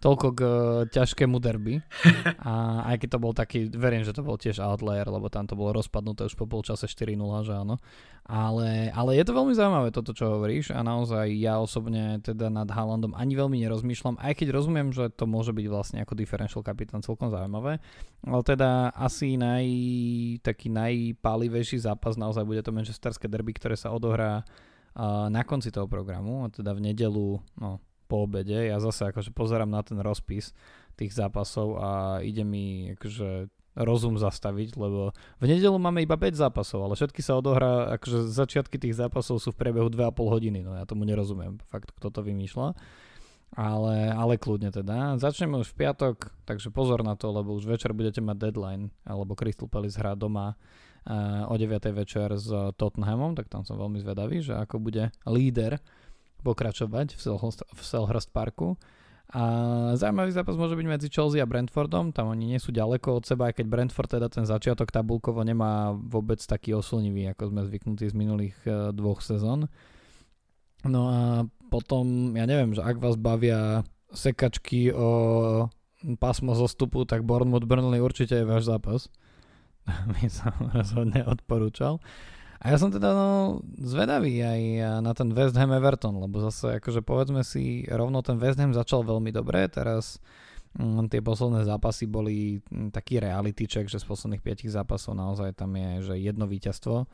toľko 0.07 0.29
k 0.39 0.41
uh, 0.47 0.53
ťažkému 0.87 1.43
derby. 1.43 1.83
A 2.47 2.87
aj 2.95 3.03
keď 3.03 3.09
to 3.11 3.19
bol 3.19 3.35
taký, 3.35 3.67
verím, 3.67 4.07
že 4.07 4.15
to 4.15 4.23
bol 4.23 4.39
tiež 4.39 4.63
outlier, 4.63 5.03
lebo 5.03 5.27
tam 5.27 5.51
to 5.51 5.59
bolo 5.59 5.83
rozpadnuté 5.83 6.31
už 6.31 6.39
po 6.39 6.47
polčase 6.47 6.87
4-0, 6.87 7.19
že 7.43 7.55
áno. 7.59 7.83
Ale, 8.27 8.91
ale 8.95 9.11
je 9.19 9.25
to 9.27 9.35
veľmi 9.35 9.55
zaujímavé 9.55 9.91
toto, 9.91 10.11
čo 10.11 10.39
hovoríš 10.39 10.75
a 10.75 10.83
naozaj 10.83 11.31
ja 11.35 11.63
osobne 11.63 12.19
teda 12.23 12.51
nad 12.51 12.67
Haalandom 12.67 13.15
ani 13.15 13.39
veľmi 13.39 13.59
nerozmýšľam, 13.63 14.19
aj 14.19 14.43
keď 14.43 14.51
rozumiem, 14.51 14.91
že 14.91 15.11
to 15.15 15.31
môže 15.31 15.55
byť 15.55 15.67
vlastne 15.71 15.99
ako 16.03 16.19
differential 16.19 16.63
kapitán 16.63 17.07
celkom 17.07 17.31
zaujímavé. 17.31 17.79
Ale 18.27 18.43
teda 18.43 18.95
asi 18.95 19.39
naj, 19.39 19.67
taký 20.43 20.71
najpálivejší 20.71 21.83
zápas 21.83 22.19
naozaj 22.19 22.43
bude 22.43 22.63
to 22.67 22.75
manchesterské 22.75 23.31
derby, 23.31 23.55
ktoré 23.55 23.79
sa 23.79 23.95
odohrá 23.95 24.43
uh, 24.43 25.31
na 25.31 25.47
konci 25.47 25.71
toho 25.71 25.87
programu, 25.87 26.47
a 26.47 26.51
teda 26.51 26.75
v 26.75 26.91
nedelu, 26.91 27.39
no 27.63 27.79
po 28.07 28.25
obede. 28.25 28.71
Ja 28.71 28.79
zase 28.79 29.11
akože 29.11 29.35
pozerám 29.35 29.69
na 29.69 29.83
ten 29.83 29.99
rozpis 29.99 30.55
tých 30.97 31.13
zápasov 31.13 31.77
a 31.77 31.91
ide 32.25 32.47
mi 32.47 32.97
akože 32.97 33.53
rozum 33.77 34.17
zastaviť, 34.17 34.81
lebo 34.81 35.13
v 35.37 35.45
nedelu 35.45 35.77
máme 35.77 36.01
iba 36.01 36.17
5 36.17 36.33
zápasov, 36.33 36.81
ale 36.89 36.97
všetky 36.97 37.21
sa 37.21 37.37
odohrá, 37.37 37.93
akože 38.01 38.33
začiatky 38.33 38.81
tých 38.81 38.97
zápasov 38.97 39.37
sú 39.37 39.53
v 39.53 39.61
priebehu 39.61 39.93
2,5 39.93 40.17
hodiny, 40.17 40.65
no 40.65 40.73
ja 40.73 40.89
tomu 40.89 41.05
nerozumiem, 41.05 41.61
fakt, 41.69 41.93
kto 41.93 42.09
to 42.09 42.25
vymýšľa. 42.25 42.73
Ale, 43.57 44.11
ale 44.11 44.43
kľudne 44.43 44.75
teda. 44.75 45.23
Začneme 45.23 45.63
už 45.63 45.71
v 45.71 45.87
piatok, 45.87 46.35
takže 46.45 46.75
pozor 46.75 47.07
na 47.07 47.15
to, 47.15 47.31
lebo 47.31 47.55
už 47.55 47.71
večer 47.71 47.95
budete 47.95 48.19
mať 48.19 48.37
deadline, 48.43 48.91
alebo 49.07 49.39
Crystal 49.39 49.71
Palace 49.71 49.97
hrá 49.97 50.19
doma 50.19 50.59
uh, 51.07 51.47
o 51.47 51.55
9. 51.55 51.79
večer 51.95 52.27
s 52.35 52.51
Tottenhamom, 52.75 53.39
tak 53.39 53.47
tam 53.47 53.63
som 53.63 53.79
veľmi 53.79 54.03
zvedavý, 54.03 54.43
že 54.43 54.59
ako 54.59 54.83
bude 54.83 55.15
líder 55.31 55.79
pokračovať 56.43 57.17
v, 57.17 57.21
Selhurst, 57.21 57.61
v 57.63 57.83
Selhurst 57.83 58.31
Parku. 58.33 58.77
A 59.35 59.43
zaujímavý 59.99 60.31
zápas 60.31 60.55
môže 60.55 60.79
byť 60.79 60.87
medzi 60.87 61.09
Chelsea 61.11 61.43
a 61.43 61.51
Brentfordom, 61.51 62.15
tam 62.15 62.31
oni 62.31 62.55
nie 62.55 62.61
sú 62.63 62.71
ďaleko 62.71 63.19
od 63.19 63.25
seba, 63.27 63.51
aj 63.51 63.59
keď 63.59 63.67
Brentford 63.67 64.07
teda 64.07 64.31
ten 64.31 64.47
začiatok 64.47 64.95
tabulkovo 64.95 65.43
nemá 65.43 65.91
vôbec 65.99 66.39
taký 66.39 66.79
oslnivý, 66.79 67.35
ako 67.35 67.51
sme 67.51 67.67
zvyknutí 67.67 68.07
z 68.07 68.15
minulých 68.15 68.55
uh, 68.71 68.95
dvoch 68.95 69.19
sezón. 69.19 69.67
No 70.87 71.11
a 71.11 71.21
potom, 71.75 72.31
ja 72.39 72.47
neviem, 72.47 72.79
že 72.79 72.87
ak 72.87 73.03
vás 73.03 73.19
bavia 73.19 73.83
sekačky 74.15 74.95
o 74.95 75.11
pásmo 76.23 76.55
zostupu, 76.55 77.03
tak 77.03 77.27
Bournemouth 77.27 77.67
Burnley 77.67 77.99
určite 77.99 78.39
je 78.39 78.47
váš 78.47 78.71
zápas. 78.71 79.11
Mi 80.15 80.31
sa 80.31 80.55
rozhodne 80.71 81.27
odporúčal. 81.27 81.99
A 82.67 82.75
ja 82.75 82.83
som 82.83 82.91
teda 82.91 83.15
no, 83.15 83.63
zvedavý 83.79 84.43
aj 84.43 84.63
na 84.99 85.15
ten 85.15 85.31
West 85.31 85.55
Ham 85.55 85.71
Everton, 85.71 86.19
lebo 86.19 86.43
zase 86.43 86.83
akože 86.83 86.99
povedzme 86.99 87.47
si, 87.47 87.87
rovno 87.87 88.27
ten 88.27 88.43
West 88.43 88.59
Ham 88.59 88.75
začal 88.75 89.07
veľmi 89.07 89.31
dobre, 89.31 89.71
teraz 89.71 90.19
mm, 90.75 91.07
tie 91.07 91.23
posledné 91.23 91.63
zápasy 91.63 92.11
boli 92.11 92.59
mm, 92.67 92.91
taký 92.91 93.23
reality 93.23 93.71
check, 93.71 93.87
že 93.87 94.03
z 94.03 94.11
posledných 94.11 94.43
5 94.43 94.67
zápasov 94.83 95.15
naozaj 95.15 95.55
tam 95.55 95.79
je 95.79 96.11
že 96.11 96.15
jedno 96.19 96.51
víťazstvo 96.51 97.07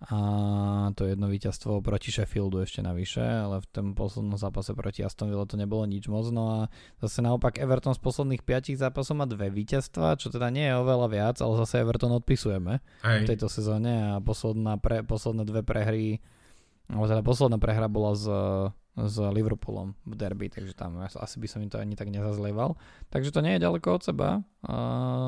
a 0.00 0.18
to 0.96 1.04
jedno 1.04 1.28
víťazstvo 1.28 1.84
proti 1.84 2.08
Sheffieldu 2.08 2.64
ešte 2.64 2.80
navyše, 2.80 3.20
ale 3.20 3.60
v 3.60 3.68
tom 3.68 3.92
poslednom 3.92 4.40
zápase 4.40 4.72
proti 4.72 5.04
Aston 5.04 5.28
Villa 5.28 5.44
to 5.44 5.60
nebolo 5.60 5.84
nič 5.84 6.08
moc, 6.08 6.24
no 6.32 6.44
a 6.56 6.58
zase 7.04 7.20
naopak 7.20 7.60
Everton 7.60 7.92
z 7.92 8.00
posledných 8.00 8.40
5 8.40 8.80
zápasov 8.80 9.20
má 9.20 9.28
dve 9.28 9.52
víťazstva, 9.52 10.16
čo 10.16 10.32
teda 10.32 10.48
nie 10.48 10.72
je 10.72 10.80
oveľa 10.80 11.08
viac, 11.12 11.36
ale 11.44 11.60
zase 11.60 11.84
Everton 11.84 12.16
odpisujeme 12.16 12.80
Hej. 13.04 13.18
v 13.20 13.28
tejto 13.28 13.52
sezóne 13.52 14.16
a 14.16 14.24
posledná 14.24 14.80
pre, 14.80 15.04
posledné 15.04 15.44
dve 15.44 15.60
prehry, 15.60 16.24
alebo 16.88 17.04
teda 17.04 17.20
posledná 17.20 17.60
prehra 17.60 17.84
bola 17.92 18.16
s, 18.16 18.24
s 18.96 19.16
Liverpoolom 19.20 20.00
v 20.08 20.14
derby, 20.16 20.48
takže 20.48 20.72
tam 20.72 20.96
asi 21.04 21.36
by 21.36 21.44
som 21.44 21.60
im 21.60 21.68
to 21.68 21.76
ani 21.76 21.92
tak 21.92 22.08
nezazlieval. 22.08 22.80
Takže 23.12 23.36
to 23.36 23.44
nie 23.44 23.60
je 23.60 23.68
ďaleko 23.68 24.00
od 24.00 24.02
seba, 24.02 24.40
a 24.64 24.74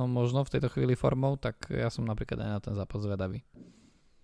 možno 0.08 0.48
v 0.48 0.52
tejto 0.56 0.72
chvíli 0.72 0.96
formou, 0.96 1.36
tak 1.36 1.68
ja 1.68 1.92
som 1.92 2.08
napríklad 2.08 2.40
aj 2.40 2.50
na 2.56 2.60
ten 2.64 2.72
zápas 2.72 3.04
zvedavý. 3.04 3.44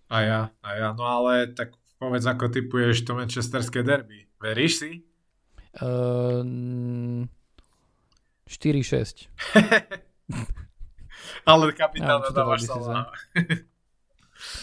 A 0.09 0.17
ja, 0.25 0.41
a 0.65 0.69
ja. 0.73 0.89
No 0.97 1.05
ale 1.05 1.53
tak 1.53 1.77
povedz, 2.01 2.25
ako 2.25 2.49
typuješ 2.49 3.05
to 3.05 3.13
manchesterské 3.13 3.85
derby. 3.85 4.25
Veríš 4.41 4.73
si? 4.81 4.91
Uh, 5.77 6.41
4-6. 8.49 9.29
ale 11.45 11.63
kapitán 11.77 12.25
ja, 12.25 12.33
dávaš 12.33 12.65
sa 12.65 13.05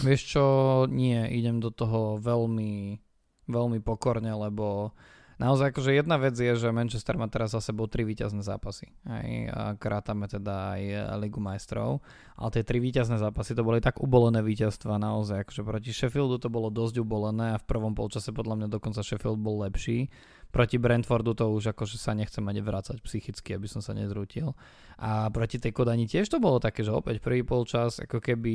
Vieš 0.02 0.20
čo, 0.34 0.44
nie, 0.90 1.20
idem 1.36 1.60
do 1.62 1.70
toho 1.70 2.16
veľmi, 2.18 2.98
veľmi 3.46 3.78
pokorne, 3.84 4.32
lebo 4.32 4.96
naozaj 5.36 5.72
akože 5.72 5.92
jedna 5.92 6.16
vec 6.16 6.36
je, 6.36 6.52
že 6.56 6.68
Manchester 6.72 7.16
má 7.20 7.28
teraz 7.28 7.52
za 7.52 7.60
sebou 7.60 7.88
tri 7.88 8.04
víťazné 8.04 8.40
zápasy. 8.40 8.92
Aj, 9.08 9.28
krátame 9.76 10.28
teda 10.28 10.76
aj 10.76 10.82
Ligu 11.20 11.40
majstrov. 11.40 12.04
Ale 12.36 12.50
tie 12.52 12.64
tri 12.64 12.80
víťazné 12.80 13.16
zápasy 13.20 13.56
to 13.56 13.64
boli 13.64 13.80
tak 13.80 14.00
ubolené 14.00 14.44
víťazstva 14.44 15.00
naozaj. 15.00 15.48
Akože 15.48 15.62
proti 15.64 15.90
Sheffieldu 15.92 16.40
to 16.40 16.48
bolo 16.52 16.68
dosť 16.72 17.00
ubolené 17.00 17.56
a 17.56 17.60
v 17.60 17.68
prvom 17.68 17.92
polčase 17.92 18.32
podľa 18.32 18.64
mňa 18.64 18.68
dokonca 18.72 19.00
Sheffield 19.00 19.40
bol 19.40 19.64
lepší. 19.64 20.08
Proti 20.52 20.80
Brentfordu 20.80 21.36
to 21.36 21.52
už 21.52 21.76
akože 21.76 22.00
sa 22.00 22.16
nechcem 22.16 22.44
ani 22.48 22.64
vrácať 22.64 23.04
psychicky, 23.04 23.52
aby 23.52 23.68
som 23.68 23.84
sa 23.84 23.92
nezrútil. 23.92 24.56
A 24.96 25.28
proti 25.28 25.60
tej 25.60 25.76
Kodani 25.76 26.08
tiež 26.08 26.32
to 26.32 26.40
bolo 26.40 26.56
také, 26.56 26.80
že 26.80 26.94
opäť 26.94 27.20
prvý 27.20 27.44
polčas 27.44 28.00
ako 28.00 28.24
keby 28.24 28.54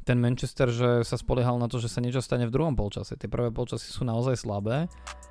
ten 0.00 0.16
Manchester, 0.16 0.72
že 0.72 1.04
sa 1.04 1.16
spoliehal 1.20 1.60
na 1.60 1.68
to, 1.68 1.76
že 1.76 1.92
sa 1.92 2.00
niečo 2.00 2.24
stane 2.24 2.48
v 2.48 2.52
druhom 2.52 2.72
polčase. 2.72 3.20
Tie 3.20 3.28
prvé 3.28 3.52
polčasy 3.52 3.92
sú 3.92 4.02
naozaj 4.08 4.40
slabé 4.40 4.88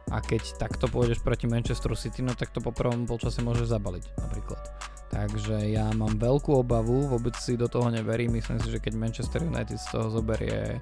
a 0.09 0.17
keď 0.19 0.57
takto 0.57 0.89
pôjdeš 0.89 1.21
proti 1.21 1.45
Manchesteru 1.45 1.93
City, 1.93 2.25
no 2.25 2.33
tak 2.33 2.49
to 2.49 2.59
po 2.59 2.73
prvom 2.73 3.05
polčase 3.05 3.41
môžeš 3.45 3.69
zabaliť 3.69 4.05
napríklad. 4.17 4.61
Takže 5.09 5.69
ja 5.73 5.89
mám 5.97 6.21
veľkú 6.21 6.53
obavu, 6.53 7.09
vôbec 7.09 7.33
si 7.37 7.57
do 7.57 7.65
toho 7.65 7.89
neverím, 7.89 8.37
myslím 8.37 8.61
si, 8.61 8.69
že 8.69 8.81
keď 8.81 8.93
Manchester 8.93 9.41
United 9.41 9.77
z 9.77 9.87
toho 9.89 10.13
zoberie 10.13 10.77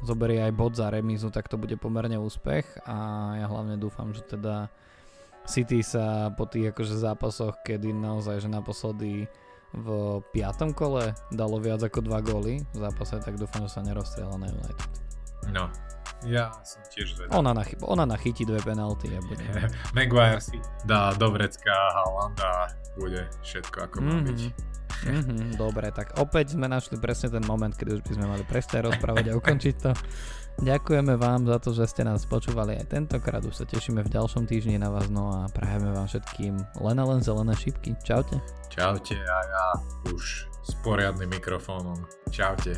zoberie 0.00 0.40
aj 0.40 0.52
bod 0.56 0.72
za 0.76 0.88
remízu, 0.88 1.28
tak 1.28 1.48
to 1.48 1.60
bude 1.60 1.76
pomerne 1.76 2.16
úspech 2.16 2.64
a 2.88 2.96
ja 3.36 3.46
hlavne 3.48 3.76
dúfam, 3.76 4.16
že 4.16 4.24
teda 4.24 4.72
City 5.44 5.84
sa 5.84 6.32
po 6.32 6.48
tých 6.48 6.72
akože 6.72 6.96
zápasoch, 6.96 7.60
kedy 7.64 7.92
naozaj, 7.92 8.44
že 8.44 8.48
naposledy 8.48 9.28
v 9.70 9.88
piatom 10.34 10.74
kole 10.74 11.14
dalo 11.30 11.62
viac 11.62 11.84
ako 11.84 12.02
2 12.02 12.26
góly 12.26 12.54
v 12.74 12.76
zápase, 12.76 13.20
tak 13.22 13.38
dúfam, 13.38 13.68
že 13.68 13.76
sa 13.78 13.86
nerozstrieľa 13.86 14.36
na 14.40 14.48
United. 14.50 14.90
No, 15.52 15.64
ja 16.28 16.52
som 16.66 16.82
tiež 16.88 17.16
zvedavý. 17.16 17.36
Ona, 17.36 17.52
nachy- 17.56 17.80
ona 17.80 18.04
nachytí 18.04 18.44
dve 18.44 18.60
penalty 18.60 19.12
a 19.16 19.20
bude. 19.24 19.44
Maguire 19.96 20.40
si 20.40 20.60
dá 20.84 21.12
do 21.16 21.32
vrecka 21.32 21.72
a 21.72 22.02
bude 22.98 23.30
všetko 23.40 23.76
ako 23.88 23.96
má 24.02 24.18
mm-hmm. 24.18 24.26
byť. 24.28 24.40
Mm-hmm, 25.00 25.56
dobre, 25.56 25.88
tak 25.96 26.20
opäť 26.20 26.52
sme 26.58 26.68
našli 26.68 27.00
presne 27.00 27.32
ten 27.32 27.44
moment, 27.48 27.72
kedy 27.72 27.96
už 27.96 28.02
by 28.04 28.12
sme 28.20 28.26
mali 28.28 28.44
prestať 28.44 28.84
rozprávať 28.92 29.32
a 29.32 29.38
ukončiť 29.38 29.74
to. 29.80 29.90
Ďakujeme 30.60 31.16
vám 31.16 31.48
za 31.48 31.56
to, 31.56 31.72
že 31.72 31.88
ste 31.88 32.02
nás 32.04 32.28
počúvali 32.28 32.76
aj 32.76 32.92
tentokrát. 32.92 33.40
Už 33.40 33.64
sa 33.64 33.64
tešíme 33.64 34.04
v 34.04 34.12
ďalšom 34.12 34.44
týždni 34.44 34.76
na 34.76 34.92
vás, 34.92 35.08
no 35.08 35.32
a 35.32 35.48
prajeme 35.48 35.88
vám 35.96 36.04
všetkým 36.04 36.60
len 36.84 36.96
a 37.00 37.04
len 37.08 37.24
zelené 37.24 37.56
šipky. 37.56 37.96
Čaute. 38.04 38.36
Čaute 38.68 39.16
a 39.16 39.38
ja 39.40 39.66
už 40.12 40.50
s 40.68 40.72
poriadnym 40.84 41.32
mikrofónom. 41.32 41.96
Čaute. 42.28 42.76